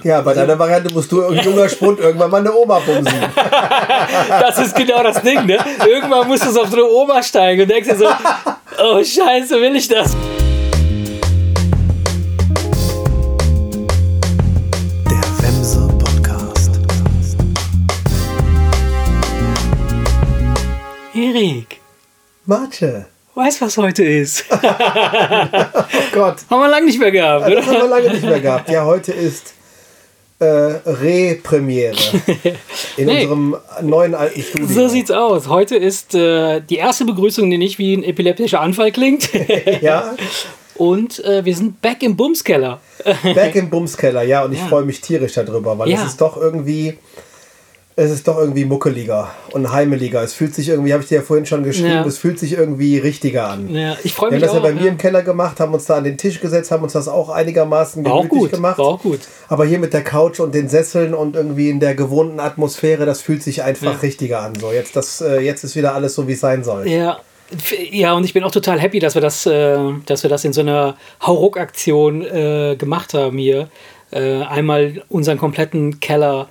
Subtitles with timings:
[0.00, 3.12] Ja, bei deiner Variante musst du ein junger Spund irgendwann mal eine Oma bumsen.
[4.28, 5.58] das ist genau das Ding, ne?
[5.86, 8.06] Irgendwann musst du so auf eine Oma steigen und denkst dir so,
[8.82, 10.16] oh Scheiße, will ich das?
[15.10, 16.70] Der Wemse Podcast.
[21.14, 21.80] Erik,
[22.46, 23.06] Mate.
[23.34, 24.44] weißt was heute ist?
[24.54, 26.36] Oh Gott.
[26.50, 27.88] Haben wir lange nicht mehr gehabt, Das haben wir oder?
[27.88, 28.68] lange nicht mehr gehabt.
[28.70, 29.54] Ja, heute ist
[30.42, 31.96] äh, Re-Premiere
[32.96, 33.22] in Nee.
[33.22, 34.66] unserem neuen alten Studio.
[34.66, 35.48] So sieht's aus.
[35.48, 39.28] Heute ist äh, die erste Begrüßung, die nicht wie ein epileptischer Anfall klingt.
[39.80, 40.14] Ja,
[40.76, 42.80] Und äh, wir sind back im Bumskeller.
[43.34, 44.66] back im Bumskeller, ja, und ich Ja.
[44.66, 45.98] freue mich tierisch darüber, weil Ja.
[46.02, 46.98] es ist doch irgendwie,
[47.94, 50.22] es ist doch irgendwie muckeliger und heimeliger.
[50.22, 52.04] Es fühlt sich irgendwie, habe ich dir ja vorhin schon geschrieben, Ja.
[52.06, 53.68] es fühlt sich irgendwie richtiger an.
[53.74, 54.62] Ja, ich freue Wir haben mich das ja auch.
[54.62, 57.06] bei mir im Keller gemacht, haben uns da an den Tisch gesetzt, haben uns das
[57.08, 58.52] auch einigermaßen War auch gemütlich gut.
[58.52, 58.78] gemacht.
[58.78, 59.20] War auch gut.
[59.48, 63.20] Aber hier mit der Couch und den Sesseln und irgendwie in der gewohnten Atmosphäre, das
[63.20, 63.98] fühlt sich einfach Ja.
[63.98, 64.54] richtiger an.
[64.58, 66.88] So, jetzt, das, äh, jetzt ist wieder alles so, wie es sein soll.
[66.88, 67.18] Ja.
[67.90, 69.76] Ja, und ich bin auch total happy, dass wir das, äh,
[70.06, 73.68] dass wir das in so einer Hauruck-Aktion äh, gemacht haben hier.
[74.10, 76.48] Äh, einmal unseren kompletten Keller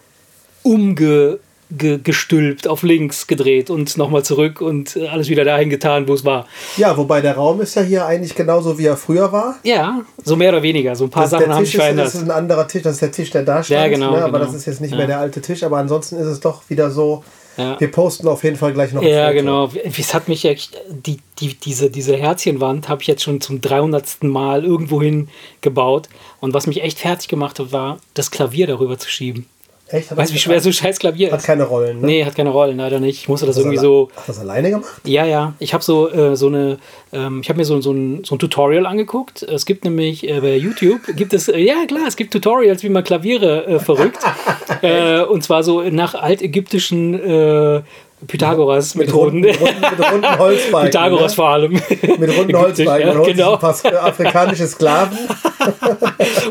[0.63, 6.47] umgestülpt, auf links gedreht und nochmal zurück und alles wieder dahin getan, wo es war.
[6.77, 9.55] Ja, wobei der Raum ist ja hier eigentlich genauso, wie er früher war.
[9.63, 10.95] Ja, so mehr oder weniger.
[10.95, 12.07] So ein paar Das, Sachen haben sich ist, verändert.
[12.07, 13.81] das ist ein anderer Tisch, das ist der Tisch, der da stand.
[13.81, 14.23] Ja, genau, ne?
[14.23, 14.45] Aber genau.
[14.45, 14.97] das ist jetzt nicht Ja.
[14.97, 15.63] mehr der alte Tisch.
[15.63, 17.23] Aber ansonsten ist es doch wieder so.
[17.57, 17.77] Ja.
[17.79, 19.69] Wir posten auf jeden Fall gleich noch ein Ja, genau.
[19.83, 24.23] Es hat mich echt, die, die, diese, diese Herzchenwand habe ich jetzt schon zum 300.
[24.23, 25.27] Mal irgendwohin
[25.59, 26.07] gebaut.
[26.39, 29.47] Und was mich echt fertig gemacht hat, war, das Klavier darüber zu schieben.
[29.91, 30.11] Echt?
[30.11, 31.45] Hat Weißt du, wie schwer so ein scheiß Klavier Hat ist?
[31.45, 32.07] keine Rollen, ne?
[32.07, 33.21] Nee, hat keine Rollen, leider nicht.
[33.21, 34.09] Ich musste das irgendwie so.
[34.15, 35.01] Hast du das alleine gemacht?
[35.05, 35.53] Ja, ja.
[35.59, 36.77] Ich habe so, äh, so eine,
[37.11, 39.43] ähm, ich habe mir so, so, ein, so ein Tutorial angeguckt.
[39.43, 42.89] Es gibt nämlich äh, bei YouTube, gibt es, äh, ja klar, es gibt Tutorials, wie
[42.89, 44.19] man Klaviere äh, verrückt.
[44.81, 47.83] äh, und zwar so nach altägyptischen
[48.21, 49.41] äh, Pythagoras-Methoden.
[49.41, 50.91] Mit runden, mit runden Holzbalken.
[50.91, 51.35] Pythagoras ne?
[51.35, 51.71] vor allem.
[51.71, 53.07] Mit runden Holzbalken.
[53.07, 53.53] ja, Man sich genau.
[53.53, 55.17] ein paar sk- afrikanische Sklaven.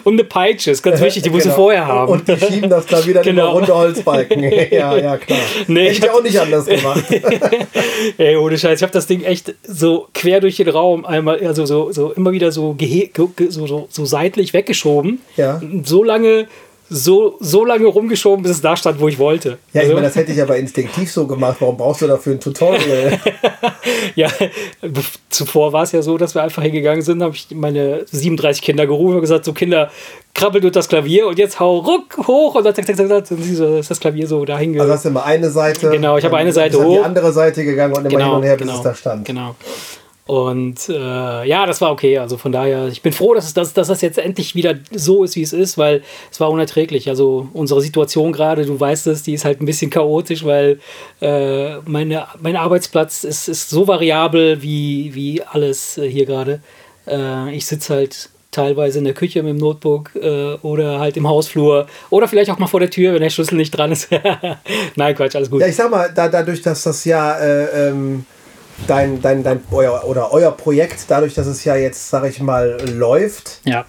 [0.05, 1.62] Und eine Peitsche, ist ganz wichtig, die musst du Genau.
[1.62, 2.12] vorher haben.
[2.12, 3.53] Und die schieben das da wieder Genau.
[3.53, 4.43] runde Holzbalken.
[4.71, 5.39] ja, ja, klar.
[5.67, 7.05] Nee, Hätte ich hab- auch nicht anders gemacht.
[8.19, 11.66] Ey, ohne Scheiß, ich habe das Ding echt so quer durch den Raum einmal, also
[11.66, 15.21] so, so immer wieder so, so, so, so seitlich weggeschoben.
[15.37, 15.61] Ja.
[15.84, 16.47] So lange,
[16.93, 19.59] so, so lange rumgeschoben, bis es da stand, wo ich wollte.
[19.73, 21.56] Ja, ich also, meine, das hätte ich aber instinktiv so gemacht.
[21.61, 23.19] Warum brauchst du dafür ein Tutorial?
[24.17, 24.28] ja,
[25.28, 28.87] zuvor war es ja so, dass wir einfach hingegangen sind, habe ich meine 37 Kinder
[28.89, 29.89] gerufen und gesagt, so Kinder,
[30.34, 33.31] krabbelt durch das Klavier und jetzt hau ruck hoch und dann zack, zack, zack, zack,
[33.39, 35.91] und so, ist das Klavier so dahin ge- Also hast du immer eine Seite.
[35.91, 36.99] Genau, ich habe eine Seite hoch.
[36.99, 39.25] die andere Seite gegangen und immer hin und her, bis genau, es da stand.
[39.27, 39.55] Genau.
[40.31, 42.19] Und äh, ja, das war okay.
[42.19, 45.25] Also von daher, ich bin froh, dass, es, dass, dass das jetzt endlich wieder so
[45.25, 47.09] ist, wie es ist, weil es war unerträglich.
[47.09, 50.79] Also unsere Situation gerade, du weißt es, die ist halt ein bisschen chaotisch, weil
[51.21, 56.61] äh, meine, mein Arbeitsplatz ist, ist so variabel wie, wie alles hier gerade.
[57.09, 61.27] Äh, ich sitze halt teilweise in der Küche mit dem Notebook äh, oder halt im
[61.27, 64.09] Hausflur oder vielleicht auch mal vor der Tür, wenn der Schlüssel nicht dran ist.
[64.95, 65.61] Nein, Quatsch, alles gut.
[65.61, 68.25] Ja, ich sag mal, da, dadurch, dass das ja äh, ähm,
[68.87, 72.79] dein, dein, dein euer, oder euer Projekt, dadurch, dass es ja jetzt, sag ich mal,
[72.93, 73.85] läuft, ja.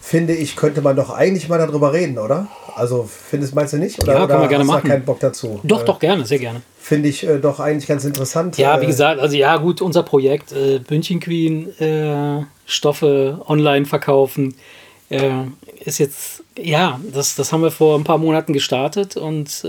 [0.00, 2.48] finde ich, könnte man doch eigentlich mal darüber reden, oder?
[2.74, 4.02] Also, findest meinst du nicht?
[4.02, 4.88] Oder, Ja, können wir gerne machen.
[4.88, 5.60] keinen Bock dazu?
[5.64, 6.60] Doch, äh, doch, gerne, sehr gerne.
[6.78, 8.58] Finde ich äh, doch eigentlich ganz interessant.
[8.58, 13.86] Ja, wie äh, gesagt, also ja, gut, unser Projekt äh, München Queen, äh, Stoffe online
[13.86, 14.54] verkaufen,
[15.08, 15.30] äh,
[15.84, 19.64] ist jetzt, ja, das, das haben wir vor ein paar Monaten gestartet und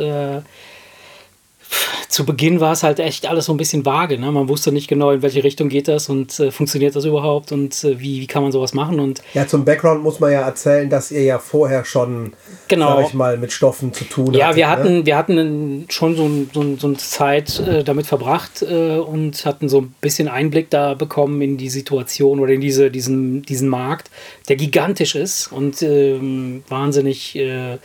[2.09, 4.17] zu Beginn war es halt echt alles so ein bisschen vage.
[4.17, 4.31] Ne?
[4.31, 7.83] Man wusste nicht genau, in welche Richtung geht das und äh, funktioniert das überhaupt und
[7.83, 10.89] äh, wie, wie kann man sowas machen und Ja, zum Background muss man ja erzählen,
[10.89, 12.33] dass ihr ja vorher schon,
[12.67, 12.97] Genau.
[12.97, 14.71] sag ich mal, mit Stoffen zu tun Ja, hattet, wir Ne?
[14.71, 19.69] hatten, wir hatten schon so, so, so eine Zeit äh, damit verbracht äh, und hatten
[19.69, 24.09] so ein bisschen Einblick da bekommen in die Situation oder in diese, diesen, diesen Markt,
[24.47, 27.77] der gigantisch ist und ähm, wahnsinnig äh,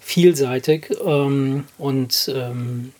[0.00, 0.90] vielseitig.
[1.04, 2.92] Ähm, und ähm,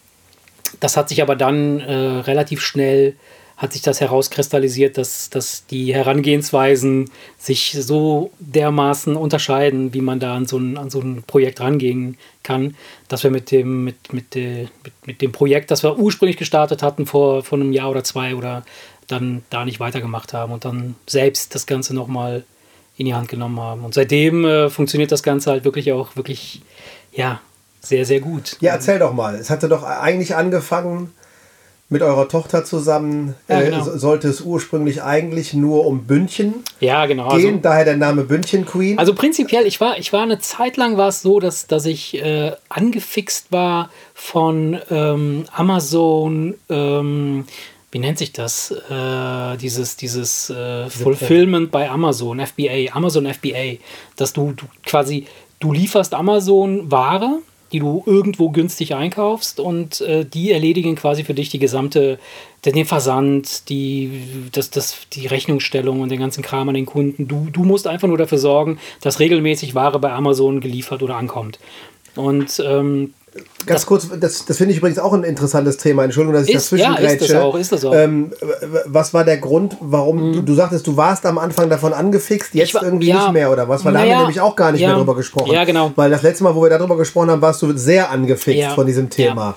[0.79, 3.15] das hat sich aber dann äh, relativ schnell
[3.61, 10.35] hat sich das herauskristallisiert, dass, dass die Herangehensweisen sich so dermaßen unterscheiden, wie man da
[10.35, 12.75] an so ein, an so ein Projekt rangehen kann,
[13.09, 14.71] dass wir mit dem, mit, mit, mit,
[15.05, 18.63] mit dem Projekt, das wir ursprünglich gestartet hatten vor, vor einem Jahr oder zwei oder
[19.09, 22.45] dann da nicht weitergemacht haben und dann selbst das Ganze nochmal
[22.97, 23.85] in die Hand genommen haben.
[23.85, 26.63] Und seitdem äh, funktioniert das Ganze halt wirklich auch wirklich,
[27.13, 27.43] ja,
[27.81, 28.57] sehr, sehr gut.
[28.61, 29.35] Ja, erzähl doch mal.
[29.37, 31.13] Es hatte doch eigentlich angefangen
[31.93, 33.35] mit eurer Tochter zusammen.
[33.49, 33.83] Ja, äh, genau.
[33.83, 37.29] so- sollte es ursprünglich eigentlich nur um Bündchen Ja, genau.
[37.37, 38.97] gehen, Also, daher der Name Bündchen Queen.
[38.97, 42.15] also prinzipiell, ich war, ich war eine Zeit lang war es so, dass, dass ich
[42.23, 47.45] äh, angefixt war von ähm, Amazon, ähm,
[47.91, 48.71] wie nennt sich das?
[48.89, 53.79] Äh, dieses dieses äh, Fulfillment bei Amazon, FBA, Amazon FBA,
[54.15, 55.27] dass du, du quasi,
[55.59, 57.41] du lieferst Amazon Ware,
[57.73, 62.19] die du irgendwo günstig einkaufst und äh, die erledigen quasi für dich die gesamte,
[62.65, 64.23] den Versand, die,
[64.53, 67.29] das, das, die Rechnungsstellung und den ganzen Kram an den Kunden.
[67.29, 71.59] Du, du musst einfach nur dafür sorgen, dass regelmäßig Ware bei Amazon geliefert oder ankommt.
[72.17, 73.15] Und ähm,
[73.65, 76.03] Ganz kurz, das, das finde ich übrigens auch ein interessantes Thema.
[76.05, 77.95] Entschuldigung, dass ich Ist- ja, dazwischen ist das auch, ist das auch.
[77.95, 78.33] Ähm,
[78.87, 82.75] was war der Grund, warum du, du sagtest, du warst am Anfang davon angefixt, jetzt
[82.75, 83.85] war- irgendwie ja, nicht mehr, oder was?
[83.85, 85.53] Weil da haben wir nämlich auch gar nicht mehr drüber gesprochen.
[85.53, 85.93] ja, genau.
[85.95, 89.09] Weil das letzte Mal, wo wir darüber gesprochen haben, warst du sehr angefixt von diesem
[89.11, 89.57] Thema.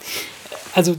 [0.75, 0.95] also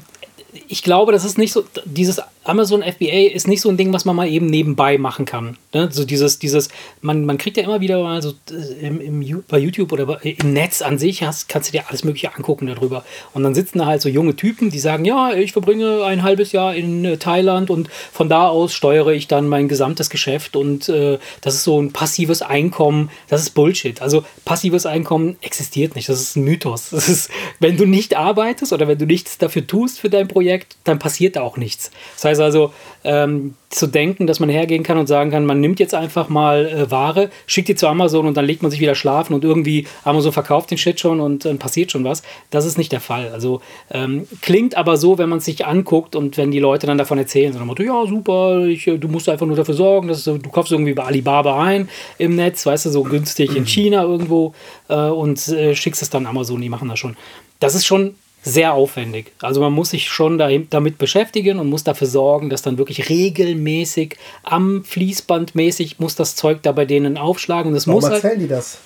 [0.66, 4.04] ich glaube, das ist nicht so, dieses Amazon FBA ist nicht so ein Ding, was
[4.04, 5.56] man mal eben nebenbei machen kann.
[5.72, 5.88] Ne?
[5.90, 6.68] So dieses, dieses,
[7.00, 10.52] man, man kriegt ja immer wieder mal so äh, im, im, bei YouTube oder im
[10.52, 13.04] Netz an sich, hast, kannst du dir alles Mögliche angucken darüber.
[13.32, 16.52] Und dann sitzen da halt so junge Typen, die sagen, ja, ich verbringe ein halbes
[16.52, 20.88] Jahr in äh, Thailand und von da aus steuere ich dann mein gesamtes Geschäft und
[20.88, 23.10] äh, das ist so ein passives Einkommen.
[23.28, 24.02] Das ist Bullshit.
[24.02, 26.08] Also passives Einkommen existiert nicht.
[26.08, 26.90] Das ist ein Mythos.
[27.04, 30.76] Das ist, wenn du nicht arbeitest oder wenn du nichts dafür tust für dein Projekt,
[30.84, 31.90] dann passiert da auch nichts.
[32.14, 32.72] Das heißt also,
[33.04, 36.66] ähm, zu denken, dass man hergehen kann und sagen kann, man nimmt jetzt einfach mal
[36.66, 39.86] äh, Ware, schickt die zu Amazon und dann legt man sich wieder schlafen und irgendwie
[40.04, 42.22] Amazon verkauft den Shit schon und dann passiert schon was.
[42.50, 43.30] Das ist nicht der Fall.
[43.32, 43.60] Also
[43.90, 47.18] ähm, klingt aber so, wenn man es sich anguckt und wenn die Leute dann davon
[47.18, 50.38] erzählen, so Motto, ja super, ich, äh, du musst einfach nur dafür sorgen, dass du,
[50.38, 51.88] du kaufst irgendwie bei Alibaba ein
[52.18, 54.54] im Netz, weißt du, so günstig in China irgendwo
[54.88, 57.16] äh, und äh, schickst es dann Amazon, die machen das schon.
[57.58, 59.32] Das ist schon sehr aufwendig.
[59.40, 64.16] Also man muss sich schon damit beschäftigen und muss dafür sorgen, dass dann wirklich regelmäßig
[64.42, 67.68] am Fließband mäßig muss das Zeug da bei denen aufschlagen.
[67.68, 68.78] Und das Warum muss halt, erzählen die das,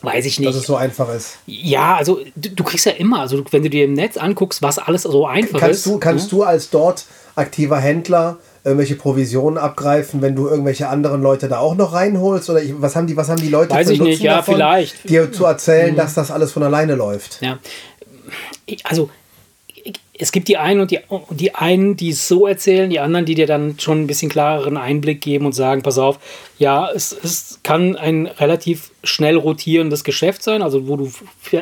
[0.00, 0.66] weiß ich dass es nicht.
[0.66, 1.36] so einfach ist?
[1.46, 4.78] Ja, also du, du kriegst ja immer, also wenn du dir im Netz anguckst, was
[4.78, 5.86] alles so einfach Kannst ist.
[5.86, 7.04] du, kannst du als dort
[7.36, 12.48] aktiver Händler irgendwelche Provisionen abgreifen, wenn du irgendwelche anderen Leute da auch noch reinholst?
[12.48, 15.04] Oder ich, was haben die, was haben die Leute Weiß ich nicht, ja, davon, vielleicht.
[15.04, 15.08] Mhm.
[15.08, 17.42] dir zu erzählen, dass das alles von alleine läuft?
[17.42, 17.58] Ja.
[18.84, 19.10] Also,
[20.18, 21.00] es gibt die einen und die,
[21.30, 24.76] die einen, die es so erzählen, die anderen, die dir dann schon ein bisschen klareren
[24.76, 26.18] Einblick geben und sagen, pass auf,
[26.58, 31.10] ja, es, es kann ein relativ schnell rotierendes Geschäft sein, also wo du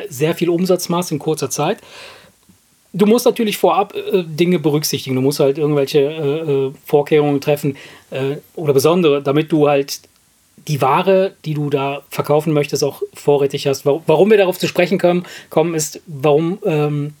[0.09, 1.79] sehr viel Umsatz machst in kurzer Zeit.
[2.93, 5.15] Du musst natürlich vorab äh, Dinge berücksichtigen.
[5.15, 7.77] Du musst halt irgendwelche äh, äh, Vorkehrungen treffen
[8.11, 10.01] äh, oder besondere, damit du halt
[10.67, 13.85] die Ware, die du da verkaufen möchtest, auch vorrätig hast.
[13.85, 17.13] Wa- Warum wir darauf zu sprechen kommen, kommen ist, warum ähm,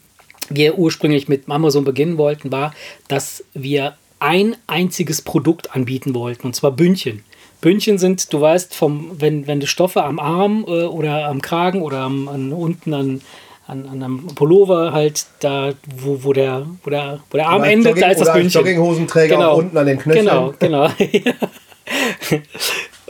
[0.49, 2.73] wir ursprünglich mit Amazon beginnen wollten, war,
[3.07, 7.23] dass wir ein einziges Produkt anbieten wollten, und zwar Bündchen.
[7.61, 11.81] Bündchen sind, du weißt, vom, wenn, wenn du Stoffe am Arm äh, oder am Kragen
[11.81, 13.21] oder am, an, unten an,
[13.67, 17.93] an, an einem Pullover halt da, wo, wo, der, wo, der, wo der Arm endet,
[17.95, 18.61] Jogging- da ist das Bündchen.
[18.61, 20.25] Jogginghosenträger auch unten an den Knöcheln.
[20.25, 20.89] Genau, genau.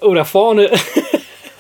[0.01, 0.71] Oder vorne.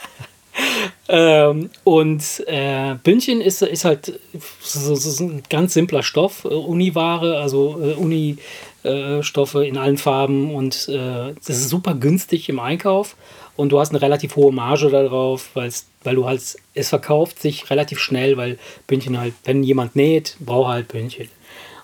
[1.09, 4.19] ähm, und äh, Bündchen ist, ist halt
[4.61, 10.89] so, so, ein ganz simpler Stoff, äh, Uniware, also äh, Uni-Stoffe in allen Farben und
[10.89, 13.15] äh, das ist super günstig im Einkauf
[13.55, 16.41] und du hast eine relativ hohe Marge darauf, weil du halt,
[16.73, 18.57] es verkauft sich relativ schnell, weil
[18.87, 21.29] Bündchen halt, wenn jemand näht, braucht halt Bündchen.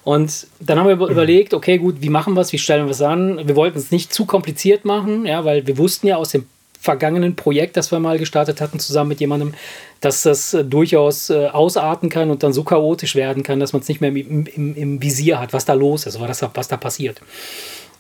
[0.08, 2.92] Und dann haben wir über- überlegt, okay, gut, wie machen wir es, wie stellen wir
[2.92, 3.46] es an?
[3.46, 6.46] Wir wollten es nicht zu kompliziert machen, ja, weil wir wussten ja aus dem
[6.80, 9.54] vergangenen Projekt, das wir mal gestartet hatten, zusammen mit jemandem,
[10.00, 13.82] dass das äh, durchaus äh, ausarten kann und dann so chaotisch werden kann, dass man
[13.82, 16.70] es nicht mehr im, im, im Visier hat, was da los ist, was, da- was
[16.70, 17.20] da passiert.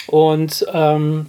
[0.08, 1.26] Und ähm,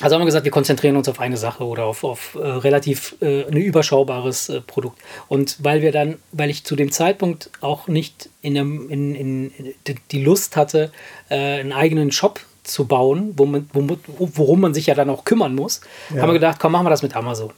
[0.00, 3.14] also haben wir gesagt, wir konzentrieren uns auf eine Sache oder auf, auf äh, relativ
[3.20, 4.98] äh, ein überschaubares äh, Produkt.
[5.28, 9.50] Und weil wir dann, weil ich zu dem Zeitpunkt auch nicht in, einem, in, in,
[9.52, 9.74] in
[10.10, 10.90] die- Lust hatte,
[11.28, 15.24] äh, einen eigenen Shop zu bauen, wo man, wo, worum man sich ja dann auch
[15.24, 17.52] kümmern muss, haben wir gedacht, komm, machen wir das mit Amazon.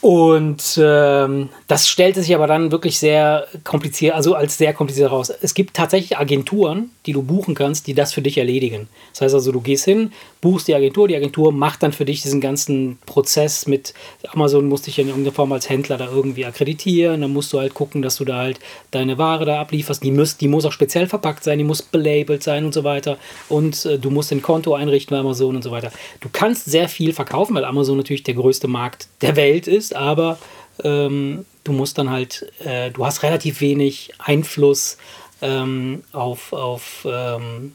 [0.00, 5.30] Und ähm, das stellte sich aber dann wirklich sehr kompliziert, also als sehr kompliziert heraus.
[5.42, 8.88] Es gibt tatsächlich Agenturen, die du buchen kannst, die das für dich erledigen.
[9.12, 12.22] Das heißt also, du gehst hin, buchst die Agentur, die Agentur macht dann für dich
[12.22, 13.94] diesen ganzen Prozess mit
[14.32, 17.74] Amazon musst dich in irgendeiner Form als Händler da irgendwie akkreditieren, dann musst du halt
[17.74, 20.02] gucken, dass du da halt deine Ware da ablieferst.
[20.02, 23.18] Die muss, die muss auch speziell verpackt sein, die muss belabelt sein und so weiter.
[23.48, 25.92] Und äh, du musst ein Konto einrichten bei Amazon und so weiter.
[26.20, 30.38] Du kannst sehr viel verkaufen, weil Amazon natürlich der größte Markt der Welt ist, aber
[30.82, 34.96] ähm, du musst dann halt, äh, du hast relativ wenig Einfluss
[35.42, 37.72] ähm, auf, auf ähm,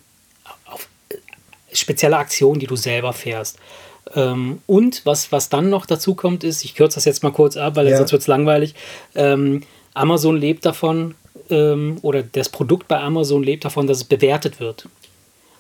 [1.76, 3.58] spezielle Aktionen, die du selber fährst.
[4.16, 7.58] Ähm, und was, was dann noch dazu kommt, ist, ich kürze das jetzt mal kurz
[7.58, 7.98] ab, weil Ja.
[7.98, 8.76] sonst wird es langweilig.
[9.16, 9.64] Ähm,
[9.94, 11.16] Amazon lebt davon,
[11.50, 14.88] ähm, oder das Produkt bei Amazon lebt davon, dass es bewertet wird.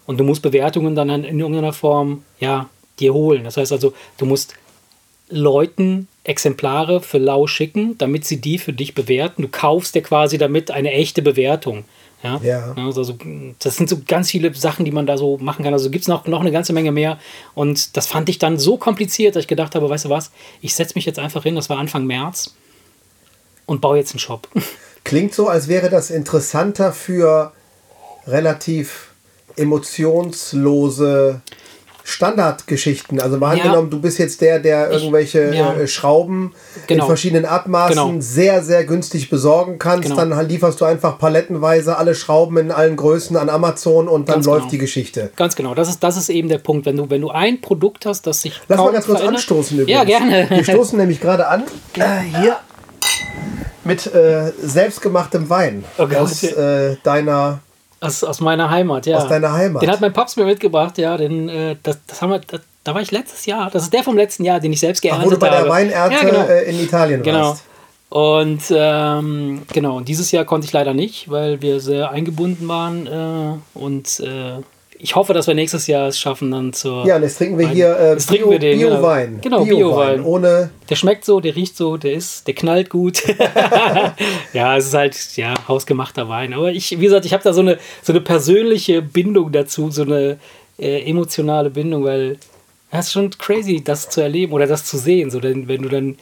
[0.05, 2.69] Und du musst Bewertungen dann in irgendeiner Form ja,
[3.00, 3.43] dir holen.
[3.43, 4.55] Das heißt also, du musst
[5.29, 9.41] Leuten Exemplare für lau schicken, damit sie die für dich bewerten.
[9.41, 11.86] Du kaufst dir quasi damit eine echte Bewertung.
[12.24, 12.39] Ja.
[12.43, 12.74] Ja.
[12.75, 13.15] Also,
[13.60, 15.74] das sind so ganz viele Sachen, die man da so machen kann.
[15.74, 17.19] Also gibt es noch, noch eine ganze Menge mehr.
[17.53, 20.31] Und das fand ich dann so kompliziert, dass ich gedacht habe, weißt du was,
[20.62, 22.55] ich setze mich jetzt einfach hin, das war Anfang März,
[23.65, 24.48] und baue jetzt einen Shop.
[25.03, 27.51] Klingt so, als wäre das interessanter für
[28.25, 29.12] relativ
[29.55, 31.41] emotionslose
[32.07, 33.19] Standardgeschichten.
[33.19, 33.63] Also mal Ja.
[33.63, 35.74] angenommen, du bist jetzt der, der Ich- irgendwelche ja.
[35.74, 36.53] äh, Schrauben
[36.85, 37.03] Genau.
[37.03, 38.13] in verschiedenen Abmaßen Genau.
[38.19, 40.09] sehr, sehr günstig besorgen kannst.
[40.09, 40.15] Genau.
[40.24, 44.45] Dann lieferst du einfach palettenweise alle Schrauben in allen Größen an Amazon und dann Ganz
[44.45, 44.71] läuft genau.
[44.71, 45.31] die Geschichte.
[45.35, 46.85] Ganz genau, das ist, das ist eben der Punkt.
[46.85, 48.62] Wenn du, wenn du ein Produkt hast, das sich.
[48.67, 49.91] Lass mal ganz kurz verändert- anstoßen übrigens.
[50.00, 50.47] Ja, gerne.
[50.50, 51.63] Wir stoßen nämlich gerade an.
[51.97, 52.57] Äh, hier.
[53.83, 55.85] Mit äh, selbstgemachtem Wein.
[55.97, 57.59] Oh aus äh, deiner
[58.05, 59.17] Aus, aus meiner Heimat, ja.
[59.17, 59.81] Aus deiner Heimat.
[59.81, 61.17] Den hat mein Paps mir mitgebracht, ja.
[61.17, 63.69] Den, äh, das, das haben wir, das, da war ich letztes Jahr.
[63.71, 65.59] Das ist der vom letzten Jahr, den ich selbst Ach, geerntet wo du bei der
[65.59, 65.69] habe.
[65.69, 66.45] Weinernte Ja, genau.
[66.45, 67.50] äh, in Italien Genau.
[67.50, 67.63] warst.
[68.09, 73.07] Und ähm, genau, und dieses Jahr konnte ich leider nicht, weil wir sehr eingebunden waren.
[73.07, 74.62] Äh, und äh,
[74.97, 77.05] ich hoffe, dass wir nächstes Jahr es schaffen, dann zur.
[77.05, 77.75] Ja, und jetzt trinken wir Wein.
[77.75, 78.95] hier äh, trinken Bio, den, genau.
[78.95, 79.39] Bio-Wein.
[79.41, 80.23] Genau, Bio-Wein.
[80.23, 80.69] Ohne.
[80.89, 83.23] Der schmeckt so, der riecht so, der ist, der knallt gut.
[84.53, 86.53] ja, es ist halt ja hausgemachter Wein.
[86.53, 90.03] Aber ich, wie gesagt, ich habe da so eine so eine persönliche Bindung dazu, so
[90.03, 90.37] eine
[90.79, 92.37] äh, emotionale Bindung, weil
[92.91, 95.29] das ist schon crazy, das zu erleben oder das zu sehen.
[95.29, 96.17] So, denn wenn du dann,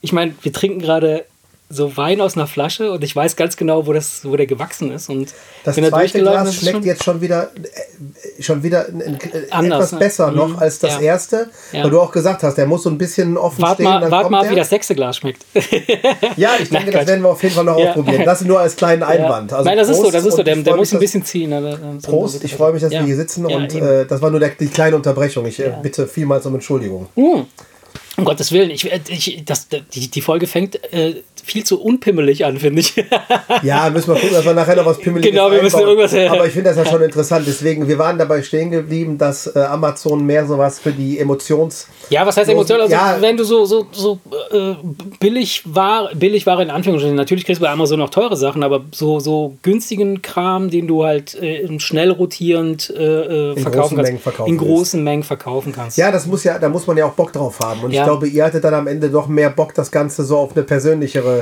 [0.00, 1.24] ich meine, wir trinken gerade
[1.70, 4.92] so Wein aus einer Flasche und ich weiß ganz genau, wo das, wo der gewachsen
[4.92, 5.32] ist und
[5.64, 7.50] Das zweite Glas das schmeckt schon- jetzt schon wieder,
[8.36, 9.18] äh, schon wieder ein, ein,
[9.50, 9.98] Anders, etwas ne?
[9.98, 10.36] besser Mhm.
[10.36, 11.00] noch als das Ja.
[11.00, 11.48] erste.
[11.72, 11.82] Ja.
[11.84, 13.84] Weil du auch gesagt hast, der muss so ein bisschen offen Wart stehen.
[13.84, 14.50] mal, dann wart kommt mal der.
[14.52, 15.42] wie das sechste Glas schmeckt.
[16.36, 17.06] Ja, ich denke, das Quatsch.
[17.08, 17.88] werden wir auf jeden Fall noch Ja.
[17.88, 18.24] ausprobieren.
[18.24, 19.52] Das nur als kleinen Einwand.
[19.52, 20.42] Also Nein, das ist so, Prost das ist so.
[20.42, 21.52] Der, der muss ein bisschen ziehen.
[21.52, 24.50] also, Prost, ich freue mich, dass wir hier sitzen und äh, das war nur der,
[24.50, 25.46] die kleine Unterbrechung.
[25.46, 27.06] Ich äh, bitte vielmals um Entschuldigung.
[28.16, 32.58] Um Gottes Willen, ich, ich, das, die, die Folge fängt äh, viel zu unpimmelig an,
[32.58, 32.94] finde ich.
[33.62, 35.90] Ja, müssen wir gucken, dass wir nachher noch was Pimmeliges Genau, wir müssen einbauen.
[35.98, 37.46] irgendwas, äh, Aber ich finde das ja schon interessant.
[37.46, 41.86] Deswegen, wir waren dabei stehen geblieben, dass äh, Amazon mehr sowas für die Emotions...
[42.10, 42.82] Ja, was heißt emotional?
[42.82, 43.16] Also, Ja.
[43.20, 44.18] wenn du so, so, so
[44.52, 44.74] äh,
[45.20, 48.84] billig war, billig war in Anführungsstrichen, natürlich kriegst du bei Amazon auch teure Sachen, aber
[48.92, 53.96] so, so günstigen Kram, den du halt äh, schnell rotierend äh, äh, In verkaufen großen
[53.96, 55.96] kannst, Mengen verkaufen in großen Mengen verkaufen kannst.
[55.98, 57.80] Ja, das muss ja, da muss man ja auch Bock drauf haben.
[57.84, 58.04] Und ich Ja.
[58.04, 61.33] glaube, ihr hattet dann am Ende doch mehr Bock, das Ganze so auf eine persönlichere...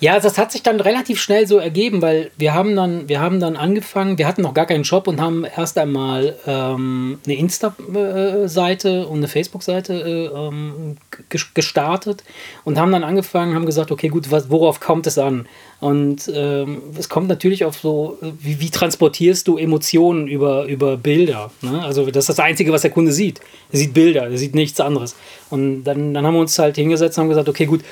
[0.00, 3.38] Ja, das hat sich dann relativ schnell so ergeben, weil wir haben dann, wir haben
[3.40, 9.06] dann angefangen, wir hatten noch gar keinen Shop und haben erst einmal ähm, eine Insta-Seite
[9.06, 10.96] und eine Facebook-Seite äh, ähm,
[11.30, 12.24] ges- gestartet
[12.64, 15.46] und haben dann angefangen, haben gesagt, okay, gut, was, worauf kommt es an?
[15.80, 21.50] Und ähm, es kommt natürlich auf so, wie, wie transportierst du Emotionen über, über Bilder?
[21.60, 21.82] Ne?
[21.82, 23.40] Also das ist das Einzige, was der Kunde sieht.
[23.70, 25.14] Er sieht Bilder, er sieht nichts anderes.
[25.50, 27.82] Und dann, dann haben wir uns halt hingesetzt und haben gesagt, okay, gut,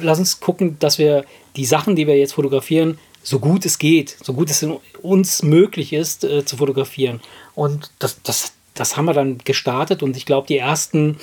[0.00, 1.24] lass uns gucken, dass wir
[1.56, 4.66] die Sachen, die wir jetzt fotografieren, so gut es geht, so gut es
[5.02, 7.20] uns möglich ist, äh, zu fotografieren.
[7.54, 11.18] Und das, das, das haben wir dann gestartet und ich glaube, die ersten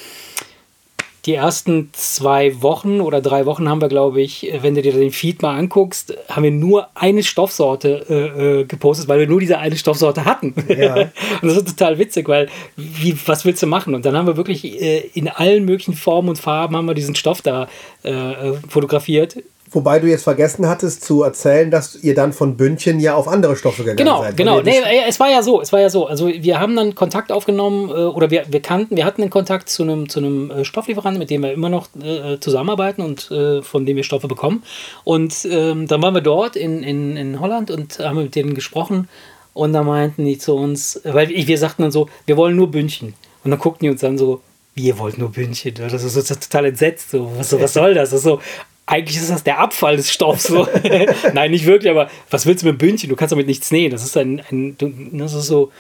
[1.26, 4.94] die ersten zwei Wochen oder drei Wochen haben wir, glaube ich, äh, wenn du dir
[4.94, 9.40] den Feed mal anguckst, haben wir nur eine Stoffsorte äh, äh, gepostet, weil wir nur
[9.40, 10.54] diese eine Stoffsorte hatten.
[10.68, 10.96] Ja.
[11.42, 13.96] und das ist total witzig, weil wie, was willst du machen?
[13.96, 17.16] Und dann haben wir wirklich äh, in allen möglichen Formen und Farben haben wir diesen
[17.16, 17.68] Stoff da
[18.04, 19.38] äh, äh, fotografiert.
[19.72, 23.56] Wobei du jetzt vergessen hattest zu erzählen, dass ihr dann von Bündchen ja auf andere
[23.56, 24.38] Stoffe gegangen Genau, seid.
[24.38, 24.58] genau.
[24.60, 26.06] Ihr Nee, äh, es war ja so, es war ja so.
[26.08, 29.68] Also wir haben dann Kontakt aufgenommen äh, oder wir, wir kannten, wir hatten einen Kontakt
[29.68, 33.62] zu einem, zu einem äh, Stofflieferanten, mit dem wir immer noch äh, zusammenarbeiten und äh,
[33.64, 34.64] von dem wir Stoffe bekommen.
[35.04, 39.10] Und ähm, dann waren wir dort in, in, in Holland und haben mit denen gesprochen
[39.54, 43.14] und da meinten die zu uns, weil wir sagten dann so, wir wollen nur Bündchen.
[43.44, 44.42] Und dann guckten die uns dann so,
[44.76, 45.74] ihr wollt nur Bündchen.
[45.76, 47.12] Das ist so total entsetzt.
[47.12, 48.10] So, was, was soll das?
[48.10, 48.40] Das ist so,
[48.86, 50.44] eigentlich ist das der Abfall des Stoffs.
[50.44, 50.68] So.
[51.34, 53.10] Nein, nicht wirklich, aber was willst du mit Bündchen?
[53.10, 53.92] Du kannst damit nichts nähen.
[53.92, 54.76] Das ist ein, ein
[55.14, 55.72] das ist so.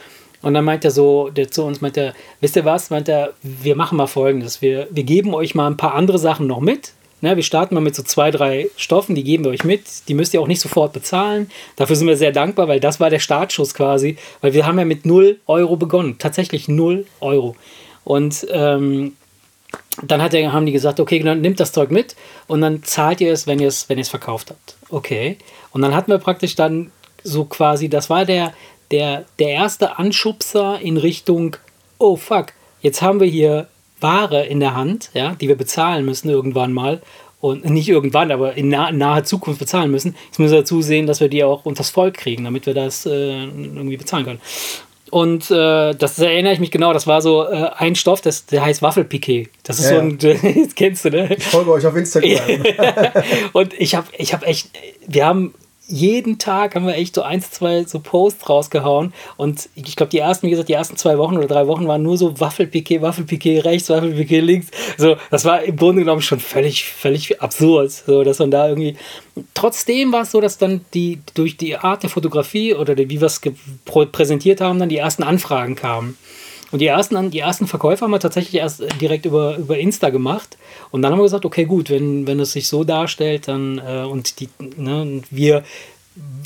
[0.41, 2.89] Und dann meint er so, der zu uns meint er, wisst ihr was?
[2.89, 4.61] Meint er, wir machen mal folgendes.
[4.61, 6.93] Wir, wir geben euch mal ein paar andere Sachen noch mit.
[7.21, 9.83] Ne, wir starten mal mit so zwei, drei Stoffen, die geben wir euch mit.
[10.07, 11.49] Die müsst ihr auch nicht sofort bezahlen.
[11.77, 14.17] Dafür sind wir sehr dankbar, weil das war der Startschuss quasi.
[14.41, 16.17] Weil wir haben ja mit 0 Euro begonnen.
[16.19, 17.55] Tatsächlich 0 Euro.
[18.03, 19.13] Und ähm,
[20.03, 22.15] dann hat er, haben die gesagt, okay, dann nimmt das Zeug mit
[22.47, 24.75] und dann zahlt ihr es, wenn ihr es, wenn ihr es verkauft habt.
[24.89, 25.37] Okay.
[25.71, 26.91] Und dann hatten wir praktisch dann
[27.23, 28.53] so quasi, das war der,
[28.91, 31.57] der, der erste Anschubser in Richtung
[31.97, 32.47] oh fuck,
[32.81, 33.67] jetzt haben wir hier
[34.01, 37.01] Ware in der Hand, ja, die wir bezahlen müssen irgendwann mal.
[37.41, 40.15] Und nicht irgendwann, aber in nah, naher Zukunft bezahlen müssen.
[40.25, 43.05] Jetzt müssen wir dazu sehen, dass wir die auch unters Volk kriegen, damit wir das
[43.05, 44.41] äh, irgendwie bezahlen können.
[45.11, 48.65] Und äh, das erinnere ich mich genau, das war so äh, ein Stoff, das, der
[48.65, 49.49] heißt Waffelpiquet.
[49.63, 50.17] Das ist Ja, so ein,
[50.63, 51.35] das kennst du, ne?
[51.35, 52.63] Ich folge euch auf Instagram.
[53.53, 54.69] und ich habe ich hab echt,
[55.07, 55.53] wir haben
[55.87, 60.19] jeden Tag haben wir echt so eins, zwei so Posts rausgehauen und ich glaube die
[60.19, 63.61] ersten, wie gesagt, die ersten zwei Wochen oder drei Wochen waren nur so Waffelpiquet, Waffelpiquet
[63.61, 64.67] rechts, Waffelpiquet links.
[64.97, 68.95] So, das war im Grunde genommen schon völlig, völlig absurd, so dass man da irgendwie.
[69.53, 73.23] Trotzdem war es so, dass dann die durch die Art der Fotografie oder wie wir
[73.23, 73.41] es
[73.85, 76.17] präsentiert haben, dann die ersten Anfragen kamen.
[76.75, 80.57] Und die ersten, die ersten Verkäufer haben wir tatsächlich erst direkt über, über Insta gemacht.
[80.91, 84.03] Und dann haben wir gesagt, okay, gut, wenn, wenn es sich so darstellt, dann äh,
[84.03, 85.63] und die, ne, und wir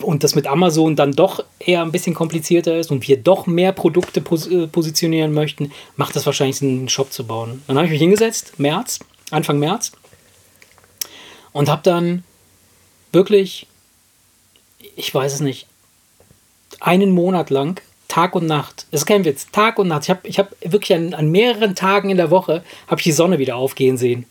[0.04, 3.72] und das mit Amazon dann doch eher ein bisschen komplizierter ist und wir doch mehr
[3.72, 7.64] Produkte pos äh, positionieren möchten, macht das wahrscheinlich einen Shop zu bauen.
[7.66, 9.00] Dann habe ich mich hingesetzt, März,
[9.32, 9.94] Anfang März,
[11.54, 12.24] und habe dann
[13.12, 13.66] wirklich,
[14.96, 15.66] ich weiß es nicht,
[16.82, 20.20] einen Monat lang, Tag und Nacht, das ist kein Witz, Tag und Nacht, ich habe
[20.24, 23.56] ich hab wirklich an, an mehreren Tagen in der Woche, habe ich die Sonne wieder
[23.56, 24.26] aufgehen sehen.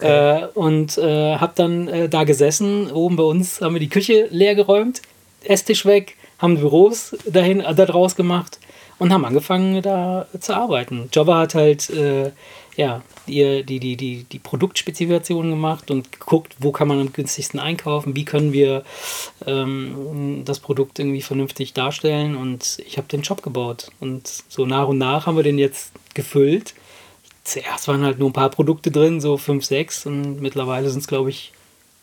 [0.00, 4.28] Äh, und äh, habe dann äh, da gesessen, oben bei uns haben wir die Küche
[4.30, 5.02] leer geräumt,
[5.44, 8.58] Esstisch weg, haben Büros dahin, äh, da draus gemacht
[8.98, 11.10] und haben angefangen da zu arbeiten.
[11.12, 12.30] Jobber hat halt äh,
[12.76, 17.60] ja, die, die, die, die, die Produktspezifikationen gemacht und geguckt, wo kann man am günstigsten
[17.60, 18.84] einkaufen, wie können wir
[19.46, 24.88] ähm, das Produkt irgendwie vernünftig darstellen und ich habe den Shop gebaut und so nach
[24.88, 26.74] und nach haben wir den jetzt gefüllt.
[27.44, 31.08] Zuerst waren halt nur ein paar Produkte drin, so 5, 6 und mittlerweile sind es
[31.08, 31.52] glaube ich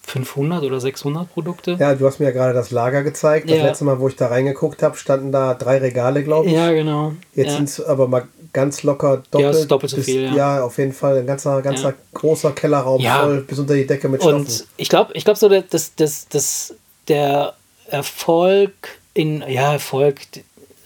[0.08, 1.76] 500 oder 600 Produkte.
[1.78, 3.50] Ja, du hast mir ja gerade das Lager gezeigt.
[3.50, 3.66] Das Ja.
[3.66, 6.54] letzte Mal, wo ich da reingeguckt habe, standen da drei Regale, glaube ich.
[6.54, 7.12] Ja, genau.
[7.36, 7.56] Jetzt ja.
[7.58, 9.56] sind es aber mal ganz locker doppelt.
[9.56, 10.34] Ja, doppelt so bis, viel, ja.
[10.34, 11.18] Ja, auf jeden Fall.
[11.18, 14.46] Ein ganzer, ganzer großer Kellerraum voll bis unter die Decke mit Stoffen.
[14.46, 16.74] Und ich glaube, ich glaube so, dass, dass, dass, dass
[17.10, 17.54] der
[17.90, 18.72] Erfolg
[19.14, 20.22] in, ja, Erfolg,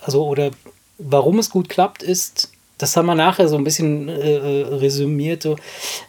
[0.02, 0.50] also oder
[0.98, 5.44] warum es gut klappt, ist, das haben wir nachher so ein bisschen äh, äh, resümiert,
[5.44, 5.58] so,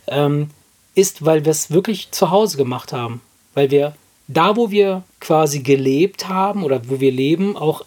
[0.06, 0.48] ähm,
[0.94, 3.20] ist, weil wir es wirklich zu Hause gemacht haben.
[3.54, 3.94] Weil wir
[4.28, 7.84] da, wo wir quasi gelebt haben oder wo wir leben, auch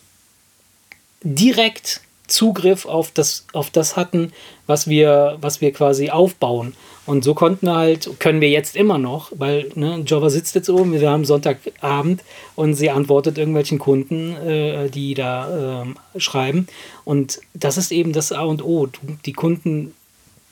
[1.23, 4.31] direkt Zugriff auf das, auf das hatten,
[4.67, 6.75] was wir, was wir quasi aufbauen.
[7.05, 10.69] Und so konnten wir halt, können wir jetzt immer noch, weil ne, Java sitzt jetzt
[10.69, 12.23] oben, wir haben Sonntagabend
[12.55, 16.67] und sie antwortet irgendwelchen Kunden, äh, die da ähm, schreiben.
[17.03, 18.87] Und das ist eben das A und O.
[19.25, 19.93] Die Kunden,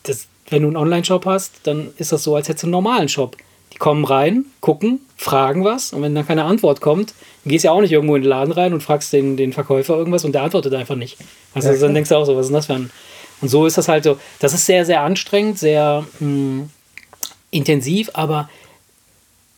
[0.03, 3.09] das, wenn du einen Online-Shop hast, dann ist das so, als hättest du einen normalen
[3.09, 3.37] Shop.
[3.73, 7.69] Die kommen rein, gucken, fragen was und wenn dann keine Antwort kommt, dann gehst du
[7.69, 10.33] ja auch nicht irgendwo in den Laden rein und fragst den, den Verkäufer irgendwas und
[10.33, 11.17] der antwortet einfach nicht.
[11.53, 12.91] Also Ja, dann denkst du auch so, was ist denn das für ein...
[13.41, 16.67] Und so ist das halt so, das ist sehr, sehr anstrengend, sehr mh,
[17.51, 18.49] intensiv, aber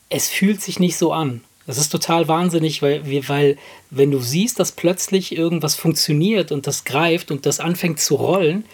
[0.10, 1.41] es fühlt sich nicht so an.
[1.67, 3.58] Das ist total wahnsinnig, weil, weil
[3.89, 8.65] wenn du siehst, dass plötzlich irgendwas funktioniert und das greift und das anfängt zu rollen,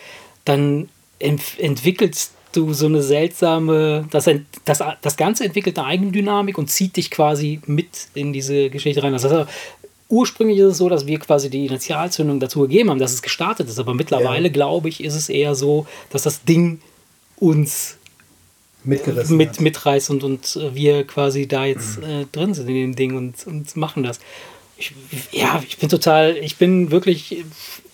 [0.45, 0.89] dann
[1.21, 4.29] entwickelst du so eine seltsame, das,
[4.65, 9.13] das, das Ganze entwickelt eine Eigendynamik und zieht dich quasi mit in diese Geschichte rein.
[9.13, 9.47] Das heißt,
[10.09, 13.69] ursprünglich ist es so, dass wir quasi die Initialzündung dazu gegeben haben, dass es gestartet
[13.69, 14.53] ist, aber mittlerweile, Ja.
[14.53, 16.81] glaube ich, ist es eher so, dass das Ding
[17.37, 17.95] uns
[18.83, 19.61] mitgerissen mit, hat.
[19.61, 22.03] mitreißt und, und äh, wir quasi da jetzt Mhm.
[22.03, 24.19] äh, drin sind in dem Ding und, und machen das.
[24.77, 24.91] Ich,
[25.31, 27.45] ja, ich bin total, ich bin wirklich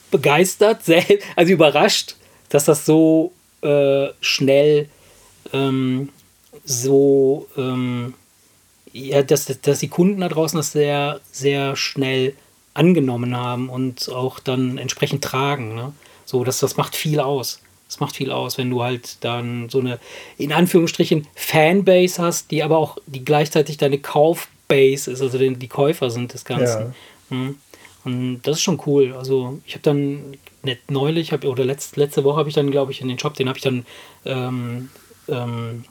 [0.10, 0.82] begeistert,
[1.36, 2.16] also überrascht,
[2.50, 4.90] dass das so äh, schnell
[5.54, 6.10] ähm,
[6.64, 8.14] so, ähm,
[8.92, 12.36] ja, dass, dass die Kunden da draußen das sehr, sehr schnell
[12.74, 15.76] angenommen haben und auch dann entsprechend tragen.
[15.76, 15.94] Ne?
[16.26, 17.62] So, das, das macht viel aus.
[17.88, 20.00] Das macht viel aus, wenn du halt dann so eine,
[20.38, 25.70] in Anführungsstrichen, Fanbase hast, die aber auch, die gleichzeitig deine Kaufbase ist, also die, die
[25.70, 26.94] Käufer sind des Ganzen.
[27.30, 27.56] Mhm.
[28.04, 29.14] Und das ist schon cool.
[29.18, 32.92] Also ich habe dann nicht neulich, hab, oder letzt, letzte Woche habe ich dann, glaube
[32.92, 33.86] ich, in den Shop, den habe ich dann,
[34.26, 34.90] ähm,
[35.28, 35.84] ähm,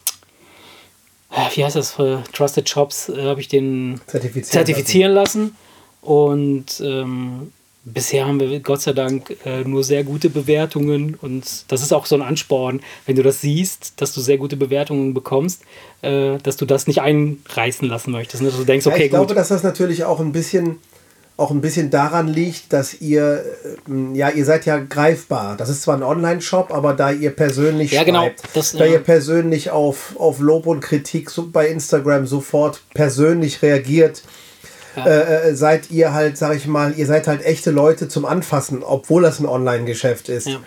[1.54, 5.56] wie heißt das, für Trusted Shops, äh, habe ich den Zertifizieren zertifizieren lassen.
[6.00, 7.52] Und ähm,
[7.84, 11.16] bisher haben wir Gott sei Dank äh, nur sehr gute Bewertungen.
[11.20, 14.56] Und das ist auch so ein Ansporn, wenn du das siehst, dass du sehr gute
[14.56, 15.62] Bewertungen bekommst,
[16.02, 18.42] äh, dass du das nicht einreißen lassen möchtest.
[18.42, 18.50] Ne?
[18.50, 19.36] Dass du denkst, Ja, okay, ich glaube, gut.
[19.36, 20.78] dass das natürlich auch ein bisschen
[21.38, 23.44] auch ein bisschen daran liegt, dass ihr
[23.86, 25.56] ähm, ja ihr seid ja greifbar.
[25.56, 28.22] Das ist zwar ein Online-Shop, aber da ihr persönlich Ja, genau.
[28.22, 28.92] schreibt, Das, da ja.
[28.92, 34.22] ihr persönlich auf, auf Lob und Kritik so bei Instagram sofort persönlich reagiert,
[34.96, 38.82] äh, äh, seid ihr halt, sag ich mal, ihr seid halt echte Leute zum Anfassen,
[38.82, 40.46] obwohl das ein Online-Geschäft ist.
[40.46, 40.60] Ja.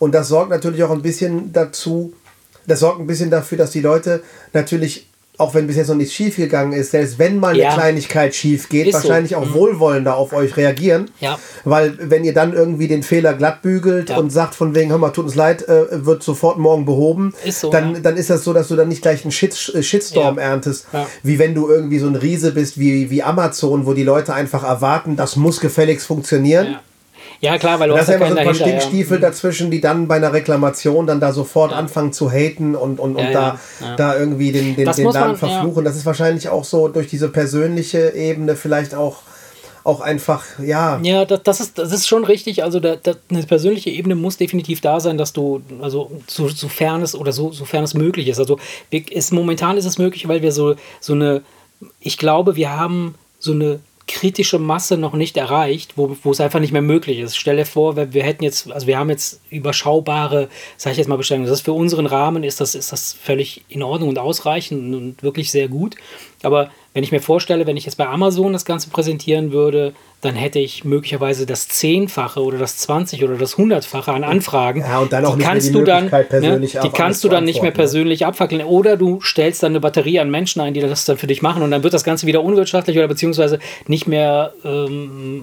[0.00, 2.12] Und das sorgt natürlich auch ein bisschen dazu,
[2.66, 5.06] das sorgt ein bisschen dafür, dass die Leute natürlich
[5.38, 7.68] auch wenn bis jetzt noch nichts schief gegangen ist, selbst wenn mal Ja.
[7.70, 9.08] eine Kleinigkeit schief geht, Ist so.
[9.08, 11.10] wahrscheinlich auch wohlwollender auf euch reagieren.
[11.20, 11.38] Ja.
[11.64, 14.18] Weil wenn ihr dann irgendwie den Fehler glatt bügelt Ja.
[14.18, 17.60] und sagt von wegen, hör mal, tut uns leid, äh, wird sofort morgen behoben, Ist
[17.60, 18.00] so, dann, ja.
[18.00, 20.42] dann ist das so, dass du dann nicht gleich einen Shit, äh, Shitstorm Ja.
[20.42, 21.06] erntest, Ja.
[21.22, 24.64] wie wenn du irgendwie so ein Riese bist wie, wie Amazon, wo die Leute einfach
[24.64, 26.76] erwarten, das muss gefälligst funktionieren.
[27.42, 27.52] Ja.
[27.52, 28.80] ja, klar, weil du Das hast ist ja ja immer so ein paar dahinter.
[28.80, 29.28] Stinkstiefel Ja.
[29.28, 33.24] dazwischen, die dann bei einer Reklamation dann da sofort anfangen zu haten und, und, und
[33.24, 33.40] Ja, da,
[33.80, 33.96] ja, ja.
[33.96, 35.36] da irgendwie den, den, Das den Laden man- ja.
[35.36, 35.84] verfluchen.
[35.84, 39.16] Das ist wahrscheinlich auch so durch diese persönliche Ebene vielleicht auch,
[39.84, 42.62] auch einfach, ja, Ja, das, das, ist, das ist schon richtig.
[42.62, 47.02] Also da, da, eine persönliche Ebene muss definitiv da sein, dass du, also so, sofern
[47.02, 48.38] es oder so, sofern es möglich ist.
[48.38, 48.60] Also
[48.92, 51.42] ist, momentan ist es möglich, weil wir so, so eine,
[51.98, 53.80] ich glaube, wir haben so eine
[54.12, 57.36] kritische Masse noch nicht erreicht, wo, wo es einfach nicht mehr möglich ist.
[57.36, 61.08] Stell dir vor, wir, wir hätten jetzt, also wir haben jetzt überschaubare, sage ich jetzt
[61.08, 61.48] mal Bestellungen.
[61.48, 65.22] Das ist für unseren Rahmen ist das, ist das völlig in Ordnung und ausreichend und
[65.22, 65.96] wirklich sehr gut.
[66.42, 70.36] Aber wenn ich mir vorstelle, wenn ich jetzt bei Amazon das Ganze präsentieren würde, dann
[70.36, 74.80] hätte ich möglicherweise das Zehnfache oder das 20 oder das Hundertfache an Anfragen.
[74.80, 77.28] Ja, und dann auch die nicht mehr kannst die du dann, ne, die kannst du
[77.28, 77.76] dann nicht mehr ne?
[77.76, 78.62] persönlich abfackeln.
[78.62, 81.64] Oder du stellst dann eine Batterie an Menschen ein, die das dann für dich machen
[81.64, 83.58] und dann wird das Ganze wieder unwirtschaftlich oder beziehungsweise
[83.88, 85.42] nicht mehr ähm,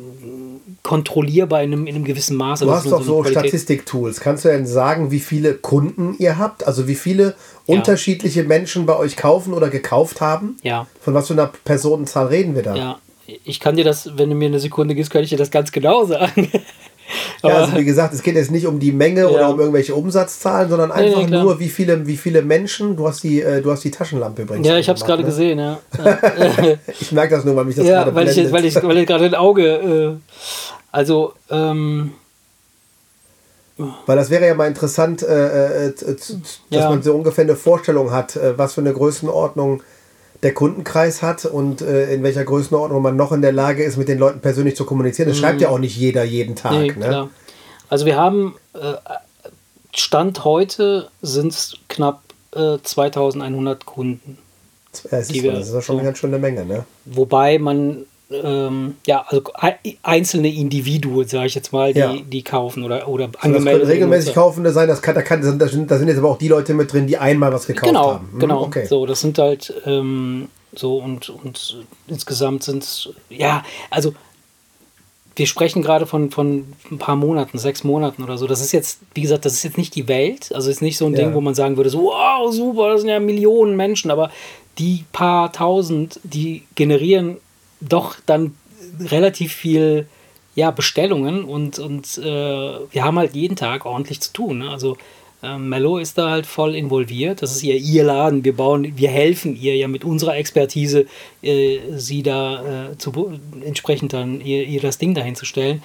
[0.82, 2.64] kontrollierbar in einem, in einem gewissen Maße.
[2.64, 3.50] Du hast doch so Qualität.
[3.50, 4.22] Statistik-Tools.
[4.22, 6.66] Kannst du denn sagen, wie viele Kunden ihr habt?
[6.66, 10.56] Also wie viele unterschiedliche Menschen bei euch kaufen oder gekauft haben?
[10.64, 10.88] Ja.
[11.02, 12.76] Von was für einer Personenzahl reden wir da?
[12.78, 13.00] Ja,
[13.44, 15.72] ich kann dir das, wenn du mir eine Sekunde gibst, kann ich dir das ganz
[15.72, 16.50] genau sagen.
[17.42, 19.28] Ja, also wie gesagt, es geht jetzt nicht um die Menge Ja.
[19.30, 21.44] oder um irgendwelche Umsatzzahlen, sondern nee, einfach klar.
[21.44, 22.96] nur, wie viele, wie viele Menschen.
[22.96, 24.68] Du hast die, äh, du hast die Taschenlampe übrigens.
[24.68, 25.28] ja, ich habe es gerade ne?
[25.28, 25.80] gesehen, ja.
[27.00, 29.08] Ich merke das nur, weil mich das ja, gerade weil ich, weil ich, weil ich
[29.08, 30.20] gerade ein Auge.
[30.22, 30.36] Äh,
[30.92, 32.12] also, ähm,
[34.06, 36.90] Weil das wäre ja mal interessant, äh, äh, z- dass Ja.
[36.90, 39.82] man so ungefähr eine Vorstellung hat, äh, was für eine Größenordnung
[40.44, 44.08] der Kundenkreis hat und äh, in welcher Größenordnung man noch in der Lage ist, mit
[44.08, 45.28] den Leuten persönlich zu kommunizieren.
[45.30, 46.72] Das schreibt ja auch nicht jeder jeden Tag.
[46.74, 46.80] Mhm.
[46.80, 47.30] nee, ne?
[47.90, 48.56] Also, wir haben.
[48.74, 48.94] Äh,
[49.96, 52.22] Stand heute sind es knapp
[52.56, 54.38] äh, 2100 Kunden.
[55.12, 56.00] Ja, es ist wir- das ist ja schon so.
[56.00, 56.66] eine ganz schöne Menge.
[56.66, 56.86] Ne?
[57.06, 58.06] Wobei man.
[58.32, 62.16] Ähm, ja, also ei- einzelne Individuen, sage ich jetzt mal, die, Ja.
[62.16, 64.36] die kaufen oder, oder Und das angemeldet regelmäßig.
[64.36, 64.88] Kaufende sein.
[64.88, 67.08] Das kann, da, kann, da, sind, da sind jetzt aber auch die Leute mit drin,
[67.08, 68.30] die einmal was gekauft genau, haben.
[68.34, 68.86] Hm, Genau, Okay.
[68.86, 74.14] so, das sind halt ähm, so und, und insgesamt sind es, ja, also
[75.36, 78.46] wir sprechen gerade von, von ein paar Monaten, sechs Monaten oder so.
[78.46, 80.54] Das ist jetzt, wie gesagt, das ist jetzt nicht die Welt.
[80.54, 81.20] Also ist nicht so ein Ja.
[81.20, 84.32] Ding, wo man sagen würde, so, wow, super, das sind ja Millionen Menschen, aber
[84.78, 87.38] die paar tausend, die generieren
[87.82, 88.56] doch dann
[89.00, 90.08] relativ viel
[90.56, 94.60] ja, Bestellungen und, und äh, wir haben halt jeden Tag ordentlich zu tun.
[94.60, 94.70] Ne?
[94.70, 94.98] Also
[95.42, 97.42] ähm, Mello ist da halt voll involviert.
[97.42, 98.44] Das ist ihr, ihr Laden.
[98.44, 101.06] Wir bauen, wir helfen ihr ja mit unserer Expertise,
[101.42, 105.82] äh, sie da äh, zu, entsprechend dann ihr, ihr das Ding dahin zu stellen.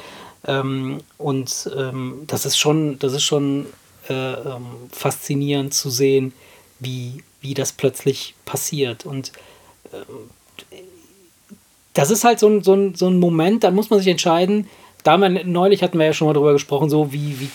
[0.46, 3.66] Ähm, und ähm, das ist schon, das ist schon
[4.08, 6.32] äh, ähm, faszinierend zu sehen,
[6.80, 9.06] wie, wie das plötzlich passiert.
[9.06, 9.30] Und
[11.94, 14.68] das ist halt so ein, so, ein, so ein Moment, dann muss man sich entscheiden.
[15.02, 17.48] Da man, neulich hatten wir ja schon mal drüber gesprochen, so wie, wie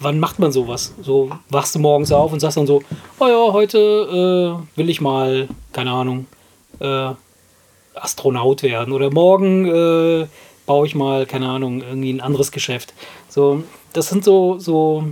[0.00, 0.94] wann macht man sowas?
[1.02, 2.82] So wachst du morgens auf und sagst dann so,
[3.18, 6.26] oh ja, heute äh, will ich mal, keine Ahnung,
[6.80, 7.10] äh,
[7.94, 10.26] Astronaut werden oder morgen äh,
[10.66, 12.94] baue ich mal, keine Ahnung, irgendwie ein anderes Geschäft.
[13.28, 15.04] So, das sind so, so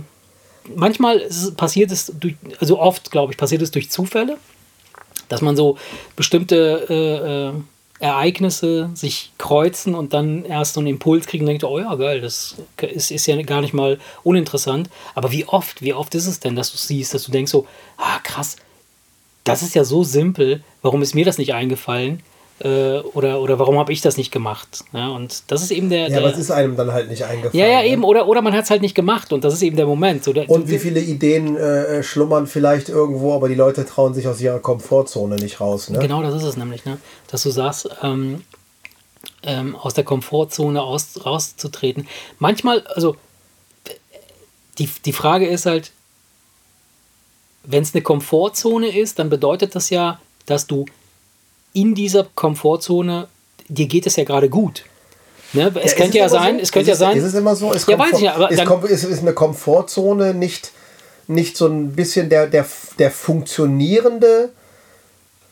[0.75, 4.37] manchmal es, passiert es durch, also oft, glaube ich, passiert es durch Zufälle,
[5.27, 5.77] dass man so
[6.15, 7.53] bestimmte äh, äh,
[7.99, 12.21] Ereignisse sich kreuzen und dann erst so einen Impuls kriegen und denkt, oh ja, geil,
[12.21, 14.89] das ist, ist ja gar nicht mal uninteressant.
[15.15, 17.67] Aber wie oft, wie oft ist es denn, dass du siehst, dass du denkst so,
[17.97, 18.55] ah krass,
[19.43, 22.21] das ist ja so simpel, warum ist mir das nicht eingefallen?
[22.61, 24.83] Äh, oder, oder warum habe ich das nicht gemacht?
[24.91, 26.01] Ja, und das ist eben der.
[26.01, 27.57] Ja, der aber es ist einem dann halt nicht eingefallen.
[27.57, 27.87] ja, ja, ne?
[27.87, 28.03] eben.
[28.03, 30.23] Oder, oder man hat es halt nicht gemacht und das ist eben der Moment.
[30.23, 34.27] So, der, Und wie viele Ideen äh, schlummern vielleicht irgendwo, aber die Leute trauen sich
[34.27, 35.89] aus ihrer Komfortzone nicht raus.
[35.89, 35.99] Ne?
[35.99, 36.97] Genau, das ist es nämlich, ne?
[37.31, 38.41] dass du sagst, ähm,
[39.43, 42.07] ähm, aus der Komfortzone aus, rauszutreten.
[42.39, 43.15] Manchmal, also
[44.79, 45.91] die, die Frage ist halt,
[47.63, 50.85] wenn es eine Komfortzone ist, dann bedeutet das ja, dass du
[51.73, 53.27] in dieser Komfortzone,
[53.67, 54.83] dir geht es ja gerade gut.
[55.53, 55.71] Ne?
[55.81, 56.61] Es ist könnte ja sein, so?
[56.61, 57.17] es könnte ja sein.
[57.17, 57.71] Ist es immer so?
[57.73, 60.71] Ist Ja, weiß ich nicht, aber ist, dann- ist, ist eine Komfortzone nicht,
[61.27, 62.65] nicht so ein bisschen der, der,
[62.99, 64.49] der funktionierende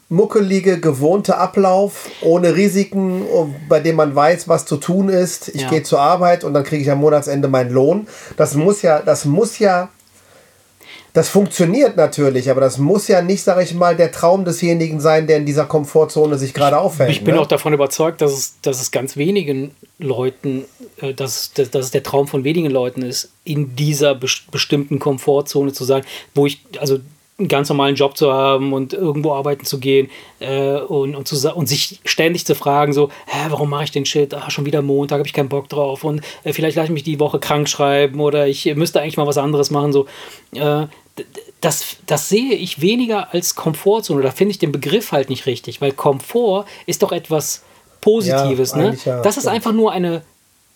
[0.10, 3.26] muckelige, gewohnte Ablauf, ohne Risiken,
[3.68, 5.50] bei dem man weiß, was zu tun ist.
[5.50, 5.70] Ich Ja.
[5.70, 8.08] gehe zur Arbeit und dann kriege ich am Monatsende meinen Lohn.
[8.38, 9.90] Das muss ja, das muss ja,
[11.18, 15.26] das funktioniert natürlich, aber das muss ja nicht, sage ich mal, der Traum desjenigen sein,
[15.26, 17.10] der in dieser Komfortzone sich gerade aufhält.
[17.10, 17.42] Ich bin ne?
[17.42, 20.66] auch davon überzeugt, dass es, dass es ganz wenigen Leuten,
[21.02, 25.00] äh, dass, dass, dass es der Traum von wenigen Leuten ist, in dieser bes- bestimmten
[25.00, 26.04] Komfortzone zu sein,
[26.36, 27.00] wo ich, also
[27.40, 31.52] einen ganz normalen Job zu haben und irgendwo arbeiten zu gehen äh, und, und, zu,
[31.52, 34.36] und sich ständig zu fragen, so, hä, warum mache ich den Shit?
[34.36, 37.04] Ah, schon wieder Montag, habe ich keinen Bock drauf und äh, vielleicht lasse ich mich
[37.04, 39.94] die Woche krank schreiben oder ich müsste eigentlich mal was anderes machen.
[39.94, 40.06] So,
[40.54, 40.86] äh,
[41.62, 44.22] das, das sehe ich weniger als Komfortzone.
[44.22, 47.64] Da finde ich den Begriff halt nicht richtig, weil Komfort ist doch etwas
[48.02, 48.72] Positives.
[48.72, 48.98] Ja, ne?
[49.06, 50.22] ja, das ist einfach nur eine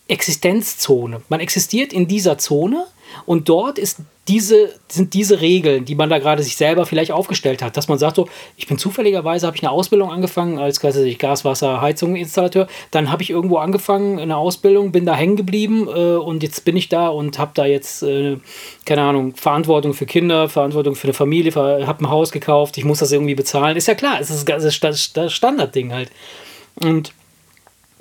[0.08, 1.21] Existenzzone.
[1.30, 2.86] Man existiert in dieser Zone
[3.25, 7.63] und dort ist diese, sind diese Regeln, die man da gerade sich selber vielleicht aufgestellt
[7.63, 10.97] hat, dass man sagt so, ich bin zufälligerweise, habe ich eine Ausbildung angefangen als weiß
[10.97, 16.15] ich, Gaswasser, Heizunginstallateur, dann habe ich irgendwo angefangen, eine Ausbildung, bin da hängen geblieben äh,
[16.15, 18.38] und jetzt bin ich da und habe da jetzt, äh,
[18.86, 22.99] keine Ahnung, Verantwortung für Kinder, Verantwortung für eine Familie, habe ein Haus gekauft, ich muss
[22.99, 23.75] das irgendwie bezahlen.
[23.75, 24.47] Ist ja klar, es ist
[24.84, 26.12] das das Standardding halt.
[26.75, 27.13] Und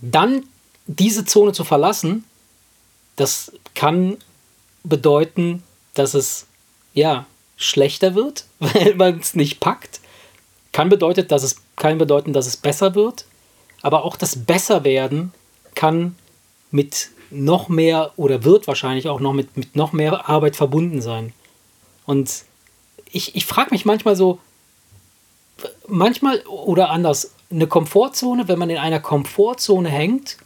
[0.02, 0.44] dann
[0.86, 2.24] diese Zone zu verlassen,
[3.16, 4.16] das kann
[4.82, 5.62] bedeuten,
[5.94, 6.46] dass es
[6.94, 7.26] ja
[7.56, 10.00] schlechter wird, weil man es nicht packt.
[10.72, 13.24] Kann bedeutet, dass es kann bedeuten, dass es besser wird,
[13.82, 15.32] aber auch das Besserwerden
[15.74, 16.14] kann
[16.70, 21.32] mit noch mehr oder wird wahrscheinlich auch noch mit, mit noch mehr Arbeit verbunden sein.
[22.06, 22.44] Und
[23.10, 24.38] ich, ich frage mich manchmal so,
[25.86, 30.36] manchmal oder anders, eine Komfortzone, wenn man in einer Komfortzone hängt,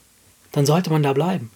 [0.53, 1.51] dann sollte man da bleiben.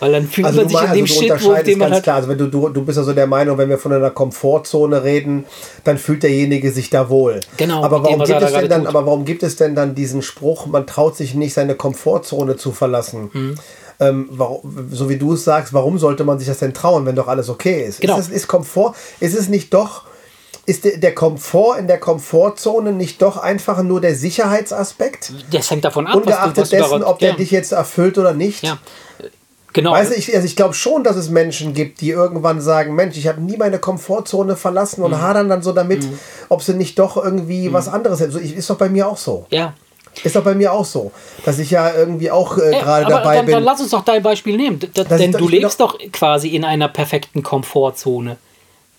[0.00, 1.94] Weil dann fühlt Also man sich in dem also du Shit, wo den man ganz
[1.94, 2.02] halt.
[2.04, 2.16] klar.
[2.16, 5.44] Also wenn du, du, du bist also der Meinung, wenn wir von einer Komfortzone reden,
[5.84, 7.40] dann fühlt derjenige sich da wohl.
[7.56, 8.88] Genau, Aber warum, gibt es denn dann, tut.
[8.88, 12.72] aber warum gibt es denn dann diesen Spruch, man traut sich nicht, seine Komfortzone zu
[12.72, 13.30] verlassen?
[13.32, 13.54] Mhm.
[14.00, 17.16] Ähm, warum, so wie du es sagst, warum sollte man sich das denn trauen, wenn
[17.16, 18.00] doch alles okay ist?
[18.00, 18.18] Genau.
[18.18, 20.04] Ist, es, ist Komfort, ist es nicht doch,
[20.66, 25.32] ist der, Komfort in der Komfortzone nicht doch einfach nur der Sicherheitsaspekt?
[25.50, 27.72] Das hängt davon ab, was du, Ungeachtet was du dessen, ob der ja, dich jetzt
[27.72, 28.62] erfüllt oder nicht?
[28.62, 28.78] Ja,
[29.72, 29.92] genau.
[29.92, 33.16] Weißt du, ich, also ich glaube schon, dass es Menschen gibt, die irgendwann sagen, Mensch,
[33.16, 35.06] ich habe nie meine Komfortzone verlassen Mhm.
[35.06, 36.06] und hadern dann so damit,
[36.48, 38.32] ob sie nicht doch irgendwie was anderes hätten.
[38.32, 39.46] So, ich, ist doch bei mir auch so.
[39.50, 39.74] ja.
[40.24, 41.12] Ist doch bei mir auch so.
[41.44, 43.54] Dass ich ja irgendwie auch äh, gerade dabei dann, bin.
[43.54, 44.80] dann lass uns doch dein Beispiel nehmen.
[44.80, 48.36] D denn doch- du lebst doch quasi in einer perfekten Komfortzone.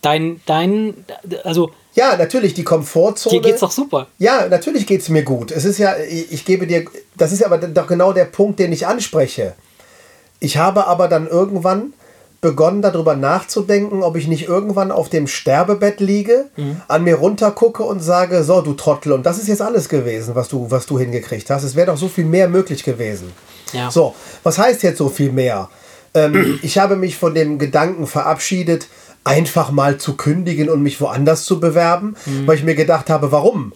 [0.00, 0.94] Dein, dein,
[1.44, 3.34] also ja, natürlich, die Komfortzone.
[3.36, 4.06] dir geht's doch super.
[4.18, 5.50] Ja, natürlich geht es mir gut.
[5.52, 6.86] Es ist ja, ich, ich gebe dir,
[7.18, 9.52] das ist ja aber doch genau der Punkt, den ich anspreche.
[10.40, 11.92] Ich habe aber dann irgendwann
[12.40, 16.80] begonnen, darüber nachzudenken, ob ich nicht irgendwann auf dem Sterbebett liege, Mhm.
[16.88, 20.48] an mir runtergucke und sage, so, du Trottel, und das ist jetzt alles gewesen, was
[20.48, 21.64] du, was du hingekriegt hast.
[21.64, 23.30] Es wäre doch so viel mehr möglich gewesen.
[23.74, 23.90] Ja.
[23.90, 25.68] So, was heißt jetzt so viel mehr?
[26.14, 28.88] Ähm, ich habe mich von dem Gedanken verabschiedet,
[29.22, 33.74] einfach mal zu kündigen und mich woanders zu bewerben, weil ich mir gedacht habe, warum?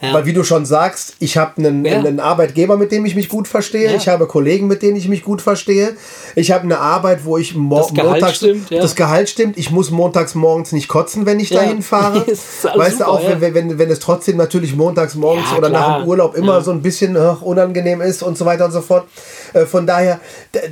[0.00, 0.12] Ja.
[0.14, 1.98] Weil wie du schon sagst, ich habe einen, Ja.
[1.98, 3.90] einen Arbeitgeber, mit dem ich mich gut verstehe.
[3.90, 3.96] Ja.
[3.96, 5.96] Ich habe Kollegen, mit denen ich mich gut verstehe.
[6.36, 9.58] Ich habe eine Arbeit, wo ich mo Das Gehalt montags stimmt, das Gehalt stimmt.
[9.58, 12.24] Ich muss montags morgens nicht kotzen, wenn ich dahin fahre.
[12.28, 13.40] Weißt du super, auch, ja.
[13.40, 15.98] wenn, wenn, wenn es trotzdem natürlich montags morgens oder nach klar.
[16.00, 19.08] dem Urlaub immer so ein bisschen ach, unangenehm ist und so weiter und so fort.
[19.52, 20.20] Äh, Von daher,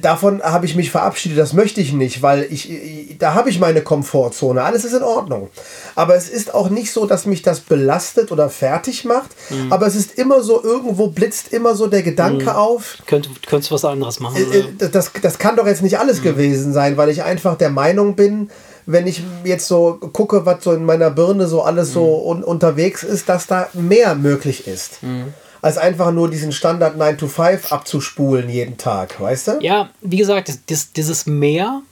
[0.03, 1.37] davon habe ich mich verabschiedet.
[1.37, 4.63] Das möchte ich nicht, weil ich, ich da habe ich meine Komfortzone.
[4.63, 5.49] Alles ist in Ordnung.
[5.97, 9.16] Aber es ist auch nicht so, dass mich das belastet oder fertig macht.
[9.51, 9.73] Mhm.
[9.73, 13.75] Aber es ist immer so, irgendwo blitzt immer so der Gedanke auf, Könnt, könntest du
[13.75, 14.37] was anderes machen.
[14.37, 16.01] äh, äh, das, das kann doch jetzt nicht Mhm.
[16.01, 18.51] alles gewesen sein, weil ich einfach der Meinung bin,
[18.87, 22.27] wenn ich jetzt so gucke, was so in meiner Birne so alles so Mhm.
[22.39, 24.99] un unterwegs ist, dass da mehr möglich ist.
[25.63, 29.53] Als einfach nur diesen Standard 9 to 5 abzuspulen jeden Tag, weißt du?
[29.61, 31.83] Ja, wie gesagt, das, dieses Meer,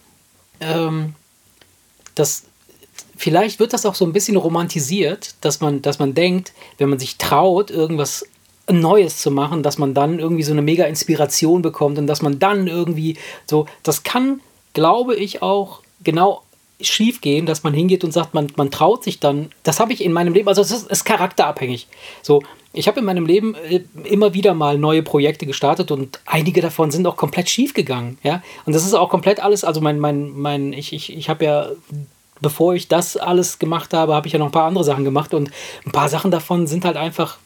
[0.60, 1.14] ähm,
[2.14, 2.42] das
[3.16, 6.98] vielleicht wird das auch so ein bisschen romantisiert, dass man, dass man denkt, wenn man
[6.98, 8.27] sich traut, irgendwas
[8.70, 12.38] Neues zu machen, dass man dann irgendwie so eine mega Inspiration bekommt und dass man
[12.38, 14.40] dann irgendwie so, das kann,
[14.72, 16.42] glaube ich, auch genau
[16.81, 20.03] schief gehen, dass man hingeht und sagt, man, man traut sich dann, das habe ich
[20.03, 21.87] in meinem Leben, also es ist, ist charakterabhängig.
[22.22, 26.61] So, ich habe in meinem Leben äh, immer wieder mal neue Projekte gestartet und einige
[26.61, 28.42] davon sind auch komplett schief gegangen, ja.
[28.64, 31.68] Und das ist auch komplett alles, also mein, mein, mein, ich, ich, ich habe ja,
[32.44, 35.33] bevor ich das alles gemacht habe, habe ich ja noch ein paar andere Sachen gemacht
[35.33, 35.50] und
[35.87, 37.38] ein paar Sachen davon sind halt einfach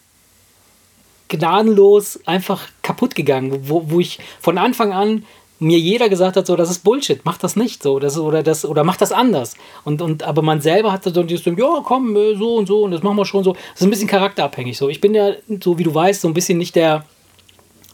[1.29, 5.25] gnadenlos einfach kaputt gegangen, wo, wo ich von Anfang an
[5.61, 8.65] mir jeder gesagt hat, so, das ist Bullshit, mach das nicht so, das, oder, das,
[8.65, 9.55] oder mach das anders.
[9.85, 12.93] Und, und, aber man selber hat so dieses, ja, komm, äh, so und so, und
[12.93, 13.53] das machen wir schon so.
[13.53, 14.89] Das ist ein bisschen charakterabhängig so.
[14.89, 15.33] Ich bin ja,
[15.63, 17.05] so wie du weißt, so ein bisschen nicht der,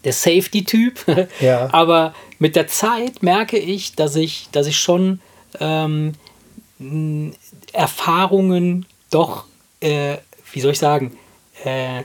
[0.04, 1.28] der Safety-Typ.
[1.40, 1.68] Ja.
[1.72, 5.20] aber mit der Zeit merke ich, dass ich, dass ich schon
[5.60, 6.12] ähm,
[7.72, 9.44] Erfahrungen doch,
[9.80, 10.16] äh,
[10.52, 11.16] wie soll ich sagen,
[11.64, 12.04] äh, äh,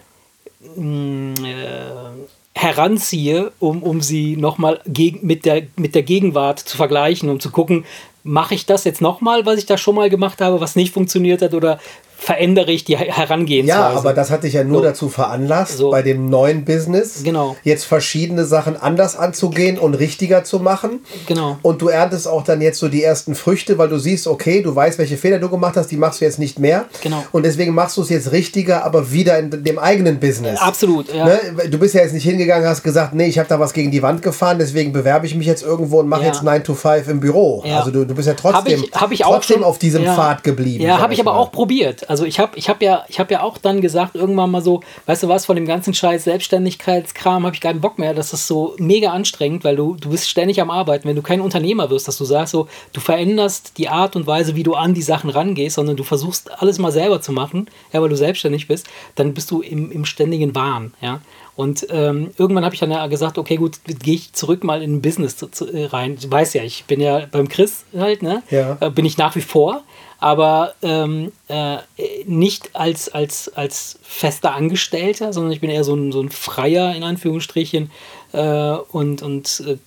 [2.54, 4.82] heranziehe, um, um sie nochmal
[5.22, 7.86] mit der, mit der Gegenwart zu vergleichen, um zu gucken,
[8.24, 11.42] mache ich das jetzt nochmal, was ich da schon mal gemacht habe, was nicht funktioniert
[11.42, 11.80] hat, oder
[12.20, 13.80] verändere ich die Herangehensweise.
[13.80, 14.84] Ja, aber das hat dich ja nur So.
[14.84, 15.90] dazu veranlasst, So.
[15.90, 17.56] bei dem neuen Business Genau.
[17.64, 21.00] jetzt verschiedene Sachen anders anzugehen und richtiger zu machen.
[21.28, 21.58] Genau.
[21.62, 24.76] Und du erntest auch dann jetzt so die ersten Früchte, weil du siehst, okay, du
[24.76, 26.86] weißt, welche Fehler du gemacht hast, die machst du jetzt nicht mehr.
[27.02, 27.24] Genau.
[27.32, 30.60] Und deswegen machst du es jetzt richtiger, aber wieder in dem eigenen Business.
[30.60, 31.26] Absolut, ja.
[31.26, 31.40] Ne?
[31.70, 34.02] Du bist ja jetzt nicht hingegangen, hast gesagt, nee, ich habe da was gegen die
[34.02, 36.28] Wand gefahren, deswegen bewerbe ich mich jetzt irgendwo und mache Ja.
[36.28, 37.64] jetzt 9 to 5 im Büro.
[37.66, 37.80] Ja.
[37.80, 40.04] Also du, du bist ja Hab trotzdem, ich, hab ich auch trotzdem schon, auf diesem
[40.04, 40.84] Pfad geblieben.
[40.84, 41.40] Ja, habe ich aber mal.
[41.40, 42.09] auch probiert.
[42.10, 44.82] Also ich habe ich hab ja, ich hab ja auch dann gesagt, irgendwann mal so,
[45.06, 48.16] weißt du was, von dem ganzen Scheiß Selbstständigkeitskram habe ich keinen Bock mehr.
[48.16, 51.08] Das ist so mega anstrengend, weil du, du bist ständig am Arbeiten.
[51.08, 54.56] Wenn du kein Unternehmer wirst, dass du sagst, so, du veränderst die Art und Weise,
[54.56, 58.02] wie du an die Sachen rangehst, sondern du versuchst alles mal selber zu machen, ja,
[58.02, 61.22] weil du selbstständig bist, dann bist du im, im ständigen Wahn, ja.
[61.60, 64.96] Und ähm, irgendwann habe ich dann ja gesagt, okay, gut, gehe ich zurück mal in
[64.96, 66.18] ein Business zu, zu, äh, rein.
[66.20, 68.44] Du weißt ja, ich bin ja beim Chris halt, ne?
[68.50, 68.78] Ja.
[68.80, 69.84] Äh, bin ich nach wie vor,
[70.20, 71.78] aber ähm, äh,
[72.26, 76.94] nicht als, als, als fester Angestellter, sondern ich bin eher so ein, so ein Freier
[76.96, 77.90] in Anführungsstrichen
[78.34, 79.78] äh, und, und äh,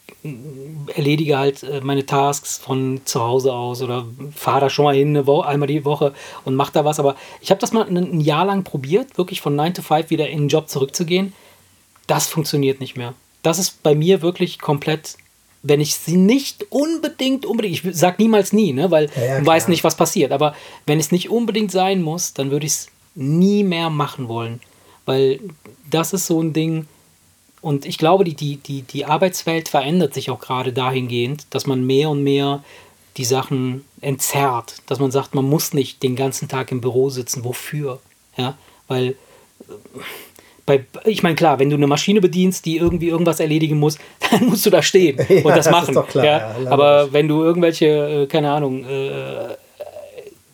[0.95, 5.09] erledige halt äh, meine Tasks von zu Hause aus oder fahre da schon mal hin,
[5.09, 6.15] eine Wo einmal die Woche
[6.45, 6.99] und mache da was.
[6.99, 10.11] Aber ich habe das mal ein, ein Jahr lang probiert, wirklich von 9 to 5
[10.11, 11.33] wieder in den Job zurückzugehen.
[12.07, 13.15] Das funktioniert nicht mehr.
[13.43, 15.17] Das ist bei mir wirklich komplett,
[15.63, 19.47] wenn ich sie nicht unbedingt, unbedingt, ich sag niemals nie, ne, weil Ja, ja, man
[19.47, 20.33] weiß nicht, was passiert.
[20.33, 20.55] Aber
[20.87, 24.61] wenn es nicht unbedingt sein muss, dann würde ich es nie mehr machen wollen.
[25.05, 25.41] Weil
[25.91, 26.87] das ist so ein Ding,
[27.63, 31.87] und ich glaube, die, die, die, die Arbeitswelt verändert sich auch gerade dahingehend, dass man
[31.87, 32.65] mehr und mehr
[33.17, 34.83] die Sachen entzerrt.
[34.87, 37.45] Dass man sagt, man muss nicht den ganzen Tag im Büro sitzen.
[37.45, 38.01] Wofür?
[38.37, 39.15] Ja, weil äh,
[40.67, 43.99] bei, ich meine, klar, wenn du eine Maschine bedienst, die irgendwie irgendwas erledigen muss,
[44.31, 45.95] dann musst du da stehen und Ja, das das machen.
[45.95, 46.57] doch klar, ja.
[46.63, 46.71] ja.
[46.71, 47.87] Aber wenn du irgendwelche,
[48.23, 49.57] äh, keine Ahnung, äh,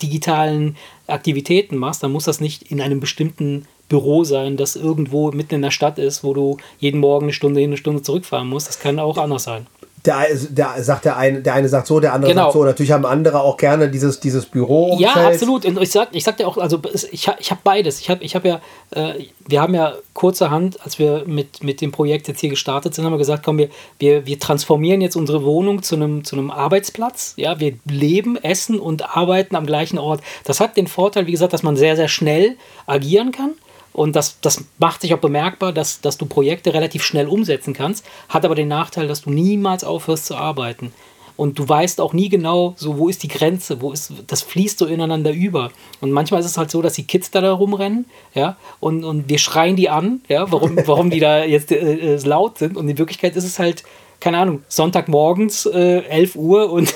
[0.01, 5.55] digitalen Aktivitäten machst, dann muss das nicht in einem bestimmten Büro sein, das irgendwo mitten
[5.55, 8.67] in der Stadt ist, wo du jeden Morgen eine Stunde hin, eine Stunde zurückfahren musst.
[8.67, 9.65] Das kann auch anders sein.
[10.05, 12.43] Der, der sagt der eine, der eine sagt so, der andere Genau.
[12.43, 12.63] sagt so.
[12.63, 14.97] Natürlich haben andere auch gerne dieses, dieses Büro.
[14.99, 15.65] Ja, absolut.
[15.65, 16.79] Und ich sag, ich sag dir auch, also
[17.11, 17.99] ich, ich habe beides.
[17.99, 21.91] Ich habe ich hab ja, äh, wir haben ja kurzerhand, als wir mit, mit dem
[21.91, 25.43] Projekt jetzt hier gestartet sind, haben wir gesagt, komm, wir, wir, wir transformieren jetzt unsere
[25.43, 27.33] Wohnung zu einem, zu einem Arbeitsplatz.
[27.35, 30.21] Ja, wir leben, essen und arbeiten am gleichen Ort.
[30.45, 33.51] Das hat den Vorteil, wie gesagt, dass man sehr, sehr schnell agieren kann.
[33.93, 38.05] Und das, das macht sich auch bemerkbar, dass, dass du Projekte relativ schnell umsetzen kannst,
[38.29, 40.93] hat aber den Nachteil, dass du niemals aufhörst zu arbeiten.
[41.39, 44.77] Und du weißt auch nie genau, so wo ist die Grenze, wo ist, das fließt
[44.77, 45.71] so ineinander über.
[46.01, 49.29] Und manchmal ist es halt so, dass die Kids da, da rumrennen, ja, und, und
[49.29, 52.75] wir schreien die an, ja, warum, warum die da jetzt äh, äh, laut sind.
[52.75, 53.85] Und in Wirklichkeit ist es halt,
[54.19, 56.93] keine Ahnung, Sonntagmorgens, äh, 11 Uhr und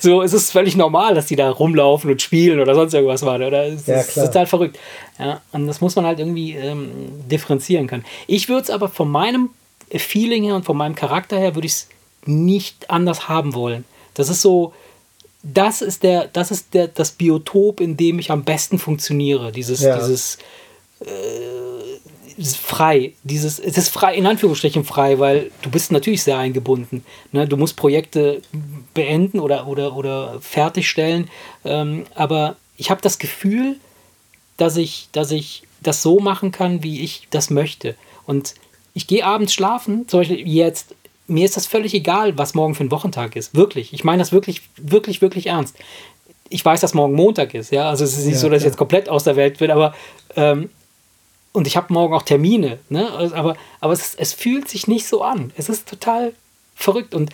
[0.00, 3.36] so ist es völlig normal, dass die da rumlaufen und spielen oder sonst irgendwas war.
[3.36, 4.78] Oder es Ja, ist total verrückt.
[5.18, 6.90] Ja, und das muss man halt irgendwie ähm,
[7.30, 8.04] differenzieren können.
[8.26, 9.50] Ich würde es aber von meinem
[9.90, 11.88] Feeling her und von meinem Charakter her würde ich es
[12.24, 13.84] nicht anders haben wollen.
[14.14, 14.72] Das ist so,
[15.42, 19.52] das ist der, das ist der, das Biotop, in dem ich am besten funktioniere.
[19.52, 19.96] Dieses, Ja.
[19.96, 20.38] dieses ist
[22.56, 23.12] frei.
[23.22, 27.04] Dieses, es ist frei, in Anführungsstrichen frei, weil du bist natürlich sehr eingebunden.
[27.32, 27.46] Ne?
[27.46, 28.42] Du musst Projekte
[28.94, 31.28] beenden oder, oder, oder fertigstellen.
[31.64, 33.76] Ähm, aber ich habe das Gefühl,
[34.56, 37.94] dass ich, dass ich das so machen kann, wie ich das möchte.
[38.26, 38.54] Und
[38.94, 40.94] ich gehe abends schlafen, zum Beispiel jetzt,
[41.26, 43.54] mir ist das völlig egal, was morgen für ein Wochentag ist.
[43.54, 43.92] Wirklich.
[43.92, 45.76] Ich meine das wirklich, wirklich, wirklich ernst.
[46.50, 47.88] Ich weiß, dass morgen Montag ist, ja.
[47.88, 48.70] Also es ist nicht Ja, so, dass ich klar.
[48.70, 49.94] jetzt komplett aus der Welt bin, aber
[50.36, 50.68] ähm,
[51.52, 53.10] und ich habe morgen auch Termine, ne?
[53.12, 55.52] Also, Aber, aber es, es fühlt sich nicht so an.
[55.56, 56.32] Es ist total
[56.74, 57.30] verrückt und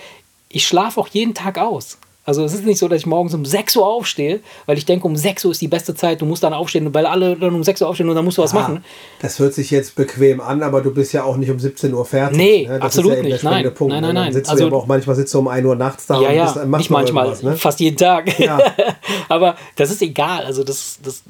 [0.49, 1.99] ich schlafe auch jeden Tag aus.
[2.25, 5.07] Also es ist nicht so, dass ich morgens um 6 Uhr aufstehe, weil ich denke,
[5.07, 7.65] um 6 Uhr ist die beste Zeit, du musst dann aufstehen, weil alle dann um
[7.65, 8.85] 6 Uhr aufstehen und dann musst du was Ja, machen.
[9.23, 12.05] Das hört sich jetzt bequem an, aber du bist ja auch nicht um 17 Uhr
[12.05, 12.37] fertig.
[12.37, 12.75] Nee, ne?
[12.75, 13.45] Das absolut ist ja nicht.
[13.45, 13.73] Nein.
[13.73, 13.95] Punkt.
[13.95, 14.09] Nein, ne?
[14.09, 14.33] nein, nein.
[14.35, 16.81] Sitzt Also- auch manchmal sitzt du um 1 Uhr nachts da Ja, und bist, machst
[16.81, 17.57] nicht manchmal, ne?
[17.57, 18.39] fast jeden Tag.
[18.39, 18.59] Ja.
[19.31, 20.45] Aber das ist egal.
[20.45, 21.23] Also das, das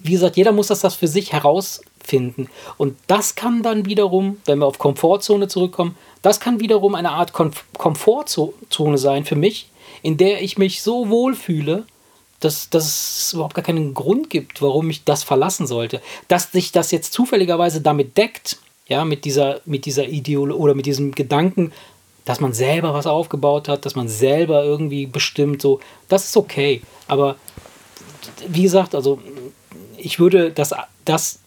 [0.00, 2.48] wie gesagt, jeder muss das, das für sich herausfinden.
[2.76, 7.32] Und das kann dann wiederum, wenn wir auf Komfortzone zurückkommen, das kann wiederum eine Art
[7.32, 9.68] Kom Komfortzone sein für mich,
[10.02, 11.84] in der ich mich so wohlfühle,
[12.40, 16.02] dass, dass es überhaupt gar keinen Grund gibt, warum ich das verlassen sollte.
[16.28, 20.86] Dass sich das jetzt zufälligerweise damit deckt, ja, mit dieser, mit dieser Ideologie oder mit
[20.86, 21.72] diesem Gedanken,
[22.24, 26.82] dass man selber was aufgebaut hat, dass man selber irgendwie bestimmt, so, das ist okay.
[27.08, 27.36] Aber
[28.48, 29.20] wie gesagt, also
[29.98, 30.74] ich würde das,
[31.04, 31.40] das,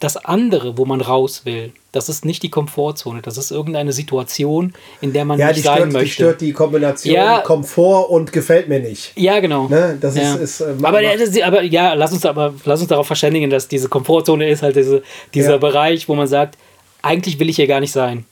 [0.00, 4.74] das andere, wo man raus will, das ist nicht die Komfortzone, das ist irgendeine Situation,
[5.00, 6.12] in der man Ja, nicht die sein stört, die möchte.
[6.14, 7.40] stört die Kombination Ja.
[7.40, 9.12] Komfort und gefällt mir nicht.
[9.16, 9.68] Ja, genau.
[9.68, 9.96] Ne?
[10.00, 10.34] Das ja.
[10.34, 13.48] ist, ist äh, aber, macht- das, aber ja, lass uns aber lass uns darauf verständigen,
[13.48, 15.56] dass diese Komfortzone ist halt diese, dieser Ja.
[15.56, 16.58] Bereich, wo man sagt,
[17.00, 18.26] eigentlich will ich hier gar nicht sein.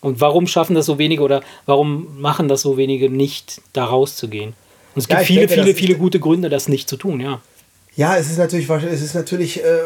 [0.00, 4.54] Und warum schaffen das so wenige oder warum machen das so wenige nicht, da rauszugehen?
[4.94, 7.20] Und es Ja, gibt viele, denke, viele, ist- viele gute Gründe, das nicht zu tun,
[7.20, 7.42] ja.
[8.00, 9.80] Ja, es ist natürlich, es ist natürlich, äh,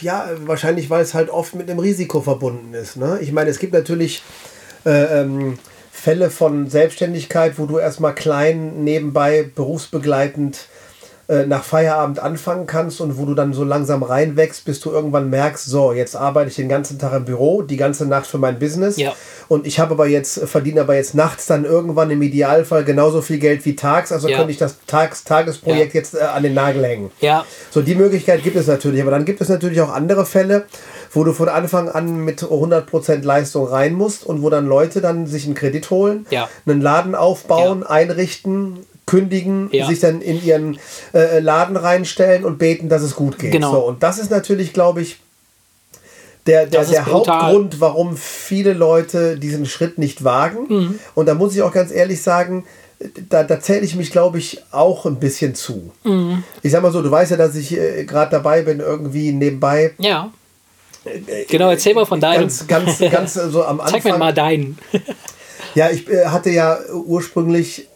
[0.00, 2.96] ja, wahrscheinlich, weil es halt oft mit einem Risiko verbunden ist.
[2.96, 3.20] Ne?
[3.20, 4.24] Ich meine, es gibt natürlich
[4.84, 5.56] äh, ähm,
[5.92, 10.66] Fälle von Selbstständigkeit, wo du erstmal klein nebenbei berufsbegleitend
[11.28, 15.30] äh, nach Feierabend anfangen kannst und wo du dann so langsam reinwächst, bis du irgendwann
[15.30, 18.58] merkst, so, jetzt arbeite ich den ganzen Tag im Büro, die ganze Nacht für mein
[18.58, 19.14] Business Ja.
[19.48, 23.38] Und ich habe aber jetzt, verdiene aber jetzt nachts dann irgendwann im Idealfall genauso viel
[23.38, 24.36] Geld wie tags, also Ja.
[24.38, 26.00] könnte ich das Tags Tagesprojekt Ja.
[26.00, 27.10] jetzt äh, an den Nagel hängen.
[27.20, 30.66] Ja, So, die Möglichkeit gibt es natürlich, aber dann gibt es natürlich auch andere Fälle,
[31.12, 35.26] wo du von Anfang an mit 100% Leistung rein musst und wo dann Leute dann
[35.26, 36.48] sich einen Kredit holen, Ja.
[36.66, 39.86] einen Laden aufbauen, einrichten, kündigen, Ja.
[39.86, 40.78] sich dann in ihren
[41.14, 43.52] äh, Laden reinstellen und beten, dass es gut geht.
[43.52, 43.70] Genau.
[43.72, 45.20] So, und das ist natürlich, glaube ich,
[46.46, 47.06] der, der, der.
[47.06, 50.66] Hauptgrund, warum viele Leute diesen Schritt nicht wagen.
[50.68, 50.98] Mhm.
[51.14, 52.64] Und da muss ich auch ganz ehrlich sagen,
[53.28, 55.92] da, da zähle ich mich, glaube ich, auch ein bisschen zu.
[56.04, 56.44] Mhm.
[56.62, 59.94] Ich sag mal so, du weißt ja, dass ich äh, gerade dabei bin, irgendwie nebenbei.
[59.98, 60.30] ja.
[61.46, 62.40] Genau, erzähl mal von deinem.
[62.40, 64.02] Ganz, ganz, ganz äh, so am Anfang.
[64.02, 64.76] Zeig mir mal deinen.
[65.76, 67.86] Ja, ich äh, hatte ja ursprünglich.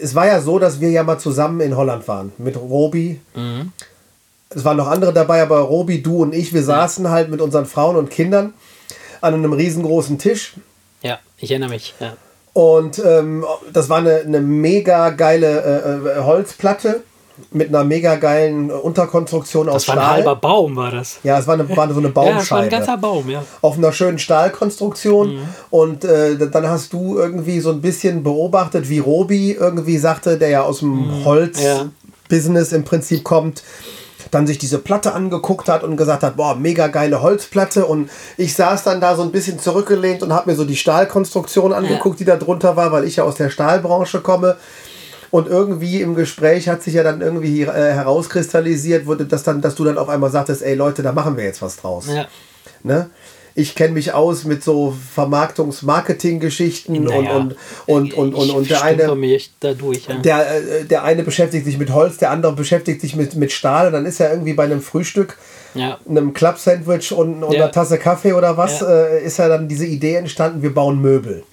[0.00, 3.18] Es war ja so, dass wir ja mal zusammen in Holland waren mit Robi.
[3.34, 3.72] Mhm.
[4.54, 7.66] Es waren noch andere dabei, aber Robi, du und ich, wir saßen halt mit unseren
[7.66, 8.54] Frauen und Kindern
[9.20, 10.54] an einem riesengroßen Tisch.
[11.02, 11.94] Ja, ich erinnere mich.
[12.00, 12.16] Ja.
[12.52, 17.02] Und ähm, das war eine, eine mega geile äh, äh, Holzplatte
[17.50, 20.14] mit einer mega geilen Unterkonstruktion aus Das war ein Stahl.
[20.14, 21.18] halber Baum, war das.
[21.24, 22.68] Ja, es war, eine, war so eine Ja, das war ein Baumscheibe.
[22.68, 23.42] ganzer Baum, ja.
[23.60, 25.40] auf einer schönen Stahlkonstruktion.
[25.70, 30.50] Und äh, dann hast du irgendwie so ein bisschen beobachtet, wie Robi irgendwie sagte, der
[30.50, 33.64] ja aus dem Holz-Business im Prinzip kommt,
[34.34, 37.86] dann sich diese Platte angeguckt hat und gesagt hat, boah, mega geile Holzplatte.
[37.86, 41.72] Und ich saß dann da so ein bisschen zurückgelehnt und habe mir so die Stahlkonstruktion
[41.72, 44.56] angeguckt, die da drunter war, weil ich ja aus der Stahlbranche komme.
[45.30, 49.74] Und irgendwie im Gespräch hat sich ja dann irgendwie äh, herauskristallisiert, wurde das dann, dass
[49.74, 52.06] du dann auf einmal sagtest, ey Leute, da machen wir jetzt was draus.
[52.06, 52.26] ja.
[52.84, 53.10] Ne?
[53.56, 57.54] Ich kenne mich aus mit so Vermarktungs-Marketing-Geschichten Naja, und,
[57.86, 59.14] und, und, und, und, der eine.
[59.14, 60.16] mich da durch, ja.
[60.16, 63.86] Der, äh, der eine beschäftigt sich mit Holz, der andere beschäftigt sich mit, mit Stahl.
[63.88, 65.38] Und dann ist ja irgendwie bei einem Frühstück,
[65.74, 65.98] ja.
[66.08, 67.62] einem Club-Sandwich und, und Ja.
[67.64, 71.44] einer Tasse Kaffee oder was, äh, ist ja dann diese Idee entstanden, wir bauen Möbel.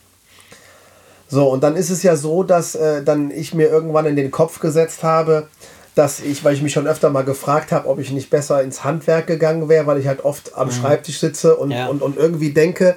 [1.28, 4.32] So, und dann ist es ja so, dass äh, dann ich mir irgendwann in den
[4.32, 5.48] Kopf gesetzt habe,
[5.96, 8.84] dass ich, weil ich mich schon öfter mal gefragt habe, ob ich nicht besser ins
[8.84, 11.76] Handwerk gegangen wäre, weil ich halt oft am Schreibtisch sitze und, Mhm.
[11.76, 11.88] Ja.
[11.88, 12.96] und, und irgendwie denke,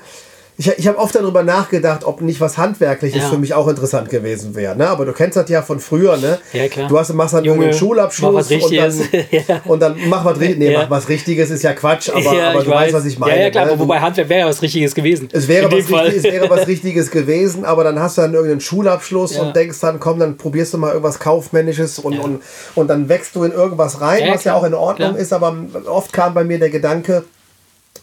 [0.57, 3.29] ich, ich habe oft darüber nachgedacht, ob nicht was Handwerkliches Ja.
[3.29, 4.77] für mich auch interessant gewesen wäre.
[4.77, 4.89] Ne?
[4.89, 6.39] Aber du kennst das ja von früher, ne?
[6.53, 6.89] Ja, klar.
[6.89, 9.01] Du hast, machst dann Junge, irgendeinen Schulabschluss und dann, Richtiges.
[9.49, 9.61] Ja.
[9.65, 10.83] und dann mach was, ri- nee, Ja.
[10.83, 13.37] mach was Richtiges, ist ja Quatsch, aber, ja, aber du weißt, was ich meine.
[13.37, 13.79] Ja, ja, klar, ne?
[13.79, 15.29] wobei Handwerk wäre ja was Richtiges gewesen.
[15.33, 16.05] es wäre, was Fall.
[16.07, 19.43] richtig, es wäre was Richtiges gewesen, aber dann hast du dann irgendeinen Schulabschluss Ja.
[19.43, 22.21] und denkst dann, komm, dann probierst du mal irgendwas Kaufmännisches und, Ja.
[22.21, 22.43] und,
[22.77, 25.21] und dann wächst du in irgendwas rein, Ja, was ja klar, auch in Ordnung klar.
[25.21, 27.25] ist, aber oft kam bei mir der Gedanke,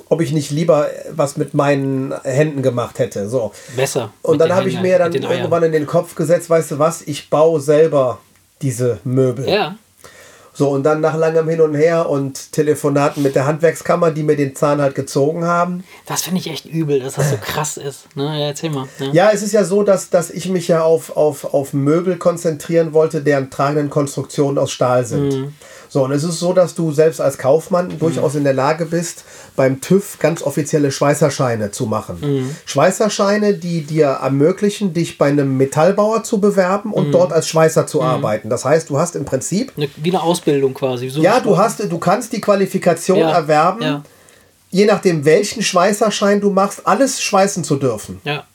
[0.09, 3.29] ob ich nicht lieber was mit meinen Händen gemacht hätte.
[3.29, 3.51] So.
[3.75, 4.11] Besser.
[4.21, 5.37] Und dann habe ich mir dann den Eiern.
[5.39, 8.19] irgendwann in den Kopf gesetzt, weißt du was, ich baue selber
[8.61, 9.47] diese Möbel.
[9.49, 9.75] Ja,
[10.53, 14.35] So, und dann nach langem Hin und Her und Telefonaten mit der Handwerkskammer, die mir
[14.35, 15.83] den Zahn halt gezogen haben.
[16.05, 18.15] das finde ich echt übel, dass das so krass ist.
[18.15, 18.25] Ne?
[18.25, 18.87] Ja, erzähl mal.
[18.99, 19.07] Ja.
[19.13, 22.93] Ja, es ist ja so, dass, dass ich mich ja auf, auf, auf Möbel konzentrieren
[22.93, 25.53] wollte, deren tragenden Konstruktionen aus Stahl sind.
[25.93, 29.25] So, und es ist so, dass du selbst als Kaufmann durchaus in der Lage bist,
[29.57, 32.55] beim TÜV ganz offizielle Schweißerscheine zu machen.
[32.65, 38.01] Schweißerscheine, die dir ermöglichen, dich bei einem Metallbauer zu bewerben und dort als Schweißer zu
[38.01, 38.49] arbeiten.
[38.49, 41.09] Das heißt, du hast im Prinzip, Ne, Wie eine Ausbildung quasi.
[41.09, 44.03] So ja, du hast, du kannst die Qualifikation Ja, erwerben, Ja,
[44.69, 48.21] je nachdem welchen Schweißerschein du machst, alles schweißen zu dürfen.
[48.23, 48.45] ja.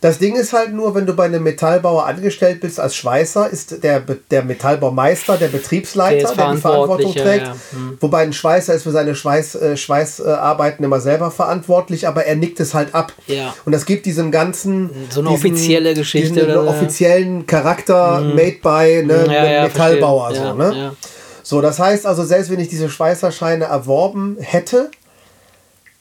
[0.00, 3.82] Das Ding ist halt nur, wenn du bei einem Metallbauer angestellt bist als Schweißer, ist
[3.82, 7.46] der, der Metallbaumeister der Betriebsleiter, Der der, die Verantwortung trägt.
[7.46, 7.56] ja.
[7.72, 7.98] Hm.
[8.00, 12.60] Wobei ein Schweißer ist für seine Schweiß, äh, Schweißarbeiten immer selber verantwortlich, aber er nickt
[12.60, 13.12] es halt ab.
[13.26, 13.54] Ja.
[13.64, 19.02] Und das gibt diesem ganzen So eine offizielle Geschichte diesen oder offiziellen Charakter made by
[19.04, 20.34] ne, Ja, einem ja, Metallbauer.
[20.34, 20.96] So, ne?
[21.42, 24.90] so, das heißt also, selbst wenn ich diese Schweißerscheine erworben hätte,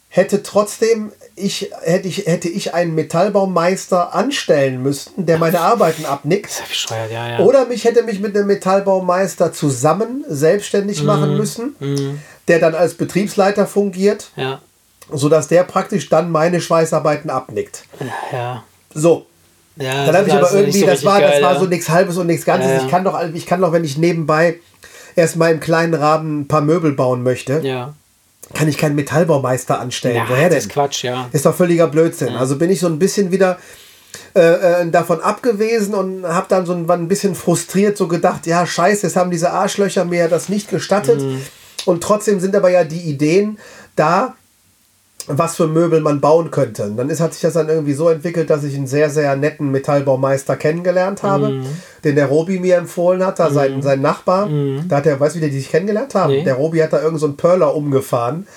[0.10, 6.64] hätte trotzdem ich, hätte, ich, hätte ich einen Metallbaumeister anstellen müssen, der meine Arbeiten abnickt.
[7.12, 7.40] Ja, ja.
[7.40, 11.06] Oder mich hätte mich mit einem Metallbaumeister zusammen selbstständig Mhm.
[11.06, 11.76] machen müssen,
[12.48, 14.60] der dann als Betriebsleiter fungiert, ja,
[15.14, 17.84] sodass der praktisch dann meine Schweißarbeiten abnickt.
[18.34, 18.64] ja.
[18.94, 19.28] So,
[19.76, 21.60] ja dann habe ich das aber irgendwie, so das war, das geil, war ja.
[21.60, 22.72] so nichts Halbes und nichts Ganzes.
[22.72, 22.82] Ja.
[22.84, 24.56] Ich kann doch, ich kann doch, wenn ich nebenbei
[25.16, 27.94] erstmal im kleinen Rahmen ein paar Möbel bauen möchte, Ja.
[28.54, 30.16] Kann ich keinen Metallbaumeister anstellen.
[30.16, 30.58] ja Woher das denn?
[30.60, 31.30] ist Quatsch, ja.
[31.32, 32.36] Ist doch völliger Blödsinn.
[32.36, 33.58] Also bin ich so ein bisschen wieder
[34.36, 38.66] äh, äh, davon abgewesen und habe dann so ein, ein bisschen frustriert so gedacht, ja
[38.66, 41.22] scheiße, jetzt haben diese Arschlöcher mir das nicht gestattet.
[41.22, 41.42] Mhm.
[41.86, 43.60] Und trotzdem sind aber ja die Ideen
[43.96, 44.36] da,
[45.28, 46.84] was für Möbel man bauen könnte.
[46.86, 49.36] Und dann ist, hat sich das dann irgendwie so entwickelt, dass ich einen sehr, sehr
[49.36, 51.66] netten Metallbaumeister kennengelernt habe, Mhm.
[52.04, 54.50] den der Robi mir empfohlen hat, da sein, sein Nachbar.
[54.88, 56.32] Da hat er, weißt du, wie die sich kennengelernt haben?
[56.32, 56.38] Mhm.
[56.40, 56.44] Nee.
[56.46, 58.48] Der Robi hat da irgend so einen Perler umgefahren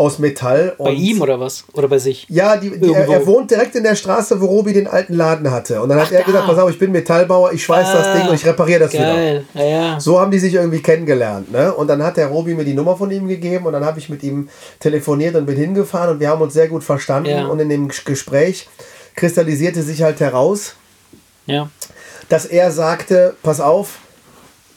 [0.00, 0.74] aus Metall.
[0.78, 1.64] Bei ihm oder was?
[1.74, 2.26] Oder bei sich?
[2.30, 5.50] ja, die, die, er, er wohnt direkt in der Straße, wo Robi den alten Laden
[5.50, 5.82] hatte.
[5.82, 8.14] Und dann hat Ach, er gesagt, pass auf, ich bin Metallbauer, ich schweiß das Ah,
[8.16, 9.14] Ding und ich repariere das wieder.
[9.14, 10.00] Geil, ja, ja.
[10.00, 11.52] So haben die sich irgendwie kennengelernt.
[11.52, 11.74] Ne?
[11.74, 14.08] Und dann hat der Robi mir die Nummer von ihm gegeben und dann habe ich
[14.08, 14.48] mit ihm
[14.78, 17.28] telefoniert und bin hingefahren und wir haben uns sehr gut verstanden.
[17.28, 17.46] Ja.
[17.48, 18.68] Und in dem Gespräch
[19.14, 20.76] kristallisierte sich halt heraus,
[22.30, 23.98] dass er sagte, pass auf,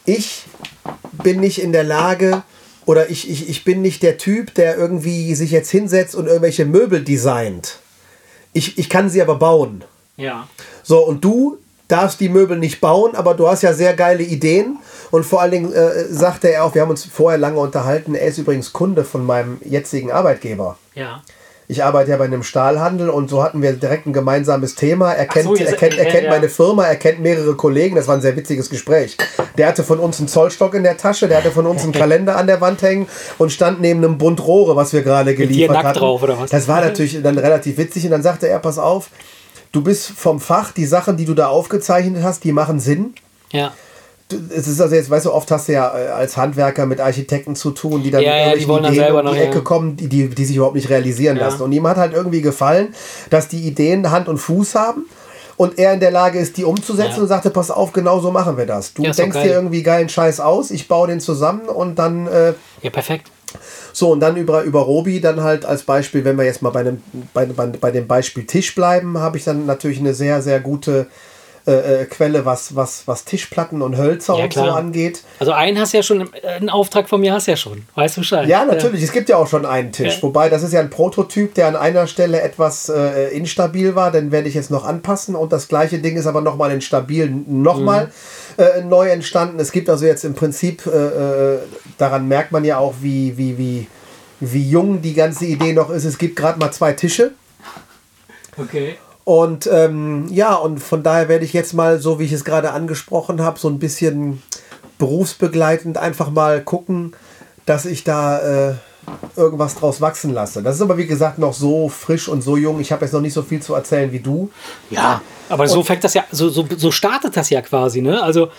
[0.03, 0.43] ich
[1.23, 2.43] bin nicht in der Lage
[2.85, 6.65] oder ich, ich, ich bin nicht der Typ, der irgendwie sich jetzt hinsetzt und irgendwelche
[6.65, 7.79] Möbel designt.
[8.53, 9.83] Ich, ich kann sie aber bauen.
[10.17, 10.47] Ja.
[10.83, 11.57] So, und du
[11.87, 14.77] darfst die Möbel nicht bauen, aber du hast ja sehr geile Ideen.
[15.11, 18.27] Und vor allen Dingen äh, sagte er auch, wir haben uns vorher lange unterhalten, er
[18.27, 20.77] ist übrigens Kunde von meinem jetzigen Arbeitgeber.
[20.95, 21.21] Ja.
[21.67, 25.13] Ich arbeite ja bei einem Stahlhandel und so hatten wir direkt ein gemeinsames Thema.
[25.13, 26.29] Er kennt, so, er kennt, er kennt ja.
[26.29, 27.95] meine Firma, er kennt mehrere Kollegen.
[27.95, 29.17] Das war ein sehr witziges Gespräch.
[29.57, 32.35] Der hatte von uns einen Zollstock in der Tasche, der hatte von uns einen Kalender
[32.35, 33.07] an der Wand hängen
[33.37, 35.99] und stand neben einem Bund Rohre, was wir gerade geliefert hatten.
[35.99, 36.51] drauf, oder was?
[36.51, 39.09] Das war natürlich dann relativ witzig und dann sagte er, pass auf,
[39.71, 43.13] du bist vom Fach, die Sachen, die du da aufgezeichnet hast, die machen Sinn.
[43.51, 43.71] Ja.
[44.55, 47.55] Es ist also jetzt, weißt du, oft hast du ja äh, als Handwerker mit Architekten
[47.55, 49.43] zu tun, die dann Ja, ja, die wollen dann Ideen selber um die noch, ja.
[49.43, 51.43] Ecke kommen, die, die, die sich überhaupt nicht realisieren Ja.
[51.47, 51.61] lassen.
[51.63, 52.93] Und ihm hat halt irgendwie gefallen,
[53.29, 55.05] dass die Ideen Hand und Fuß haben
[55.57, 57.21] und er in der Lage ist, die umzusetzen Ja.
[57.23, 58.93] und sagte, pass auf, genau so machen wir das.
[58.93, 62.53] Du Ja, denkst dir irgendwie geilen Scheiß aus, ich baue den zusammen und dann äh,
[62.81, 63.29] Ja, perfekt.
[63.93, 66.83] so, und dann über, über Robi dann halt als Beispiel, wenn wir jetzt mal bei
[66.83, 67.03] dem,
[67.33, 71.07] bei, bei, bei dem Beispiel Tisch bleiben, habe ich dann natürlich eine sehr, sehr gute
[71.65, 74.75] äh, äh, Quelle, was, was, was Tischplatten und Hölzer Ja, und so klar.
[74.77, 75.23] angeht.
[75.39, 77.83] Also einen hast du ja schon, einen Auftrag von mir hast du ja schon.
[77.95, 78.47] Weißt du Bescheid?
[78.49, 79.01] Ja, natürlich.
[79.01, 80.17] Es gibt ja auch schon einen Tisch.
[80.17, 80.23] Ja.
[80.23, 84.11] Wobei, das ist ja ein Prototyp, der an einer Stelle etwas äh, instabil war.
[84.11, 85.35] Den werde ich jetzt noch anpassen.
[85.35, 88.07] Und das gleiche Ding ist aber nochmal in stabil nochmal
[88.57, 88.63] Mhm.
[88.63, 89.59] äh, neu entstanden.
[89.59, 91.59] Es gibt also jetzt im Prinzip, äh, äh,
[91.97, 93.87] daran merkt man ja auch, wie, wie, wie,
[94.41, 96.03] wie jung die ganze Idee noch ist.
[96.03, 97.31] Es gibt gerade mal zwei Tische.
[98.57, 98.95] Okay.
[99.25, 102.71] Und ähm, ja, und von daher werde ich jetzt mal, so wie ich es gerade
[102.71, 104.41] angesprochen habe, so ein bisschen
[104.97, 107.15] berufsbegleitend einfach mal gucken,
[107.65, 108.73] dass ich da äh,
[109.35, 110.61] irgendwas draus wachsen lasse.
[110.61, 112.79] Das ist aber wie gesagt noch so frisch und so jung.
[112.79, 114.49] Ich habe jetzt noch nicht so viel zu erzählen wie du.
[114.89, 118.21] Ja, aber so fängt das ja, so, so, so startet das ja quasi, ne?
[118.21, 118.49] Also,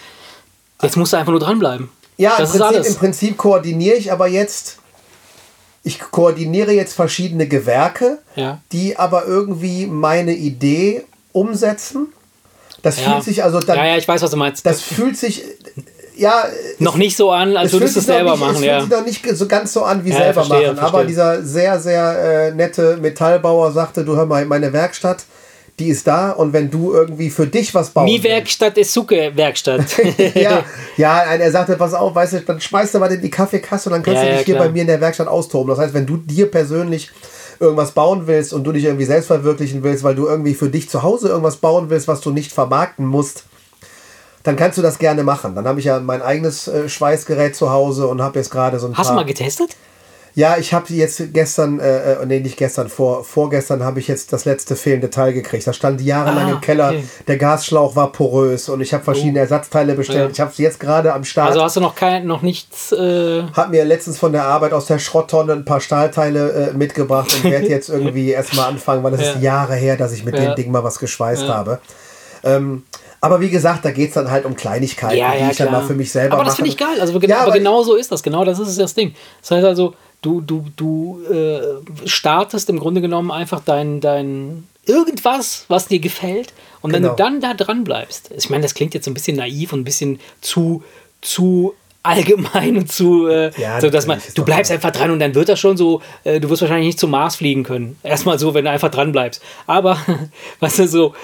[0.83, 1.91] jetzt musst du einfach nur dranbleiben.
[2.17, 2.89] Ja, das im, ist Prinzip, alles.
[2.89, 4.79] im Prinzip koordiniere ich aber jetzt,
[5.85, 8.61] ich koordiniere jetzt verschiedene Gewerke, Ja.
[8.73, 12.09] die aber irgendwie meine Idee umsetzen.
[12.83, 13.13] Das Ja.
[13.13, 14.65] fühlt sich also dann, ja, ja, ich weiß, was du meinst.
[14.67, 15.43] das fühlt sich,
[16.17, 16.45] ja,
[16.79, 18.79] noch nicht so an, als es würdest du es selber nicht, machen, es ja.
[18.81, 20.77] fühlt sich noch nicht so ganz so an wie Ja, selber verstehe, machen.
[20.79, 20.99] verstehe.
[21.01, 25.25] Aber dieser sehr, sehr äh, nette Metallbauer sagte, du hör mal, meine Werkstatt,
[25.79, 29.81] die ist da und wenn du irgendwie für dich was bauen Mi Werkstatt ist Sucke-Werkstatt.
[29.99, 30.65] willst- ja,
[30.97, 33.95] ja, er sagte, pass auf, weißt du, dann schmeißt du mal in die Kaffeekasse und
[33.95, 34.67] dann kannst Ja, du ja, dich hier klar.
[34.69, 35.69] bei mir in der Werkstatt austoben.
[35.71, 37.11] Das heißt, wenn du dir persönlich
[37.59, 40.89] irgendwas bauen willst und du dich irgendwie selbst verwirklichen willst, weil du irgendwie für dich
[40.89, 43.45] zu Hause irgendwas bauen willst, was du nicht vermarkten musst,
[44.45, 45.55] dann kannst du das gerne machen.
[45.55, 48.87] Dann habe ich ja mein eigenes äh, Schweißgerät zu Hause und habe jetzt gerade so
[48.87, 49.23] ein Hast du paar...
[49.23, 49.77] mal getestet?
[50.37, 54.33] Ja, ich habe jetzt gestern, äh, äh, nee, nicht gestern, vor, vorgestern habe ich jetzt
[54.33, 55.65] das letzte fehlende Teil gekriegt.
[55.65, 56.89] Das stand jahrelang Ah, im Keller.
[56.89, 57.05] okay.
[57.29, 60.25] Der Gasschlauch war porös und ich habe verschiedene Ersatzteile bestellt.
[60.25, 60.31] Ja.
[60.33, 61.51] Ich habe sie jetzt gerade am Start.
[61.51, 62.91] Also hast du noch kein, noch nichts.
[62.91, 67.33] Äh, Hab mir letztens von der Arbeit aus der Schrotttonne ein paar Stahlteile äh, mitgebracht
[67.33, 69.41] und werde jetzt irgendwie erstmal anfangen, weil es ist Ja.
[69.41, 70.47] Jahre her, dass ich mit Ja.
[70.47, 71.79] dem Ding mal was geschweißt habe.
[72.43, 72.83] Ähm,
[73.21, 75.69] aber wie gesagt, da geht es dann halt um Kleinigkeiten, ja, die ja, ich dann
[75.69, 75.81] klar.
[75.81, 76.49] mal für mich selber aber mache.
[76.49, 77.01] das finde ich geil.
[77.01, 78.23] Also, genau, Ja, aber aber- genau so ist das.
[78.23, 79.15] Genau das ist das Ding.
[79.41, 79.95] Das heißt also,
[80.25, 81.61] du, du, du äh,
[82.09, 86.53] startest im Grunde genommen einfach dein, dein irgendwas, was dir gefällt.
[86.81, 87.15] Und wenn Genau.
[87.15, 89.81] du dann da dran bleibst, ich meine, das klingt jetzt so ein bisschen naiv und
[89.81, 90.83] ein bisschen zu,
[91.21, 95.35] zu allgemein und zu, äh, Ja, so dass man, du bleibst einfach dran und dann
[95.35, 97.97] wird das schon so, äh, du wirst wahrscheinlich nicht zum Mars fliegen können.
[98.03, 99.43] Erstmal so, wenn du einfach dran bleibst.
[99.67, 99.99] Aber,
[100.61, 101.15] weißt du, so,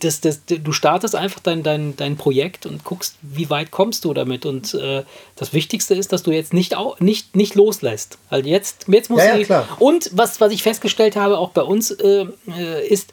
[0.00, 4.12] das, das, du startest einfach dein, dein, dein Projekt und guckst, wie weit kommst du
[4.14, 4.46] damit.
[4.46, 5.02] Und äh,
[5.36, 8.18] das Wichtigste ist, dass du jetzt nicht, au, nicht, nicht loslässt.
[8.30, 9.66] Also jetzt, jetzt muss Ja, ja, ich- klar.
[9.78, 12.26] Und was, was ich festgestellt habe, auch bei uns, äh,
[12.56, 13.12] äh, ist,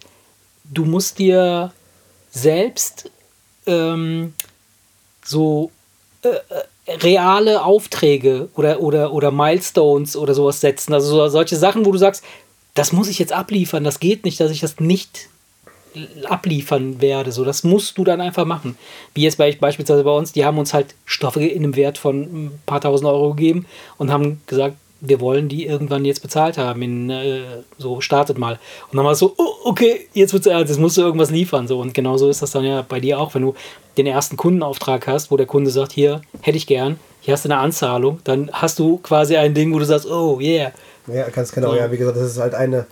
[0.66, 1.72] du musst dir
[2.32, 3.10] selbst
[3.66, 4.34] ähm,
[5.26, 5.72] so
[6.24, 10.94] äh, äh, reale Aufträge oder, oder, oder Milestones oder sowas setzen.
[10.94, 12.24] Also so, solche Sachen, wo du sagst,
[12.76, 15.28] das muss ich jetzt abliefern, das geht nicht, dass ich das nicht
[16.26, 17.32] abliefern werde.
[17.32, 18.78] So, das musst du dann einfach machen.
[19.14, 22.22] Wie jetzt bei, beispielsweise bei uns, die haben uns halt Stoffe in einem Wert von
[22.22, 23.66] ein paar tausend Euro gegeben
[23.98, 26.82] und haben gesagt, wir wollen die irgendwann jetzt bezahlt haben.
[26.82, 27.42] In, äh,
[27.78, 28.60] so, startet mal.
[28.92, 31.68] Und dann war es so, oh, okay, jetzt wird's jetzt musst du irgendwas liefern.
[31.68, 33.56] So, und genauso ist das dann ja bei dir auch, wenn du
[33.98, 37.50] den ersten Kundenauftrag hast, wo der Kunde sagt, hier, hätte ich gern, hier hast du
[37.50, 40.72] eine Anzahlung, dann hast du quasi ein Ding, wo du sagst, oh yeah.
[41.08, 41.72] Ja, ganz genau.
[41.72, 41.78] So.
[41.78, 42.86] Ja, wie gesagt, das ist halt eine,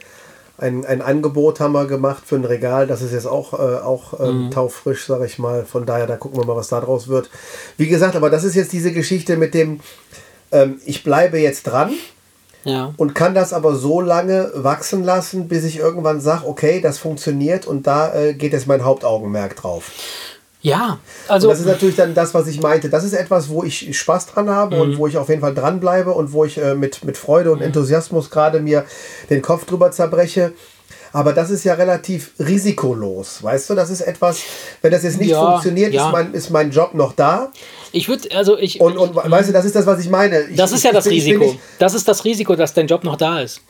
[0.58, 2.88] ein, ein Angebot haben wir gemacht für ein Regal.
[2.88, 4.52] Das ist jetzt auch, äh, auch ähm, Mhm.
[4.52, 5.66] taufrisch, sage ich mal.
[5.66, 7.30] Von daher, da gucken wir mal, was da draus wird.
[7.78, 9.80] Wie gesagt, aber das ist jetzt diese Geschichte mit dem,
[10.52, 11.92] ähm, ich bleibe jetzt dran
[12.64, 12.94] Ja.
[12.98, 17.66] und kann das aber so lange wachsen lassen, bis ich irgendwann sage, okay, das funktioniert
[17.68, 19.92] und da äh, geht jetzt mein Hauptaugenmerk drauf.
[20.62, 20.98] Ja,
[21.28, 21.50] Und also.
[21.50, 22.90] das ist natürlich dann das, was ich meinte.
[22.90, 24.82] Das ist etwas, wo ich Spaß dran habe Mhm.
[24.82, 27.62] und wo ich auf jeden Fall dranbleibe und wo ich äh, mit, mit Freude und
[27.62, 28.84] Enthusiasmus gerade mir
[29.30, 30.54] den Kopf drüber zerbreche.
[31.14, 33.76] Aber das ist ja relativ risikolos, weißt du?
[33.76, 34.40] Das ist etwas,
[34.82, 36.08] wenn das jetzt nicht Ja, funktioniert, ja.
[36.08, 37.52] ist, mein, ist mein Job noch da.
[37.92, 38.82] Ich würde, also ich.
[38.82, 40.42] Und, und weißt du, das ist das, was ich meine.
[40.42, 41.46] Ich, Das ist ja ich das ich Risiko.
[41.46, 43.62] nicht- Das ist das Risiko, dass dein Job noch da ist.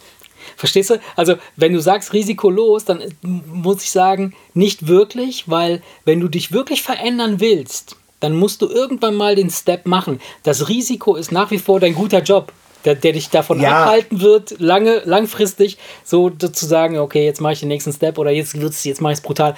[0.57, 0.99] Verstehst du?
[1.15, 6.51] Also, wenn du sagst risikolos, dann muss ich sagen, nicht wirklich, weil wenn du dich
[6.51, 10.19] wirklich verändern willst, dann musst du irgendwann mal den Step machen.
[10.43, 12.51] Das Risiko ist nach wie vor dein guter Job,
[12.85, 13.83] der, der dich davon Ja.
[13.83, 18.31] abhalten wird, lange, langfristig so zu sagen, okay, jetzt mache ich den nächsten Step oder
[18.31, 19.55] jetzt wird's, jetzt mache ich es brutal.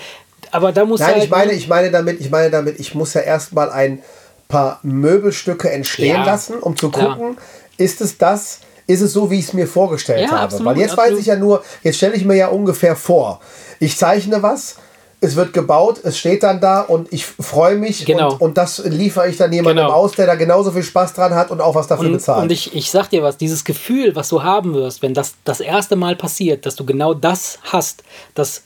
[0.52, 3.14] Aber da muss Nein, halt, ich meine, ich meine damit, ich meine damit, ich muss
[3.14, 4.02] ja erstmal ein
[4.50, 7.38] paar Möbelstücke entstehen Ja, lassen, um zu gucken,
[7.78, 10.42] ist es das, ist es so, wie ich es mir vorgestellt Ja, habe.
[10.42, 11.20] absolut, Weil jetzt weiß absolut.
[11.22, 13.40] ich ja nur, jetzt stelle ich mir ja ungefähr vor,
[13.80, 14.78] ich zeichne was,
[15.22, 18.32] es wird gebaut, es steht dann da und ich freue mich Genau.
[18.34, 19.96] und, und das liefere ich dann jemandem Genau.
[19.96, 22.42] aus, der da genauso viel Spaß dran hat und auch was dafür Und, bezahlt.
[22.44, 25.60] und ich, ich sag dir was, dieses Gefühl, was du haben wirst, wenn das das
[25.60, 28.64] erste Mal passiert, dass du genau das hast, dass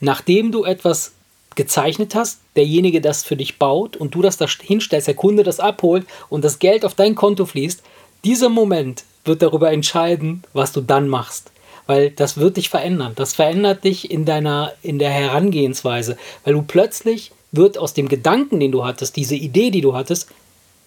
[0.00, 1.12] nachdem du etwas
[1.54, 5.60] gezeichnet hast, derjenige das für dich baut und du das da hinstellst, der Kunde das
[5.60, 7.82] abholt und das Geld auf dein Konto fließt,
[8.24, 11.50] dieser Moment wird darüber entscheiden, was du dann machst.
[11.86, 13.12] Weil das wird dich verändern.
[13.16, 16.16] Das verändert dich in deiner, in der Herangehensweise.
[16.44, 20.28] Weil du plötzlich wird aus dem Gedanken, den du hattest, diese Idee, die du hattest,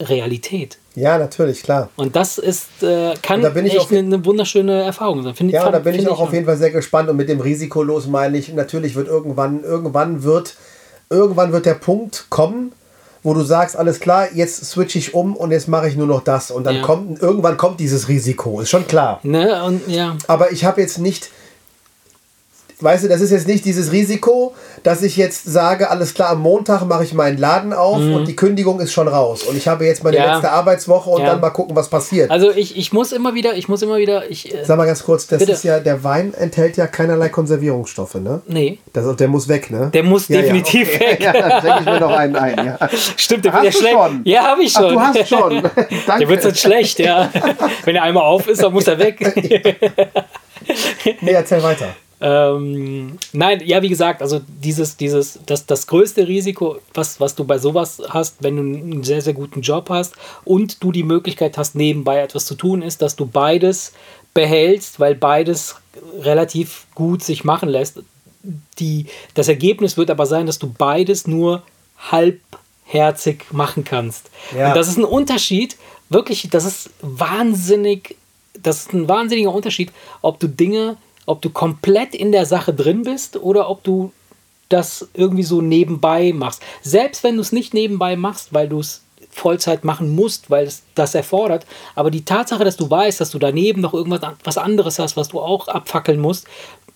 [0.02, 0.78] Realität.
[0.96, 1.90] ja, natürlich, klar.
[1.96, 5.36] Und das ist, äh, kann da bin ich echt eine, eine wunderschöne Erfahrung sein.
[5.36, 7.40] Find, Ja, fand- da bin ich auch auf jeden Fall sehr gespannt und mit dem
[7.40, 10.56] Risikolos meine ich, natürlich wird irgendwann, irgendwann wird,
[11.10, 12.74] irgendwann wird der Punkt kommen,
[13.26, 16.22] wo du sagst, alles klar, jetzt switche ich um und jetzt mache ich nur noch
[16.24, 16.52] das.
[16.52, 16.82] Und dann Ja.
[16.84, 19.20] kommt, irgendwann kommt dieses Risiko, ist schon klar.
[19.24, 19.64] Ne?
[19.64, 21.32] Und ja, Aber ich habe jetzt nicht,
[22.80, 24.54] weißt du, das ist jetzt nicht dieses Risiko,
[24.84, 28.36] dass ich jetzt sage, alles klar, am Montag mache ich meinen Laden auf und die
[28.36, 29.44] Kündigung ist schon raus.
[29.44, 30.24] Und ich habe jetzt meine Mhm.
[30.24, 30.34] Ja.
[30.34, 31.28] letzte Arbeitswoche und Ja.
[31.32, 32.30] dann mal gucken, was passiert.
[32.32, 35.04] also ich, ich muss immer wieder, ich muss immer wieder, ich, äh, Sag mal ganz
[35.04, 35.52] kurz, das Bitte.
[35.54, 38.42] ist ja, der Wein enthält ja keinerlei Konservierungsstoffe, ne?
[38.48, 39.90] nee, Das, der muss weg, ne?
[39.94, 41.00] der muss Ja, definitiv okay.
[41.12, 41.20] weg.
[41.26, 42.78] Ja, dann schenke ich mir noch einen ein.
[43.18, 43.96] Stimmt, der Hast wird ja schlecht.
[43.96, 44.22] schon?
[44.26, 44.94] Ja, habe ich Ach, schon.
[44.94, 45.62] du hast schon.
[46.08, 46.20] Danke.
[46.20, 47.30] Der wird sonst schlecht, ja.
[47.86, 49.20] Wenn er einmal auf ist, dann muss er weg.
[51.22, 51.88] Nee, erzähl weiter.
[52.22, 57.44] Ähm, nein, ja, wie gesagt, also dieses, dieses, das, das größte Risiko, was, was du
[57.44, 60.14] bei sowas hast, wenn du einen sehr, sehr guten Job hast
[60.46, 63.92] und du die Möglichkeit hast, nebenbei etwas zu tun, ist, dass du beides
[64.34, 65.76] behältst, weil beides
[66.20, 68.00] relativ gut sich machen lässt.
[68.80, 71.64] Die, das Ergebnis wird aber sein, dass du beides nur
[71.98, 74.30] halbherzig machen kannst.
[74.56, 74.70] Ja.
[74.70, 75.76] Und das ist ein Unterschied,
[76.10, 78.16] wirklich, das ist wahnsinnig,
[78.62, 79.92] das ist ein wahnsinniger Unterschied,
[80.22, 84.12] ob du Dinge, ob du komplett in der Sache drin bist oder ob du
[84.70, 86.62] das irgendwie so nebenbei machst.
[86.82, 90.84] Selbst wenn du es nicht nebenbei machst, weil du es Vollzeit machen musst, weil es
[90.96, 91.66] das erfordert.
[91.94, 95.28] Aber die Tatsache, dass du weißt, dass du daneben noch irgendwas was anderes hast, was
[95.28, 96.48] du auch abfackeln musst,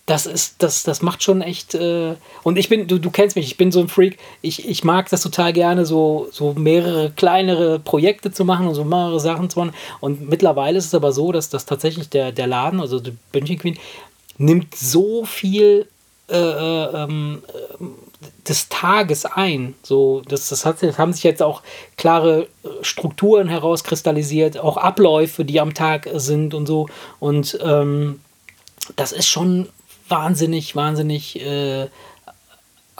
[0.06, 1.74] das ist, das, das macht schon echt.
[1.74, 4.18] Äh und ich bin, du, du kennst mich, ich bin so ein Freak.
[4.42, 8.84] Ich, ich mag das total gerne, so, so mehrere kleinere Projekte zu machen und so
[8.84, 9.72] mehrere Sachen zu machen.
[10.00, 13.58] Und mittlerweile ist es aber so, dass das tatsächlich der, der Laden, also die Bündchen
[13.58, 13.78] Queen,
[14.40, 15.86] nimmt so viel
[16.28, 17.42] äh, äh ähm,
[18.48, 19.74] des Tages ein.
[19.82, 21.62] So, das, das, hat, das haben sich jetzt auch
[21.96, 26.88] klare äh, Strukturen herauskristallisiert, auch Abläufe, die am Tag sind und so.
[27.18, 28.20] Und ähm,
[28.96, 29.68] das ist schon
[30.08, 31.88] wahnsinnig, wahnsinnig äh,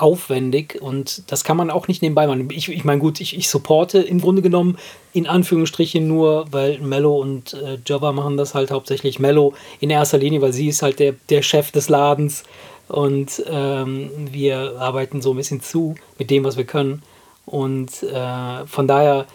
[0.01, 2.49] aufwendig und das kann man auch nicht nebenbei machen.
[2.51, 4.79] Ich, ich meine, gut, ich, ich supporte im Grunde genommen
[5.13, 10.19] in Anführungsstrichen nur, weil Mello und äh, Java machen das halt hauptsächlich Mello in erster
[10.19, 12.45] Linie, weil sie ist halt der, der Chef des Ladens
[12.91, 17.03] und ähm, wir arbeiten so ein bisschen zu mit dem, was wir können.
[17.47, 19.27] Und äh, von daher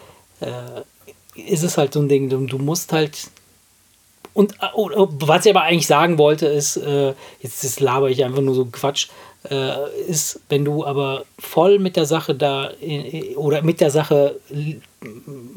[0.42, 0.82] äh,
[1.36, 3.30] ist es halt so ein Ding, du, musst halt.
[4.34, 8.26] Und oh, oh, was ich aber eigentlich sagen wollte, ist, äh, jetzt, jetzt laber ich
[8.26, 9.08] einfach nur so Quatsch,
[9.50, 12.72] äh, ist, wenn du aber voll mit der Sache da
[13.36, 14.40] oder mit der Sache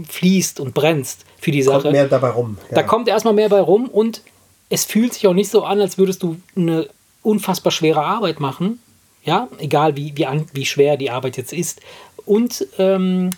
[0.09, 1.82] fließt und brennst für die Sache.
[1.82, 2.59] Kommt mehr dabei rum.
[2.70, 2.76] Ja.
[2.76, 4.22] Da kommt erstmal mehr bei rum und
[4.70, 6.89] es fühlt sich auch nicht so an, als würdest du eine
[7.22, 8.80] unfassbar schwere Arbeit machen.
[9.24, 11.80] Ja, egal wie, wie, an, wie schwer die Arbeit jetzt ist.
[12.24, 13.30] Und ähm,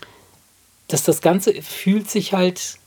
[0.89, 2.79] dass das Ganze fühlt sich halt,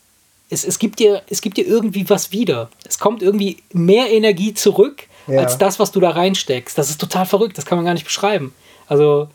[0.49, 2.69] es, es, gibt dir, es gibt dir irgendwie was wieder.
[2.85, 5.41] Es kommt irgendwie mehr Energie zurück, ja.
[5.41, 6.77] als das, was du da reinsteckst.
[6.77, 8.53] Das ist total verrückt, das kann man gar nicht beschreiben.
[8.87, 9.27] Also,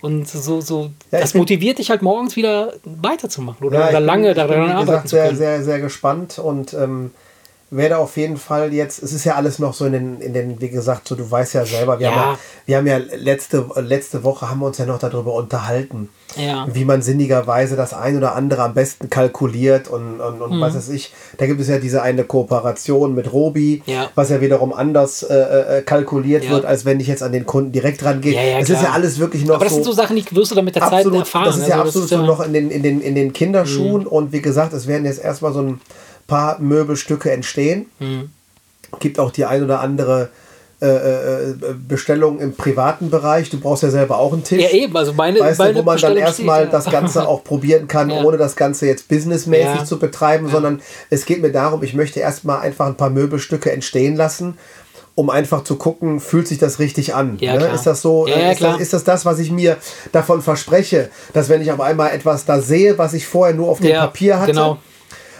[0.00, 4.34] und so, so ja, das motiviert dich halt morgens wieder weiterzumachen oder, ja, oder lange
[4.34, 5.36] daran arbeiten zu können.
[5.36, 7.10] Sehr, sehr, sehr gespannt und ähm,
[7.76, 10.60] werde auf jeden Fall jetzt, es ist ja alles noch so in den, in den
[10.60, 12.14] wie gesagt, so du weißt ja selber, wir, ja.
[12.14, 16.08] Haben, ja, wir haben ja letzte, letzte Woche haben wir uns ja noch darüber unterhalten,
[16.36, 16.66] ja.
[16.72, 20.60] wie man sinnigerweise das ein oder andere am besten kalkuliert und, und, und mhm.
[20.60, 21.12] was weiß ich.
[21.38, 24.10] Da gibt es ja diese eine Kooperation mit Robi, ja.
[24.14, 27.72] was ja wiederum anders äh, äh kalkuliert wird, als wenn ich jetzt an den Kunden
[27.72, 28.34] direkt rangehe.
[28.34, 30.50] Ja, es ist ja alles wirklich noch Aber das so sind so Sachen, die wirst
[30.50, 31.44] du dann mit der absolut, Zeit erfahren.
[31.46, 34.08] Das ist ja also, absolut so noch in den, in den, in den Kinderschuhen mhm.
[34.08, 35.80] und wie gesagt, es werden jetzt erstmal so ein
[36.26, 37.86] paar Möbelstücke entstehen.
[37.98, 38.30] Mhm.
[39.00, 40.30] Gibt auch die ein oder andere
[40.80, 41.54] äh, äh,
[41.88, 43.48] Bestellung im privaten Bereich.
[43.48, 44.62] Du brauchst ja selber auch einen Tisch.
[44.62, 44.94] Ja, eben.
[44.96, 46.70] Also meine, weißt meine du, wo man dann erstmal ja.
[46.70, 48.22] das Ganze auch probieren kann, ja.
[48.22, 49.84] ohne das Ganze jetzt businessmäßig ja.
[49.84, 54.16] zu betreiben, sondern es geht mir darum, ich möchte erstmal einfach ein paar Möbelstücke entstehen
[54.16, 54.58] lassen
[55.16, 57.36] um einfach zu gucken, fühlt sich das richtig an?
[57.40, 57.66] Ja, ne?
[57.68, 58.26] Ist das so?
[58.26, 59.76] Ja, ist, das, ist, das, das was ich mir
[60.10, 63.78] davon verspreche, dass wenn ich auf einmal etwas da sehe, was ich vorher nur auf
[63.78, 64.78] dem Papier hatte, genau.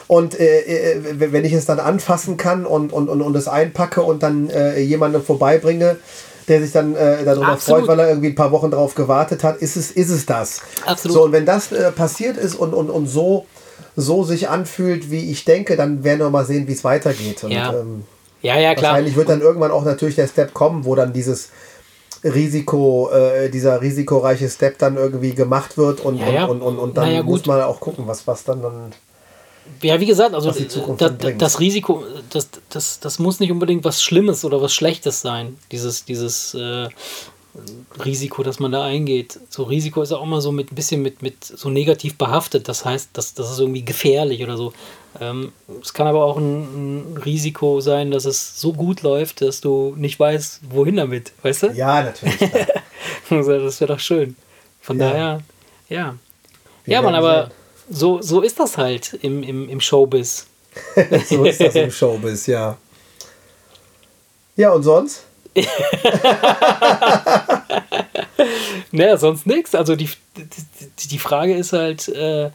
[0.07, 4.03] Und äh, äh wenn ich es dann anfassen kann und, und, und, und es einpacke
[4.03, 5.97] und dann äh, jemandem vorbeibringe,
[6.49, 7.81] der sich dann äh, darüber Absolut.
[7.81, 10.61] freut, weil er irgendwie ein paar Wochen darauf gewartet hat, ist es, ist es das.
[10.85, 11.17] Absolut.
[11.17, 13.47] So, und wenn das äh, passiert ist und, und, und so,
[13.97, 17.45] so sich anfühlt, wie ich denke, dann werden wir mal sehen, wie es weitergeht.
[17.45, 17.73] Und, ja.
[17.73, 18.05] Ähm,
[18.43, 18.93] ja, ja, klar.
[18.93, 21.49] Wahrscheinlich wird dann irgendwann auch natürlich der Step kommen, wo dann dieses
[22.23, 26.45] Risiko, äh, dieser risikoreiche Step dann irgendwie gemacht wird und, ja, ja.
[26.45, 28.93] und, und, und, und dann ja, muss man auch gucken, was, was dann dann
[29.83, 34.45] ja, wie gesagt, also das, das, Risiko, das, das, das muss nicht unbedingt was Schlimmes
[34.45, 36.89] oder was Schlechtes sein, dieses, dieses äh,
[38.05, 39.39] Risiko, das man da eingeht.
[39.49, 42.69] So Risiko ist auch immer so mit ein bisschen mit, mit so negativ behaftet.
[42.69, 44.73] Das heißt, das, das ist irgendwie gefährlich oder so.
[45.21, 49.61] Ähm, es kann aber auch ein, ein, Risiko sein, dass es so gut läuft, dass
[49.61, 51.67] du nicht weißt, wohin damit, weißt du?
[51.69, 52.39] Ja, natürlich.
[53.31, 54.35] das wäre doch schön.
[54.81, 55.09] Von ja.
[55.09, 55.41] daher,
[55.89, 56.17] ja.
[56.85, 57.45] Wir ja, man, aber.
[57.45, 60.47] Sehen so, so ist das halt im, im, im Showbiz.
[61.29, 62.77] so ist das im Showbiz, ja.
[64.57, 65.25] Ja, und sonst?
[68.93, 69.75] naja, sonst nichts.
[69.75, 72.51] Also die, die, die Frage ist halt, äh,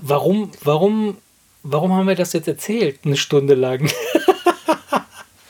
[0.00, 1.18] warum, warum,
[1.62, 3.90] warum haben wir das jetzt erzählt, eine Stunde lang?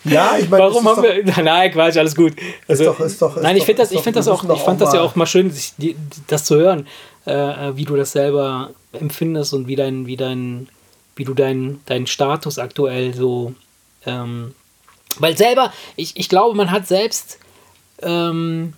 [0.09, 1.43] Ja, ich meine, warum haben wir.
[1.43, 2.35] Nein, Quatsch, alles gut.
[2.69, 4.61] Also, ist doch, ist doch, ist nein, ich finde das, ich find das auch, ich
[4.61, 5.97] fand das ja auch mal schön, sich, die,
[6.29, 6.87] das zu hören,
[7.27, 10.69] äh, wie du das selber empfindest und wie dein, wie dein,
[11.15, 13.55] wie du deinen dein Status aktuell so.
[14.07, 14.55] Ähm,
[15.19, 17.39] weil selber, ich, ich glaube, man hat selbst.
[18.03, 18.75] Ähm,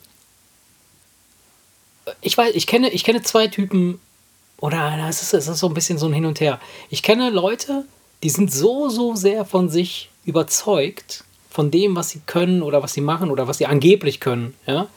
[2.22, 4.01] ich weiß, ich kenne, ich kenne zwei Typen,
[4.61, 6.61] oder es ist, ist so ein bisschen so ein Hin und Her.
[6.90, 7.84] Ich kenne Leute,
[8.22, 12.92] die sind so, so sehr von sich überzeugt, von dem, was sie können oder was
[12.92, 14.88] sie machen oder was sie angeblich können, ja,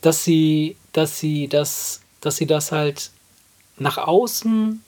[0.00, 3.10] dass sie, dass sie das dass sie das halt
[3.78, 4.82] nach außen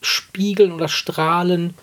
[0.00, 1.74] spiegeln oder strahlen,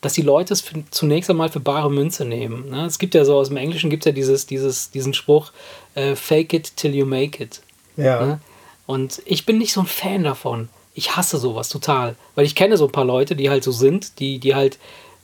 [0.00, 2.70] dass die Leute es für, zunächst einmal für bare Münze nehmen.
[2.70, 2.86] Ne?
[2.86, 5.52] Es gibt ja so aus dem Englischen gibt es ja dieses, dieses, diesen Spruch,
[5.94, 7.60] äh, fake it till you make it.
[7.96, 8.26] Ja.
[8.26, 8.40] Ne?
[8.86, 10.68] Und ich bin nicht so ein Fan davon.
[10.94, 12.16] Ich hasse sowas total.
[12.34, 14.78] Weil ich kenne so ein paar Leute, die halt so sind, die, die halt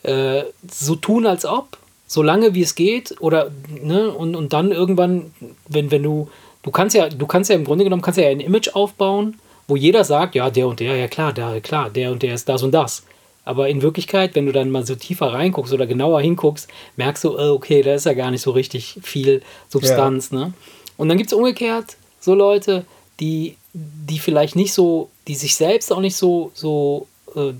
[0.04, 1.76] äh, so tun, als ob,
[2.06, 3.50] so lange wie es geht, oder,
[3.82, 5.34] ne, und, und dann irgendwann,
[5.68, 6.30] wenn, wenn du,
[6.62, 9.76] du kannst ja, du kannst ja im Grunde genommen, kannst ja ein Image aufbauen, wo
[9.76, 12.62] jeder sagt, ja, der und der, ja klar, der, klar, der und der ist das
[12.62, 13.04] und das.
[13.44, 17.36] Aber in Wirklichkeit, wenn du dann mal so tiefer reinguckst oder genauer hinguckst, merkst du,
[17.38, 20.30] äh, okay, da ist ja gar nicht so richtig viel Substanz.
[20.32, 20.52] Ne?
[20.98, 22.84] Und dann gibt es umgekehrt so Leute,
[23.20, 27.52] die, die vielleicht nicht so, die sich selbst auch nicht so, so äh,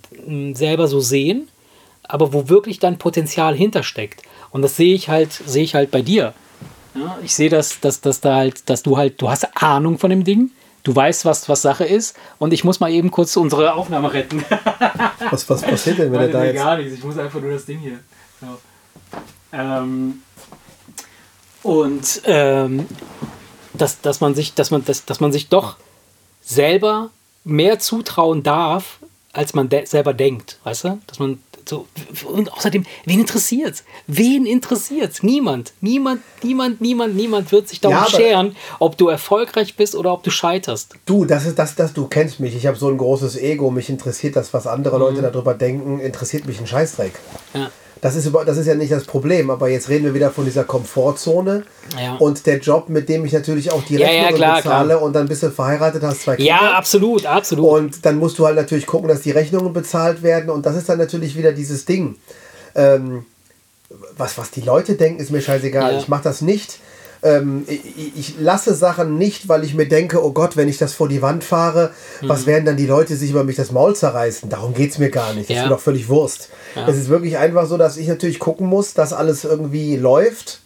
[0.55, 1.49] selber so sehen,
[2.03, 4.22] aber wo wirklich dann Potenzial hintersteckt.
[4.51, 6.34] Und das sehe ich halt, sehe ich halt bei dir.
[6.99, 10.11] Ja, ich sehe, dass, dass, dass da halt, dass du halt, du hast Ahnung von
[10.11, 10.51] dem Ding,
[10.82, 14.44] du weißt, was, was Sache ist, und ich muss mal eben kurz unsere Aufnahme retten.
[15.30, 16.57] Was, was passiert denn, wenn er da jetzt.
[16.57, 17.99] gar nichts, ich muss einfach nur das Ding hier.
[18.40, 18.46] So.
[19.53, 20.22] Ähm,
[21.62, 22.86] und ähm,
[23.74, 25.76] dass, dass man sich, dass man, dass, dass man sich doch
[26.40, 27.11] selber
[27.44, 29.01] mehr zutrauen darf,
[29.32, 30.99] als man de selber denkt, weißt du?
[31.07, 31.86] Dass man so
[32.26, 33.84] und außerdem, wen interessiert's?
[34.06, 35.22] Wen interessiert's?
[35.22, 40.12] Niemand, niemand, niemand, niemand, niemand wird sich darum Ja, scheren, ob du erfolgreich bist oder
[40.12, 40.94] ob du scheiterst.
[41.06, 42.56] Du, das ist das, das, du kennst mich.
[42.56, 43.70] Ich habe so ein großes Ego.
[43.70, 45.02] Mich interessiert das, was andere Mhm.
[45.02, 47.12] Leute darüber denken, interessiert mich ein Scheißdreck.
[47.54, 47.70] Ja.
[48.01, 50.44] Das ist, über, das ist ja nicht das Problem, aber jetzt reden wir wieder von
[50.44, 51.64] dieser Komfortzone
[52.01, 52.16] Ja.
[52.16, 55.03] und der Job, mit dem ich natürlich auch die Ja, ja, Rechnungen klar, bezahle klar.
[55.03, 56.49] und dann bist du verheiratet, hast zwei Kinder.
[56.51, 57.64] Ja, absolut, absolut.
[57.70, 60.51] Und dann musst du halt natürlich gucken, dass die Rechnungen bezahlt werden.
[60.51, 62.16] Und das ist dann natürlich wieder dieses Ding.
[62.74, 63.24] Ähm,
[64.16, 65.92] was, was die Leute denken, ist mir scheißegal.
[65.94, 65.99] Ja.
[65.99, 66.78] Ich mache das nicht.
[67.22, 70.92] Ähm, ich, ich- lasse Sachen nicht, weil ich mir denke, oh Gott, wenn ich das
[70.94, 71.90] vor die Wand fahre,
[72.20, 72.28] Mhm.
[72.28, 74.48] was werden dann die Leute sich über mich das Maul zerreißen?
[74.48, 75.50] Darum geht es mir gar nicht.
[75.50, 75.62] Das Ja.
[75.62, 76.48] ist mir doch völlig Wurst.
[76.86, 80.60] Es ist wirklich einfach so, dass ich natürlich gucken muss, dass alles irgendwie läuft.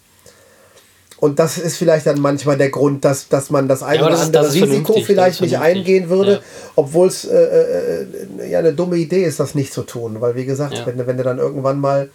[1.19, 4.17] Und das ist vielleicht dann manchmal der Grund, dass, dass man das eine aber oder
[4.17, 6.41] das andere das Risiko vielleicht nicht eingehen würde, Ja.
[6.75, 8.07] obwohl es äh, äh,
[8.41, 10.17] äh, ja eine dumme Idee ist, das nicht zu tun.
[10.21, 10.85] Weil wie gesagt, Ja.
[10.87, 12.11] wenn, wenn du dann irgendwann mal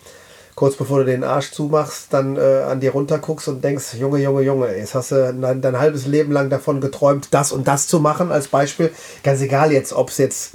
[0.57, 4.41] kurz bevor du den Arsch zumachst, dann äh, an dir runterguckst und denkst, Junge, Junge,
[4.41, 7.99] Junge, jetzt hast du dein, dein halbes Leben lang davon geträumt, das und das zu
[7.99, 8.91] machen als Beispiel.
[9.23, 10.53] Ganz egal jetzt, ob es jetzt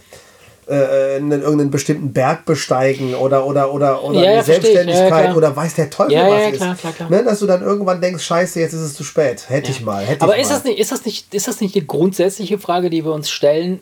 [0.66, 4.30] äh, einen, irgendeinen bestimmten Berg besteigen oder oder oder oder Ja, ja.
[4.30, 5.36] Ja, ja, Selbstständigkeit klar.
[5.36, 6.56] oder weiß der Teufel Ja, was ja, ist.
[6.56, 7.10] klar, klar, klar.
[7.10, 9.48] Ne, dass du dann irgendwann denkst, scheiße, jetzt ist es zu spät.
[9.50, 10.04] Hätte ich mal.
[10.04, 10.56] Hätte Aber ich ist mal.
[10.56, 13.78] das, nicht, ist, das nicht, ist das nicht eine grundsätzliche Frage, die wir uns stellen?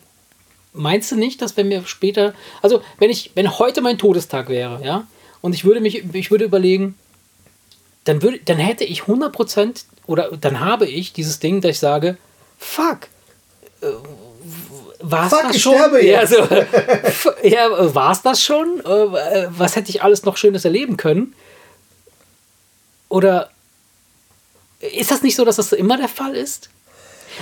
[0.71, 4.79] Meinst du nicht, dass wenn wir später, also wenn ich, wenn heute mein Todestag wäre,
[4.85, 5.05] ja,
[5.41, 6.95] und ich würde mich, ich würde überlegen,
[8.03, 12.17] dann würde, dann hätte ich 100% oder dann habe ich dieses Ding, dass ich sage,
[12.57, 13.07] fuck,
[14.99, 15.73] war es Fuck, das ich schon?
[15.75, 16.33] sterbe ja, jetzt.
[17.23, 18.79] so, ja war es das schon?
[18.81, 21.33] Äh, Was hätte ich alles noch Schönes erleben können?
[23.09, 23.49] Oder
[24.79, 26.69] ist das nicht so, dass das immer der Fall ist?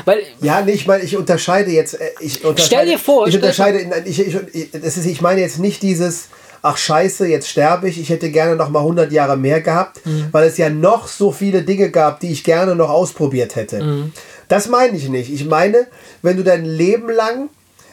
[0.05, 1.95] Weil Ja, nee, ich meine, ich unterscheide jetzt.
[1.99, 4.03] äh, Ich unterscheide, Stell dir vor, Ich unterscheide.
[4.05, 6.27] Ich, ich, ich, das ist, ich meine jetzt nicht dieses.
[6.61, 7.99] Ach scheiße, jetzt sterbe ich.
[7.99, 10.27] Ich hätte gerne noch mal 100 Jahre mehr gehabt, Mhm.
[10.31, 13.81] weil es ja noch so viele Dinge gab, die ich gerne noch ausprobiert hätte.
[13.83, 14.13] Mhm.
[14.47, 15.31] Das meine ich nicht.
[15.31, 15.87] Ich meine,
[16.21, 17.49] wenn du dein Leben lang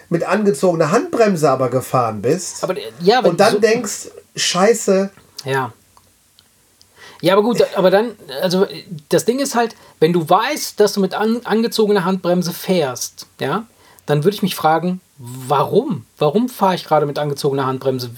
[0.09, 5.11] mit angezogener Handbremse aber gefahren bist Aber, ja, und dann so- denkst, scheiße,
[5.45, 5.73] Ja.
[7.23, 8.13] Ja, aber gut, aber dann,
[8.43, 8.67] also
[9.09, 13.65] das Ding ist halt, wenn du weißt, dass du mit an, angezogener Handbremse fährst, ja,
[14.05, 16.05] dann würde ich mich fragen, warum?
[16.19, 18.11] Warum fahre ich gerade mit angezogener Handbremse?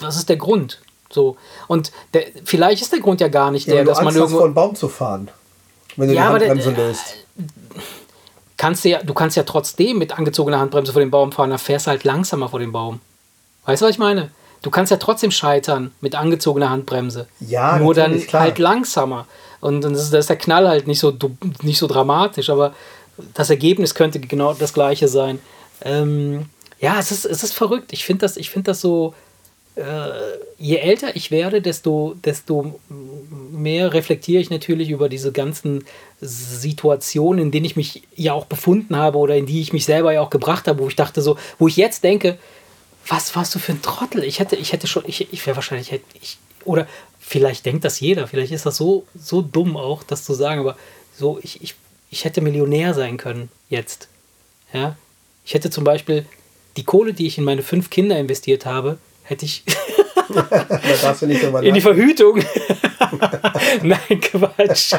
[0.00, 0.80] Was ist der Grund?
[1.10, 1.36] So.
[1.66, 4.20] Und der, vielleicht ist der Grund ja gar nicht ja, der, dass man Angst hast,
[4.22, 4.36] irgendwo.
[4.38, 5.28] vor einen Baum zu fahren.
[5.96, 7.04] Wenn du Ja, die aber der- Handbremse löst.
[8.56, 11.58] kannst du, ja, du kannst ja trotzdem mit angezogener Handbremse vor dem Baum fahren, dann
[11.58, 13.00] fährst du halt langsamer vor dem Baum.
[13.64, 14.30] Weißt du, was ich meine?
[14.62, 17.28] Du kannst ja trotzdem scheitern mit angezogener Handbremse.
[17.40, 18.42] Ja, Nur dann klar.
[18.42, 19.26] halt langsamer.
[19.60, 21.12] Und dann ist, ist der Knall halt nicht so,
[21.62, 22.74] nicht so dramatisch, aber
[23.34, 25.38] das Ergebnis könnte genau das gleiche sein.
[25.82, 26.46] Ähm,
[26.80, 27.92] ja, es ist, es ist verrückt.
[27.92, 29.14] Ich finde das, ich find das so, äh,
[30.58, 32.80] je älter ich werde, desto, desto
[33.52, 35.84] mehr reflektiere ich natürlich über diese ganzen
[36.20, 40.12] Situationen, in denen ich mich ja auch befunden habe oder in die ich mich selber
[40.12, 42.38] ja auch gebracht habe, wo ich dachte so, wo ich jetzt denke,
[43.06, 44.24] was warst du für ein Trottel?
[44.24, 46.88] Ich hätte, ich hätte schon, ich, ich wäre wahrscheinlich, hätte ich, oder
[47.20, 50.76] vielleicht denkt das jeder, vielleicht ist das so, so dumm auch, das zu sagen, aber
[51.16, 51.74] so, ich, ich,
[52.10, 54.08] ich hätte Millionär sein können jetzt.
[54.72, 54.96] Ja?
[55.44, 56.26] Ich hätte zum Beispiel
[56.76, 58.98] die Kohle, die ich in meine fünf Kinder investiert habe,
[59.28, 59.62] hätte ich
[61.62, 61.80] in die.
[61.80, 62.38] Verhütung.
[63.82, 64.94] nein, Quatsch.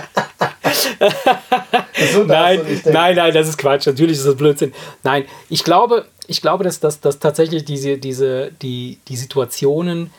[2.13, 3.88] So Nein, nein, nein, das ist Quatsch.
[3.88, 4.73] Natürlich ist das Blödsinn.
[5.03, 10.11] Nein, ich glaube, ich glaube, dass, dass, dass tatsächlich diese, diese, die, die Situationen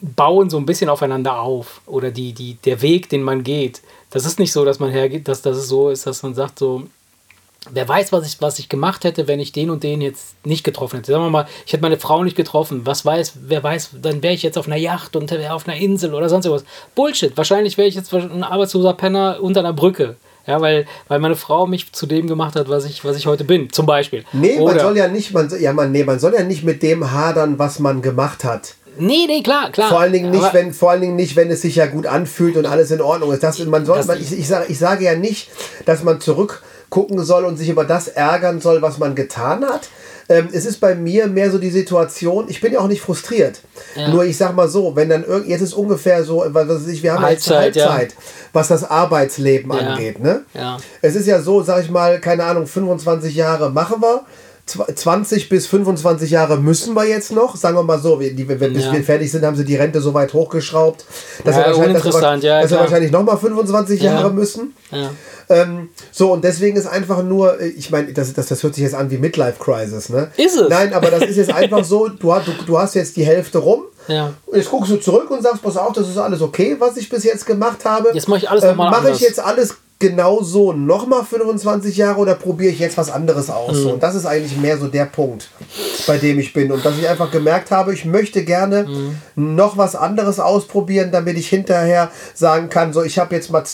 [0.00, 1.80] bauen so ein bisschen aufeinander auf.
[1.86, 3.82] Oder die, die, der Weg, den man geht.
[4.10, 6.84] Das ist nicht so, dass man hergeht, dass, es so ist, dass man sagt, so,
[7.72, 10.64] wer weiß, was ich, was ich gemacht hätte, wenn ich den und den jetzt nicht
[10.64, 11.12] getroffen hätte.
[11.12, 12.82] Sagen wir mal, ich hätte meine Frau nicht getroffen.
[12.84, 15.76] Was weiß, wer weiß, dann wäre ich jetzt auf einer Yacht und wäre auf einer
[15.76, 16.66] Insel oder sonst irgendwas.
[16.94, 17.36] Bullshit.
[17.36, 20.16] Wahrscheinlich wäre ich jetzt ein arbeitsloser Penner unter einer Brücke.
[20.46, 23.42] Ja, weil, weil meine Frau mich zu dem gemacht hat, was ich, was ich heute
[23.42, 24.24] bin, zum Beispiel.
[24.32, 26.84] Nee, Oder, man soll ja nicht, man, ja, man, nee, man soll ja nicht mit
[26.84, 28.76] dem hadern, was man gemacht hat.
[28.98, 29.88] Nee, nee, klar, klar.
[29.88, 32.06] Vor allen Dingen nicht, Aber- wenn, vor allen Dingen nicht, wenn es sich ja gut
[32.06, 33.42] anfühlt und alles in Ordnung ist.
[33.42, 35.48] Das, man soll, man, ich, ich, sage, ich sage ja nicht,
[35.84, 36.20] dass man
[36.90, 39.88] zurückgucken soll und sich über das ärgern soll, was man getan hat.
[40.28, 43.60] Ähm, es ist bei mir mehr so die Situation, ich bin ja auch nicht frustriert.
[43.94, 44.08] Ja.
[44.08, 47.02] Nur ich sag mal so, wenn dann irgend, jetzt ist ungefähr so, was weiß ich,
[47.04, 47.92] wir haben Halbzeit, jetzt ja.
[47.94, 48.16] Halbzeit,
[48.52, 49.78] was das Arbeitsleben Ja.
[49.78, 50.18] angeht.
[50.18, 50.42] Ne?
[50.52, 50.78] Ja.
[51.00, 54.22] Es ist ja so, sag ich mal, keine Ahnung, 25 Jahre machen wir.
[54.68, 58.48] Zw- 20 bis 25 Jahre müssen wir jetzt noch, sagen wir mal so, wir- die,
[58.48, 58.92] wenn bis Ja.
[58.92, 61.04] wir fertig sind, haben sie die Rente so weit hochgeschraubt,
[61.44, 62.80] dass Ja, wir wahrscheinlich, dass wir, uninteressant, ja, dass wir klar.
[62.88, 64.14] wahrscheinlich nochmal 25 Ja.
[64.14, 64.74] Jahre müssen.
[65.48, 68.82] Ähm, so, und deswegen ist einfach nur, äh, ich meine, das, das, das hört sich
[68.82, 70.32] jetzt an wie Midlife Crisis, ne?
[70.36, 70.68] Ist es.
[70.68, 73.58] Nein, aber das ist jetzt einfach so, du, hast- du, du hast jetzt die Hälfte
[73.58, 73.84] rum.
[74.08, 74.32] Ja.
[74.52, 77.22] Jetzt guckst du zurück und sagst, pass auf, das ist alles okay, was ich bis
[77.22, 78.10] jetzt gemacht habe.
[78.12, 82.34] Jetzt mache ich alles Ähm, Mache ich jetzt alles genau so nochmal 25 Jahre oder
[82.34, 83.78] probiere ich jetzt was anderes aus?
[83.78, 83.90] Mhm.
[83.92, 85.48] Und das ist eigentlich mehr so der Punkt,
[86.06, 86.70] bei dem ich bin.
[86.70, 89.16] Und dass ich einfach gemerkt habe, ich möchte gerne Mhm.
[89.56, 93.64] noch was anderes ausprobieren, damit ich hinterher sagen kann, so ich habe jetzt mal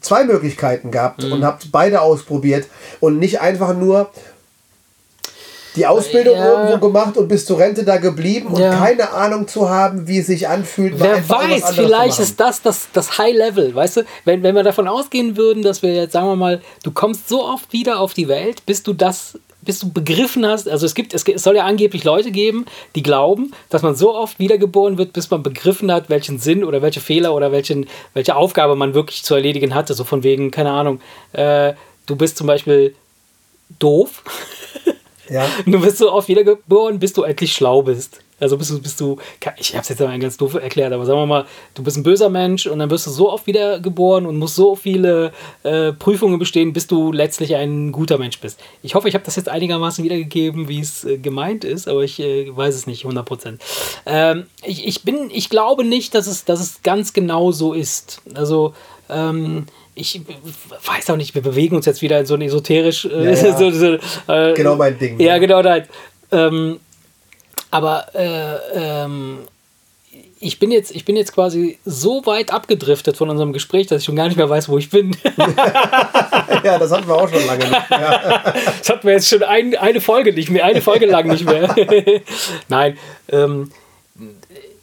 [0.00, 1.32] zwei Möglichkeiten gehabt Mhm.
[1.32, 2.66] und habe beide ausprobiert
[3.00, 4.10] und nicht einfach nur
[5.76, 6.64] die Ausbildung Ja.
[6.64, 8.70] irgendwo gemacht und bis zur Rente da geblieben und Ja.
[8.78, 10.94] keine Ahnung zu haben, wie es sich anfühlt.
[10.98, 14.02] Wer weiß, vielleicht ist das, das das High Level, weißt du?
[14.24, 17.44] Wenn, wenn wir davon ausgehen würden, dass wir jetzt, sagen wir mal, du kommst so
[17.44, 21.12] oft wieder auf die Welt, bis du das, bis du begriffen hast, also es gibt,
[21.14, 22.64] es soll ja angeblich Leute geben,
[22.94, 26.80] die glauben, dass man so oft wiedergeboren wird, bis man begriffen hat, welchen Sinn oder
[26.82, 29.94] welche Fehler oder welchen, welche Aufgabe man wirklich zu erledigen hatte.
[29.94, 31.00] So von wegen, keine Ahnung,
[31.32, 31.74] äh,
[32.06, 32.94] du bist zum Beispiel
[33.78, 34.22] doof.
[35.30, 35.46] Ja.
[35.66, 38.20] Du bist so oft wiedergeboren, bis du endlich schlau bist.
[38.40, 39.18] Also bist du, bist du,
[39.58, 42.02] ich habe es jetzt mal ganz doof erklärt, aber sagen wir mal, du bist ein
[42.02, 46.38] böser Mensch und dann wirst du so oft wiedergeboren und musst so viele äh, Prüfungen
[46.38, 48.58] bestehen, bis du letztlich ein guter Mensch bist.
[48.82, 52.18] Ich hoffe, ich habe das jetzt einigermaßen wiedergegeben, wie es äh, gemeint ist, aber ich
[52.18, 53.62] äh, weiß es nicht 100 Prozent.
[54.06, 58.22] Ähm, ich, ich bin, ich glaube nicht, dass es, dass es ganz genau so ist.
[58.34, 58.72] Also
[59.10, 60.20] ähm, ich
[60.86, 63.04] weiß auch nicht, wir bewegen uns jetzt wieder in so ein esoterisch.
[63.04, 63.56] Äh, Ja, ja.
[63.58, 63.98] so, so,
[64.32, 65.20] äh, Genau mein Ding.
[65.20, 65.86] Ja, genau nein.
[66.32, 66.80] Ähm,
[67.70, 69.38] aber äh, ähm,
[70.42, 74.06] ich bin jetzt, ich bin jetzt quasi so weit abgedriftet von unserem Gespräch, dass ich
[74.06, 75.14] schon gar nicht mehr weiß, wo ich bin.
[76.64, 77.90] ja, das hatten wir auch schon lange nicht.
[77.90, 78.54] Ja.
[78.78, 81.74] Das hatten wir jetzt schon ein, eine Folge nicht mehr, eine Folge lang nicht mehr.
[82.68, 82.96] Nein.
[83.30, 83.70] Ähm,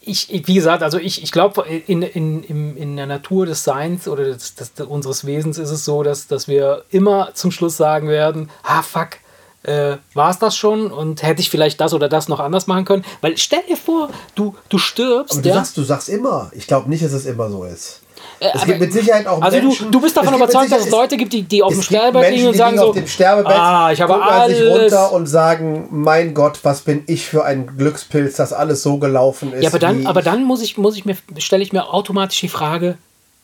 [0.08, 3.64] ich, ich- wie gesagt, also ich, ich glaube, in, in, in, in der Natur des
[3.64, 7.78] Seins oder des, des, unseres Wesens ist es so, dass, dass wir immer zum Schluss
[7.78, 9.18] sagen werden, ah fuck,
[9.64, 12.86] äh, war es das schon und hätte ich vielleicht das oder das noch anders machen
[12.86, 13.04] können?
[13.22, 15.34] Weil stell dir vor, du, du stirbst.
[15.34, 15.56] Aber du ja?
[15.56, 16.50] sagst, du sagst immer.
[16.54, 18.02] Ich glaube nicht, dass es immer so ist.
[18.40, 20.86] Äh, es aber- gibt mit Sicherheit auch Also Menschen, du, du bist davon überzeugt, dass
[20.86, 23.58] es Leute gibt, die, die auf dem Sterbebett liegen und sagen so, auf dem Sterbebett,
[23.58, 24.94] ah, ich habe an sich alles.
[24.94, 29.54] runter und sagen, mein Gott, was bin ich für ein Glückspilz, dass alles so gelaufen
[29.54, 29.64] ist.
[29.64, 32.50] Ja, aber dann, aber dann muss ich, muss ich mir, stelle ich mir automatisch die
[32.50, 32.98] Frage,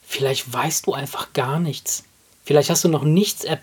[0.06, 2.04] vielleicht weißt du einfach gar nichts.
[2.46, 3.60] Vielleicht hast du noch nichts er,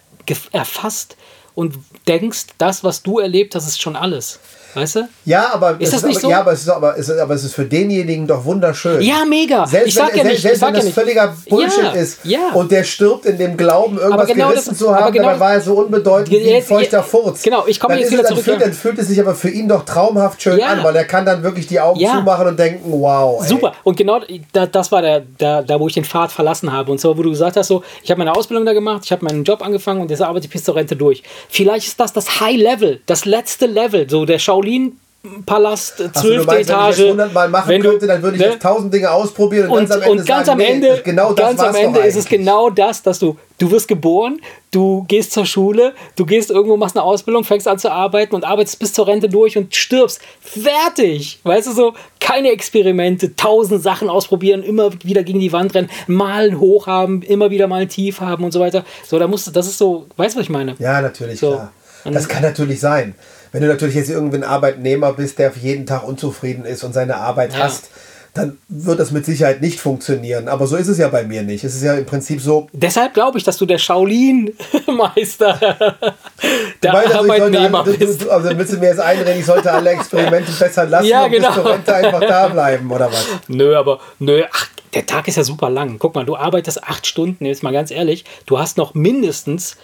[0.53, 1.17] erfasst
[1.55, 1.75] und
[2.09, 4.41] denkst, das, was du erlebt hast, ist schon alles.
[4.75, 5.09] Weißt du?
[5.25, 6.31] Ja, aber Ist es das nicht aber, so?
[6.31, 9.01] Ja, aber es ist, aber, es ist, aber es ist für denjenigen doch wunderschön.
[9.03, 9.67] Ja, mega.
[9.67, 10.95] Selbst ich sag wenn, ja selbst, nicht, selbst wenn ja das nicht.
[10.95, 12.39] völliger Bullshit ja, ist Ja.
[12.55, 15.53] und der stirbt in dem Glauben, irgendwas genau gerissen das- zu haben, genau- dabei war
[15.55, 17.43] er so unbedeutend wie ein Jetzt- feuchter jetzt- Furz.
[17.43, 18.67] genau, ich komme jetzt wieder es- dann zurück, Fühlt, ja.
[18.67, 20.67] dann fühlt es sich aber für ihn doch traumhaft schön Ja.
[20.69, 22.13] an, weil er kann dann wirklich die Augen Ja.
[22.15, 23.43] zumachen und denken, wow.
[23.43, 23.49] Ey.
[23.49, 23.73] Super.
[23.83, 24.21] Und genau
[24.53, 26.93] da, das war der, der, da, wo ich den Pfad verlassen habe.
[26.93, 29.25] Und zwar, wo du gesagt hast, so, ich habe meine Ausbildung da gemacht, ich habe
[29.25, 31.23] meinen Job angefangen und jetzt arbeite ich bis zur Rente durch.
[31.49, 34.97] Vielleicht ist das das High Level, das letzte Level, so der Shaolin.
[35.45, 36.81] Palast, so, zwölfte meinst, Etage.
[36.81, 38.59] Wenn ich das 100 Mal machen Wenn du- könnte, dann würde ich ne?
[38.59, 41.35] tausend Dinge ausprobieren und, und, ganz am Ende ganz sagen, am nee, Ende, das- genau
[41.35, 44.41] ganz am Ende ist es genau das, dass du, du wirst geboren,
[44.71, 48.45] du gehst zur Schule, du gehst irgendwo, machst eine Ausbildung, fängst an zu arbeiten und
[48.47, 50.23] arbeitest bis zur Rente durch und stirbst.
[50.41, 51.39] Fertig!
[51.43, 56.59] Weißt du so, keine Experimente, tausend Sachen ausprobieren, immer wieder gegen die Wand rennen, mal
[56.59, 58.87] Hoch haben, immer wieder mal Tief haben und so weiter.
[59.07, 60.77] So, da musst du, das ist so, weißt du, was ich meine?
[60.79, 61.51] Ja, natürlich, So.
[61.53, 61.73] klar.
[62.05, 63.15] Das kann natürlich sein.
[63.53, 67.17] Wenn du natürlich jetzt irgendwie ein Arbeitnehmer bist, der jeden Tag unzufrieden ist und seine
[67.17, 67.61] Arbeit Ja.
[67.65, 67.91] hasst,
[68.33, 70.47] dann wird das mit Sicherheit nicht funktionieren.
[70.47, 71.65] Aber so ist es ja bei mir nicht.
[71.65, 72.69] Es ist ja im Prinzip so.
[72.73, 75.59] Deshalb glaube ich, dass du der Shaolin-Meister
[76.83, 78.23] der Weil, also, ich sollte Arbeitnehmer alle, du, bist.
[78.23, 81.31] du, also willst du mir jetzt einreden, ich sollte alle Experimente besser lassen Ja, und
[81.33, 81.55] bis genau.
[81.55, 83.27] zur Rente einfach da bleiben, oder was?
[83.49, 85.99] Nö, aber nö, ach, der Tag ist ja super lang.
[85.99, 89.77] Guck mal, du arbeitest acht Stunden, jetzt mal ganz ehrlich, du hast noch mindestens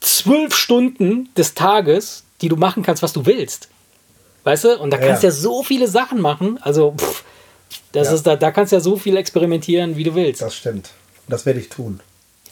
[0.00, 3.68] zwölf Stunden des Tages, die du machen kannst, was du willst.
[4.44, 4.78] Weißt du?
[4.78, 5.32] Und da kannst du Ja.
[5.32, 6.58] ja so viele Sachen machen.
[6.62, 7.24] Also, pff,
[7.92, 8.14] das Ja.
[8.14, 10.42] ist, da, da kannst du ja so viel experimentieren, wie du willst.
[10.42, 10.90] Das stimmt.
[11.28, 12.00] Das werde ich tun.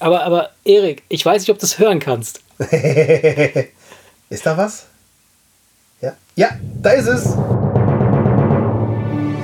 [0.00, 2.40] Aber, aber, Erik, ich weiß nicht, ob du es hören kannst.
[4.30, 4.86] Ist da was?
[6.00, 6.14] Ja.
[6.34, 6.50] Ja,
[6.82, 7.24] da ist es.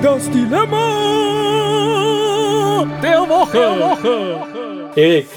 [0.01, 0.89] Das Dilemma
[3.01, 4.60] der Woche.
[4.95, 5.27] Erik,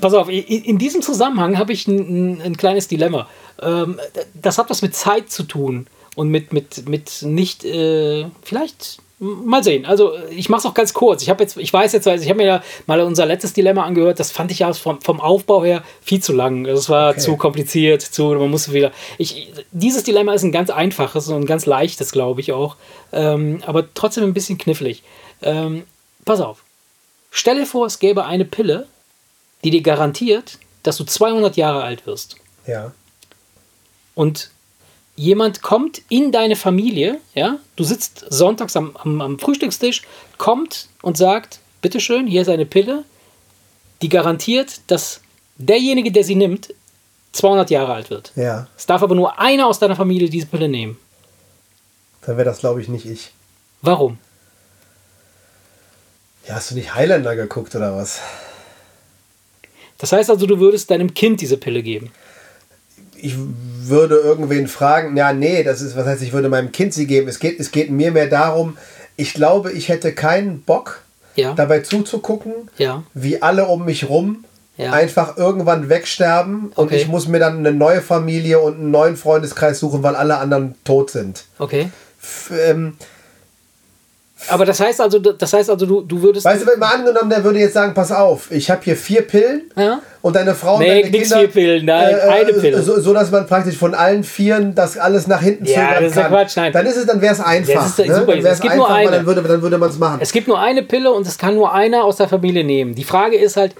[0.00, 3.28] pass auf, in diesem Zusammenhang habe ich ein, ein, ein kleines Dilemma.
[3.60, 3.98] Ähm,
[4.34, 5.86] das hat was mit Zeit zu tun
[6.16, 9.84] und mit, mit, mit nicht, äh, vielleicht, mal sehen.
[9.84, 11.22] Also ich mache es auch ganz kurz.
[11.22, 13.82] Ich habe jetzt, ich weiß jetzt, also ich habe mir ja mal unser letztes Dilemma
[13.84, 14.20] angehört.
[14.20, 16.64] Das fand ich ja vom, vom Aufbau her viel zu lang.
[16.64, 17.20] Das war Okay.
[17.20, 18.92] zu kompliziert, zu, man musste wieder.
[19.18, 22.76] Ich, dieses Dilemma ist ein ganz einfaches und ein ganz leichtes, glaube ich auch.
[23.12, 25.02] Ähm, aber trotzdem ein bisschen knifflig.
[25.42, 25.82] Ähm,
[26.24, 26.62] pass auf.
[27.30, 28.86] Stell dir vor, es gäbe eine Pille,
[29.64, 32.36] die dir garantiert, dass du 200 Jahre alt wirst.
[32.66, 32.92] Ja.
[34.14, 34.50] Und
[35.16, 40.02] jemand kommt in deine Familie, ja, du sitzt sonntags am, am, am Frühstückstisch,
[40.38, 43.04] kommt und sagt, bitteschön, hier ist eine Pille,
[44.02, 45.20] die garantiert, dass
[45.56, 46.72] derjenige, der sie nimmt,
[47.32, 48.32] 200 Jahre alt wird.
[48.36, 48.68] Ja.
[48.76, 50.98] Es darf aber nur einer aus deiner Familie diese Pille nehmen.
[52.22, 53.32] Dann wäre das, glaube ich, nicht ich.
[53.82, 54.18] Warum?
[56.46, 58.20] Ja, hast du nicht Highlander geguckt oder was?
[59.98, 62.10] Das heißt also, du würdest deinem Kind diese Pille geben.
[63.20, 63.34] Ich
[63.82, 67.26] würde irgendwen fragen, ja, nee, das ist, was heißt, ich würde meinem Kind sie geben.
[67.28, 68.78] Es geht, es geht mir mehr darum,
[69.16, 71.02] ich glaube, ich hätte keinen Bock,
[71.34, 71.54] Ja.
[71.54, 73.02] dabei zuzugucken, Ja.
[73.14, 74.44] wie alle um mich rum
[74.76, 74.92] Ja.
[74.92, 76.96] einfach irgendwann wegsterben und Okay.
[76.96, 80.76] ich muss mir dann eine neue Familie und einen neuen Freundeskreis suchen, weil alle anderen
[80.84, 81.44] tot sind.
[81.58, 81.90] Okay.
[82.22, 82.94] F ähm,
[84.48, 86.44] Aber das heißt also, das heißt also, du, du würdest.
[86.44, 89.22] weißt du, wenn mal angenommen, der würde jetzt sagen, pass auf, ich habe hier vier
[89.22, 90.00] Pillen Ja.
[90.22, 91.38] und deine Frau und Nee, deine nix Kinder...
[91.40, 92.80] vier Pillen, nein, eine Pille.
[92.82, 96.12] So, so, dass man praktisch von allen Vieren das alles nach hinten Ja, zögern das
[96.12, 96.30] ist kann.
[96.30, 96.72] Quatsch, nein.
[96.72, 97.74] Dann ist es, dann wäre es einfach.
[97.74, 98.14] Das ist ne?
[98.14, 98.36] super.
[98.36, 99.10] Dann Es gibt einfach, nur eine.
[99.10, 100.18] dann würde, dann würde man es machen.
[100.22, 102.94] Es gibt nur eine Pille und es kann nur einer aus der Familie nehmen.
[102.94, 103.74] Die Frage ist halt,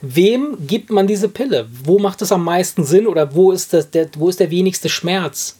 [0.00, 1.66] wem gibt man diese Pille?
[1.84, 4.88] Wo macht es am meisten Sinn oder wo ist, das, der, wo ist der wenigste
[4.88, 5.56] Schmerz?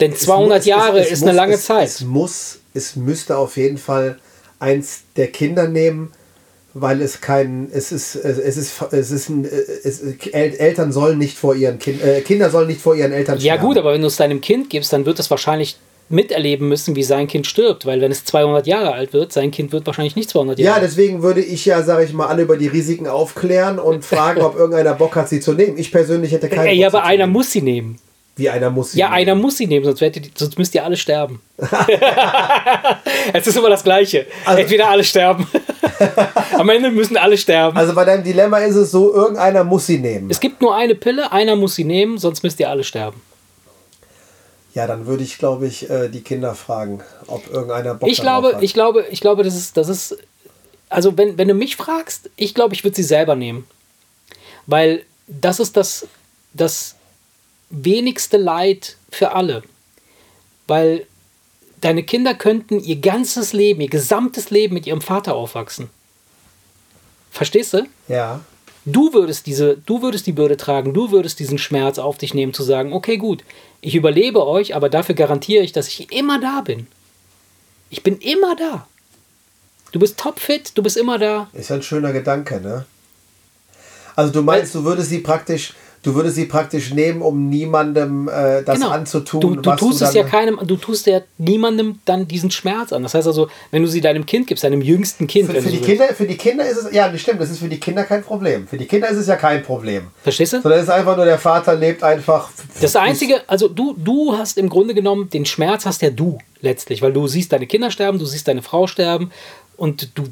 [0.00, 1.88] Denn 200 Es- es- Jahre es ist muss- eine lange es, Zeit.
[1.88, 4.18] Es muss, es müsste auf jeden Fall
[4.58, 6.10] eins der Kinder nehmen,
[6.74, 10.00] weil es kein, es ist, es es ist, es ist, ein, es,
[10.32, 13.54] El- Eltern sollen nicht vor ihren Kind, äh, Kinder sollen nicht vor ihren Eltern ja
[13.54, 13.62] sterben.
[13.66, 15.76] gut, aber wenn du es deinem Kind gibst, dann wird es wahrscheinlich
[16.08, 17.86] miterleben müssen, wie sein Kind stirbt.
[17.86, 20.80] Weil wenn es 200 Jahre alt wird, sein Kind wird wahrscheinlich nicht 200 Ja, Jahre
[20.80, 20.84] alt.
[20.90, 24.54] deswegen würde ich ja, sage ich mal, alle über die Risiken aufklären und fragen, ob
[24.58, 25.78] irgendeiner Bock hat, sie zu nehmen.
[25.78, 27.32] Ich persönlich hätte keinen Ey, ja, Bock, sie aber einer nehmen.
[27.34, 27.98] muss sie nehmen.
[28.36, 29.16] Wie einer muss sie Ja, nehmen.
[29.18, 31.40] einer muss sie nehmen, sonst, werdet ihr, sonst müsst ihr alle sterben.
[33.32, 34.26] es ist immer das Gleiche.
[34.44, 35.46] Also- Entweder alle sterben.
[36.58, 37.76] Am Ende müssen alle sterben.
[37.76, 40.30] Also bei deinem Dilemma ist es so, irgendeiner muss sie nehmen.
[40.30, 43.20] es gibt nur eine Pille, einer muss sie nehmen, sonst müsst ihr alle sterben.
[44.74, 48.54] Ja, dann würde ich, glaube ich, äh, die Kinder fragen, ob irgendeiner Bock Ich glaube,
[48.54, 48.62] hat.
[48.62, 50.16] ich glaube, ich glaube, das ist, das ist,
[50.88, 53.66] also wenn, wenn du mich fragst, ich glaube, ich würde sie selber nehmen.
[54.66, 56.06] Weil das ist das,
[56.54, 56.94] das
[57.72, 59.62] wenigste Leid für alle.
[60.68, 61.06] Weil
[61.80, 65.90] deine Kinder könnten ihr ganzes Leben, ihr gesamtes Leben mit ihrem Vater aufwachsen.
[67.30, 67.86] Verstehst du?
[68.08, 68.40] Ja.
[68.84, 72.52] Du würdest diese, du würdest die Bürde tragen, du würdest diesen Schmerz auf dich nehmen,
[72.52, 73.42] zu sagen, okay, gut,
[73.80, 76.86] ich überlebe euch, aber dafür garantiere ich, dass ich immer da bin.
[77.90, 78.86] Ich bin immer da.
[79.92, 81.48] Du bist topfit, du bist immer da.
[81.52, 82.86] Ist ja ein schöner Gedanke, ne?
[84.16, 88.62] Also du meinst, du würdest sie praktisch, du würdest sie praktisch nehmen, um niemandem äh,
[88.62, 89.54] das anzutun, Genau.
[89.54, 92.92] Du, du was tust du es ja keinem, du tust ja niemandem dann diesen Schmerz
[92.92, 93.02] an.
[93.02, 95.76] Das heißt also, wenn du sie deinem Kind gibst, deinem jüngsten Kind, Für, für, du
[95.76, 95.78] die.
[95.78, 98.22] Kinder, für die Kinder ist es, ja, das stimmt, das ist für die Kinder kein
[98.22, 98.66] Problem.
[98.66, 100.08] Für die Kinder ist es ja kein Problem.
[100.22, 100.60] Verstehst du?
[100.60, 102.50] Sondern es ist einfach nur, der Vater lebt einfach.
[102.80, 107.02] Das Einzige, also du, du hast im Grunde genommen, den Schmerz hast ja du letztlich,
[107.02, 109.30] weil du siehst deine Kinder sterben, du siehst deine Frau sterben
[109.76, 110.24] und du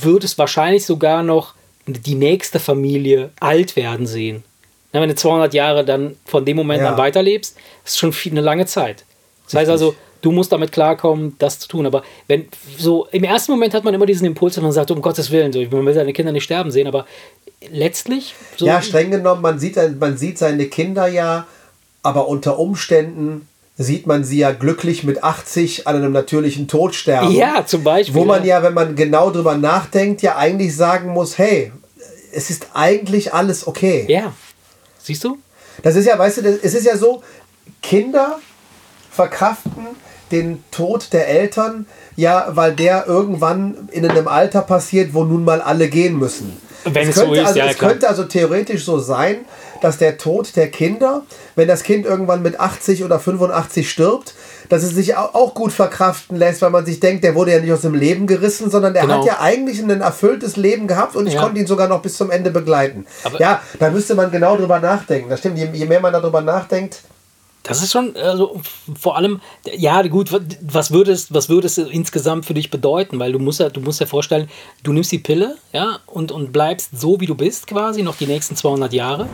[0.00, 1.54] würdest wahrscheinlich sogar noch
[1.86, 4.44] die nächste Familie alt werden sehen.
[4.92, 6.90] Na, wenn du 200 Jahre dann von dem Moment Ja.
[6.90, 9.04] an weiterlebst, ist schon viel, eine lange Zeit.
[9.44, 11.86] Das heißt also, du musst damit klarkommen, das zu tun.
[11.86, 12.46] Aber wenn
[12.78, 15.52] so im ersten Moment hat man immer diesen Impuls, wenn man sagt, um Gottes Willen,
[15.52, 17.06] so, man will seine Kinder nicht sterben sehen, aber
[17.70, 21.46] letztlich so Ja, streng genommen, man sieht, man sieht seine Kinder ja,
[22.02, 23.48] aber unter Umständen
[23.78, 27.32] sieht man sie ja glücklich mit 80 an einem natürlichen Tod sterben.
[27.32, 28.14] Ja, zum Beispiel.
[28.14, 31.72] Wo man ja, wenn man genau drüber nachdenkt, ja eigentlich sagen muss, hey,
[32.32, 34.04] es ist eigentlich alles okay.
[34.08, 34.32] Ja.
[35.02, 35.38] Siehst du?
[35.82, 37.22] Das ist ja, weißt du, das, es ist ja so,
[37.82, 38.38] Kinder
[39.10, 39.86] verkraften
[40.30, 45.60] den Tod der Eltern, ja, weil der irgendwann in einem Alter passiert, wo nun mal
[45.60, 46.60] alle gehen müssen.
[46.84, 47.90] Wenn es könnte so ist, also, ja, es klar.
[47.90, 49.44] könnte also theoretisch so sein,
[49.82, 51.22] dass der Tod der Kinder,
[51.54, 54.34] wenn das Kind irgendwann mit 80 oder 85 stirbt,
[54.72, 57.60] dass es sich au- auch gut verkraften lässt, weil man sich denkt, der wurde ja
[57.60, 59.18] nicht aus dem Leben gerissen, sondern der Genau.
[59.18, 61.42] hat ja eigentlich ein erfülltes Leben gehabt und ich Ja.
[61.42, 63.04] konnte ihn sogar noch bis zum Ende begleiten.
[63.24, 65.28] Aber- ja, da müsste man genau drüber nachdenken.
[65.28, 67.02] Das stimmt, je, je mehr man darüber nachdenkt,
[67.64, 68.60] Das ist schon, also
[69.00, 69.40] vor allem,
[69.72, 70.30] ja gut,
[70.62, 73.20] was würde es, was würde es insgesamt für dich bedeuten?
[73.20, 74.48] Weil du musst ja, du musst ja vorstellen,
[74.82, 78.26] du nimmst die Pille, ja, und, und bleibst so, wie du bist quasi, noch die
[78.26, 79.28] nächsten 200 Jahre.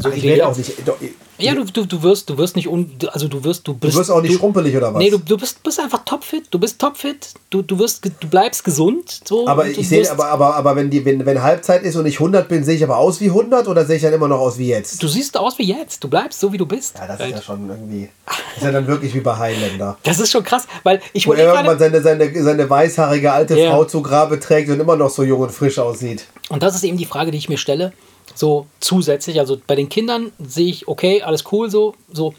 [0.00, 0.88] So ich du werde jetzt- auch nicht.
[0.88, 0.96] Doch,
[1.42, 3.94] Ja, du, du, du wirst, du wirst nicht, un, also du wirst, du bist.
[3.94, 4.98] du wirst auch nicht schrumpelig oder was?
[4.98, 6.44] Nee, du, du bist, bist einfach topfit.
[6.50, 7.34] Du bist topfit.
[7.50, 9.20] Du, du, wirst, du bleibst gesund.
[9.24, 12.06] So, aber du ich sehe, aber, aber, aber wenn, die, wenn, wenn Halbzeit ist und
[12.06, 14.40] ich 100 bin, sehe ich aber aus wie 100 oder sehe ich dann immer noch
[14.40, 15.02] aus wie jetzt?
[15.02, 16.02] Du siehst aus wie jetzt.
[16.04, 16.96] Du bleibst so, wie du bist.
[16.98, 18.08] Ja, das ist ja schon irgendwie.
[18.26, 19.96] Das ist ja dann wirklich wie bei Highlander.
[20.02, 23.58] Das ist schon krass, weil ich Wo er irgendwann gerade, seine, seine, seine weißhaarige alte
[23.58, 23.70] Ja.
[23.70, 26.24] Frau zu Grabe trägt und immer noch so jung und frisch aussieht.
[26.48, 27.92] und das ist eben die Frage, die ich mir stelle,
[28.34, 32.34] so zusätzlich, also bei den Kindern sehe ich, okay, alles cool, so, so,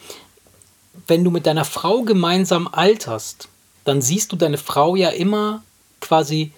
[1.08, 3.48] wenn du mit deiner Frau gemeinsam alterst,
[3.84, 5.64] dann siehst du deine Frau ja immer
[6.00, 6.52] quasi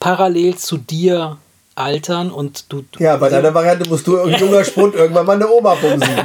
[0.00, 1.38] parallel zu dir
[1.76, 5.34] altern und du, du Ja, bei deiner Variante musst du ein junger Spund irgendwann mal
[5.34, 6.08] eine Oma bumsen.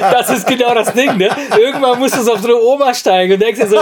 [0.00, 1.30] Das ist genau das Ding, ne?
[1.58, 3.78] Irgendwann musst du so auf so eine Oma steigen und denkst dir so,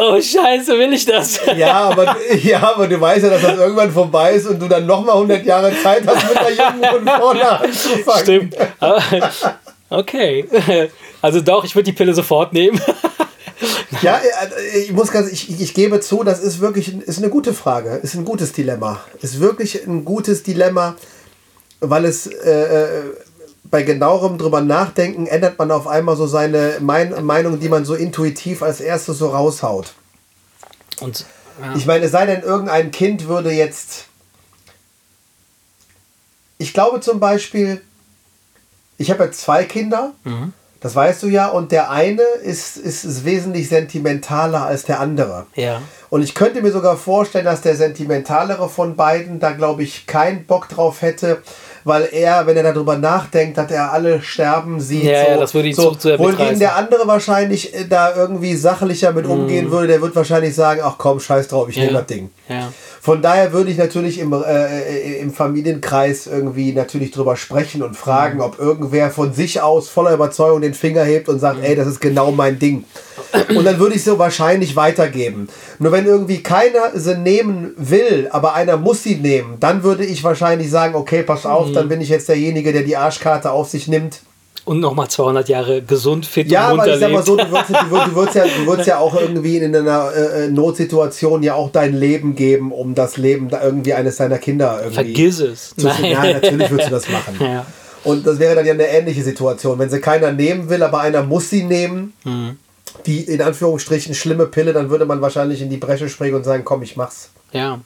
[0.00, 1.40] oh Scheiße, will ich das?
[1.56, 4.86] Ja aber, ja, aber du weißt ja, dass das irgendwann vorbei ist und du dann
[4.86, 8.22] nochmal 100 Jahre Zeit hast, mit der Jungen von vorne anzufangen.
[8.22, 8.56] Stimmt.
[9.90, 10.46] Okay.
[11.20, 12.80] Also doch, ich würde die Pille sofort nehmen.
[14.02, 17.54] Ja, äh, ich muss ganz, ich, ich gebe zu, das ist wirklich ist eine gute
[17.54, 19.00] Frage, ist ein gutes Dilemma.
[19.20, 20.96] Ist wirklich ein gutes Dilemma,
[21.80, 23.02] weil es äh, äh,
[23.64, 27.94] bei genauerem drüber nachdenken ändert man auf einmal so seine mein, Meinung, die man so
[27.94, 29.92] intuitiv als erstes so raushaut.
[31.00, 31.26] Und
[31.60, 31.74] ja.
[31.74, 34.04] Ich meine, es sei denn, irgendein Kind würde jetzt.
[36.58, 37.80] Ich glaube zum Beispiel,
[38.96, 40.12] ich habe ja zwei Kinder,
[40.80, 45.46] das weißt du ja, und der eine ist, ist, ist wesentlich sentimentaler als der andere.
[45.54, 45.80] ja.
[46.10, 50.46] Und ich könnte mir sogar vorstellen, dass der sentimentalere von beiden da, glaube ich, keinen
[50.46, 51.42] Bock drauf hätte,
[51.84, 55.04] weil er, wenn er darüber nachdenkt, dass er alle sterben sieht.
[55.04, 58.54] Ja, so, ja, das würde ihn so, zu Wohingegen der andere wahrscheinlich äh, da irgendwie
[58.56, 59.32] sachlicher mit Mhm.
[59.32, 62.30] umgehen würde, der wird wahrscheinlich sagen, ach komm, scheiß drauf, ich nehme das Ding.
[62.48, 62.72] Ja.
[63.00, 68.40] Von daher würde ich natürlich im, äh, im Familienkreis irgendwie natürlich drüber sprechen und fragen,
[68.40, 72.00] ob irgendwer von sich aus voller Überzeugung den Finger hebt und sagt, ey, das ist
[72.00, 72.84] genau mein Ding.
[73.54, 75.48] Und dann würde ich so wahrscheinlich weitergeben.
[75.78, 80.24] Nur wenn irgendwie keiner sie nehmen will, aber einer muss sie nehmen, dann würde ich
[80.24, 83.88] wahrscheinlich sagen, okay, pass auf, dann bin ich jetzt derjenige, der die Arschkarte auf sich
[83.88, 84.20] nimmt.
[84.68, 87.70] Und nochmal 200 Jahre gesund, fit Ja, und aber ich sag mal so, du würdest,
[87.70, 91.70] du, würdest, ja, du würdest ja auch irgendwie in einer äh, äh, Notsituation ja auch
[91.72, 95.74] dein Leben geben, um das Leben da irgendwie eines deiner Kinder irgendwie Vergiss es.
[95.76, 97.36] zu Ja, natürlich würdest du das machen.
[97.40, 97.64] Ja.
[98.04, 99.78] Und das wäre dann ja eine ähnliche Situation.
[99.78, 102.56] Wenn sie keiner nehmen will, aber einer muss sie nehmen, Mhm.
[103.06, 106.62] die in Anführungsstrichen schlimme Pille, dann würde man wahrscheinlich in die Bresche springen und sagen,
[106.64, 107.30] komm, ich mach's.
[107.52, 107.80] Ja.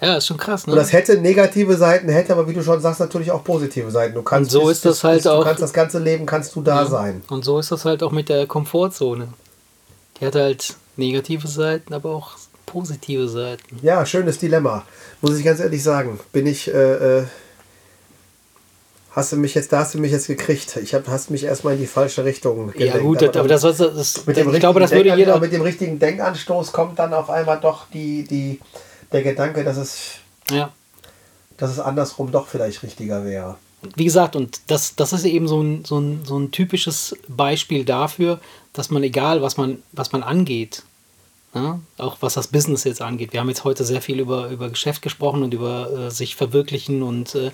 [0.00, 0.72] Ja, ist schon krass, ne?
[0.72, 4.14] Und das hätte negative Seiten, hätte aber, wie du schon sagst, natürlich auch positive Seiten.
[4.14, 6.62] Du kannst Und so ist das halt du auch- kannst das ganze Leben kannst du
[6.62, 7.22] da sein.
[7.28, 9.28] Und so ist das halt auch mit der Komfortzone.
[10.20, 12.32] Die hat halt negative Seiten, aber auch
[12.66, 13.78] positive Seiten.
[13.82, 14.84] Ja, schönes Dilemma.
[15.20, 16.20] Muss ich ganz ehrlich sagen.
[16.32, 17.24] Bin ich, äh, äh,
[19.12, 20.76] hast du mich jetzt, da hast du mich jetzt gekriegt.
[20.76, 22.94] Ich hab, hast mich erstmal in die falsche Richtung gelenkt.
[22.94, 25.32] ja gut, aber, dann das, das, das, mit dem ich glaube, das richtigen würde jeder...
[25.34, 28.60] aber Mit dem richtigen Denkanstoß kommt dann auf einmal doch die, die,
[29.12, 30.16] der Gedanke, dass es,
[30.50, 30.72] Ja.
[31.56, 33.56] dass es andersrum doch vielleicht richtiger wäre.
[33.94, 37.84] Wie gesagt, und das, das ist eben so ein, so, ein, so ein typisches Beispiel
[37.84, 38.40] dafür,
[38.72, 40.82] dass man, egal was man, was man angeht,
[41.54, 44.68] ja, auch was das Business jetzt angeht, wir haben jetzt heute sehr viel über, über
[44.68, 47.50] Geschäft gesprochen und über äh, sich verwirklichen und äh,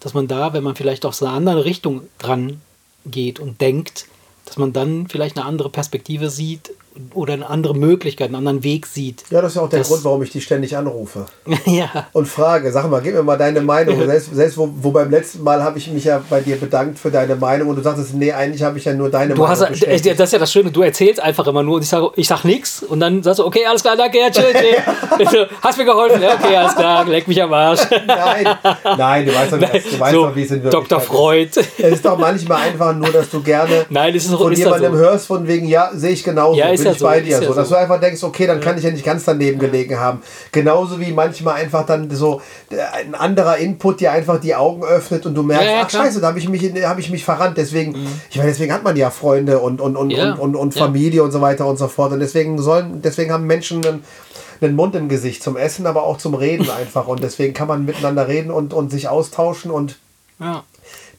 [0.00, 2.60] dass man da, wenn man vielleicht aus einer anderen Richtung dran
[3.06, 4.06] geht und denkt,
[4.44, 6.72] dass man dann vielleicht eine andere Perspektive sieht,
[7.14, 9.24] oder eine andere Möglichkeit, einen anderen Weg sieht.
[9.30, 11.26] Ja, das ist ja auch der Grund, warum ich dich ständig anrufe.
[11.66, 12.06] ja.
[12.12, 13.98] Und frage, sag mal, gib mir mal deine Meinung.
[14.06, 17.10] Selbst, selbst wo, wo beim letzten Mal habe ich mich ja bei dir bedankt für
[17.10, 19.62] deine Meinung und du sagtest, nee, eigentlich habe ich ja nur deine Du Meinung hast,
[19.62, 20.18] äh, bestätigt.
[20.20, 22.44] das ist ja das Schöne, du erzählst einfach immer nur und ich sage ich sag
[22.44, 25.46] nichts und dann sagst du, okay, alles klar, danke, ja, tschüss, tschüss.
[25.62, 27.80] Hast mir geholfen, ja, okay, alles klar, leck mich am Arsch.
[28.06, 28.46] Nein,
[28.96, 30.72] nein, du weißt doch, nicht, du weißt so, doch wie es in Dr.
[30.72, 31.60] Wirklichkeit Freud.
[31.60, 31.80] ist.
[31.80, 34.92] Es ist doch manchmal einfach nur, dass du gerne Nein, es ist, von ist jemandem
[34.92, 34.98] so.
[34.98, 37.40] hörst, von wegen, ja, sehe ich genauso, Ja, ist ja ich so, bei dir.
[37.40, 37.74] ja so, dass so.
[37.74, 40.22] du einfach denkst, okay, dann kann ich ja nicht ganz daneben gelegen haben.
[40.52, 42.40] Genauso wie manchmal einfach dann so
[42.70, 45.90] äh, ein anderer Input dir einfach die Augen öffnet und du merkst, Ja, ja, ach
[45.90, 47.56] scheiße, da habe ich, mich hab ich mich verrannt.
[47.56, 47.94] Deswegen,
[48.30, 50.84] ich meine, deswegen hat man ja Freunde und, und, und, Ja, und, und, und ja.
[50.84, 52.12] Familie und so weiter und so fort.
[52.12, 54.04] Und deswegen sollen, deswegen haben Menschen einen,
[54.60, 57.06] einen Mund im Gesicht zum Essen, aber auch zum Reden einfach.
[57.06, 59.98] Und deswegen kann man miteinander reden und, und sich austauschen und
[60.40, 60.64] Ja.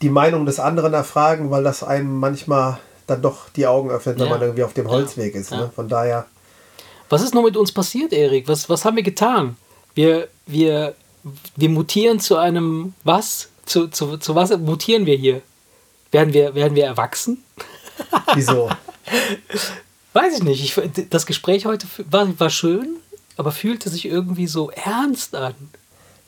[0.01, 2.77] die Meinung des anderen erfragen, weil das einem manchmal
[3.09, 4.31] dann doch die Augen öffnet, wenn Ja.
[4.31, 5.51] man irgendwie auf dem Holzweg ist.
[5.51, 5.71] Ne?
[5.75, 6.25] Von daher,
[7.09, 8.47] Was ist nur mit uns passiert, Erik?
[8.47, 9.57] Was, was haben wir getan?
[9.95, 10.93] Wir, wir,
[11.55, 13.49] wir mutieren zu einem was?
[13.65, 15.41] Zu, zu, zu was mutieren wir hier?
[16.11, 17.43] Werden wir, werden wir erwachsen?
[18.35, 18.69] wieso?
[20.13, 20.77] Weiß ich nicht.
[20.77, 22.97] Ich, das Gespräch heute war, war schön,
[23.37, 25.53] aber fühlte sich irgendwie so ernst an.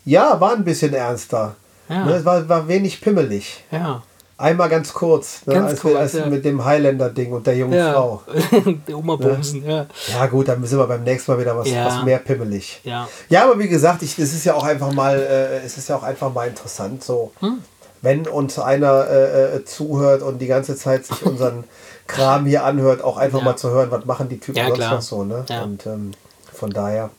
[0.04, 1.56] ja, war ein bisschen ernster.
[1.88, 2.04] Ja.
[2.06, 2.12] Ne?
[2.14, 3.64] Es war, war wenig pimmelig.
[3.72, 4.02] Ja.
[4.38, 5.54] Einmal ganz kurz, ne?
[5.54, 6.26] Ganz als, kurz, wir, als ja.
[6.26, 7.92] mit dem Highlander-Ding und der jungen ja.
[7.92, 8.22] Frau.
[8.88, 9.86] Der Oma Bumsen, ja.
[10.12, 11.86] Ja gut, dann sind wir beim nächsten Mal wieder was, Ja.
[11.86, 12.80] was mehr pimmelig.
[12.82, 13.06] Ja.
[13.28, 15.96] Ja, aber wie gesagt, ich, es ist ja auch einfach mal, äh, es ist ja
[15.96, 17.58] auch einfach mal interessant, so Hm.
[18.00, 21.64] wenn uns einer äh, äh, zuhört und die ganze Zeit sich unseren
[22.08, 25.24] Kram hier anhört, auch einfach mal zu hören, was machen die Typen sonst noch so,
[25.24, 25.44] ne?
[25.62, 26.10] Und ähm,
[26.52, 27.10] von daher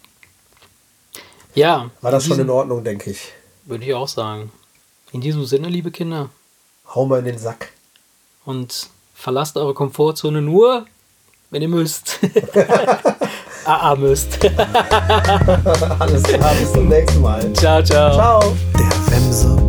[1.53, 1.89] Ja.
[2.01, 3.31] war das schon in Ordnung, denke ich.
[3.65, 4.51] Würde ich auch sagen.
[5.13, 6.29] In diesem Sinne, liebe Kinder,
[6.87, 7.69] Hau mal in den Sack.
[8.45, 10.85] und verlasst eure Komfortzone nur,
[11.49, 12.19] wenn ihr müsst.
[13.65, 14.37] AA müsst.
[15.99, 17.53] Alles klar, bis zum nächsten Mal.
[17.53, 18.13] ciao, ciao.
[18.13, 18.55] Ciao.
[18.77, 19.62] Der Wemse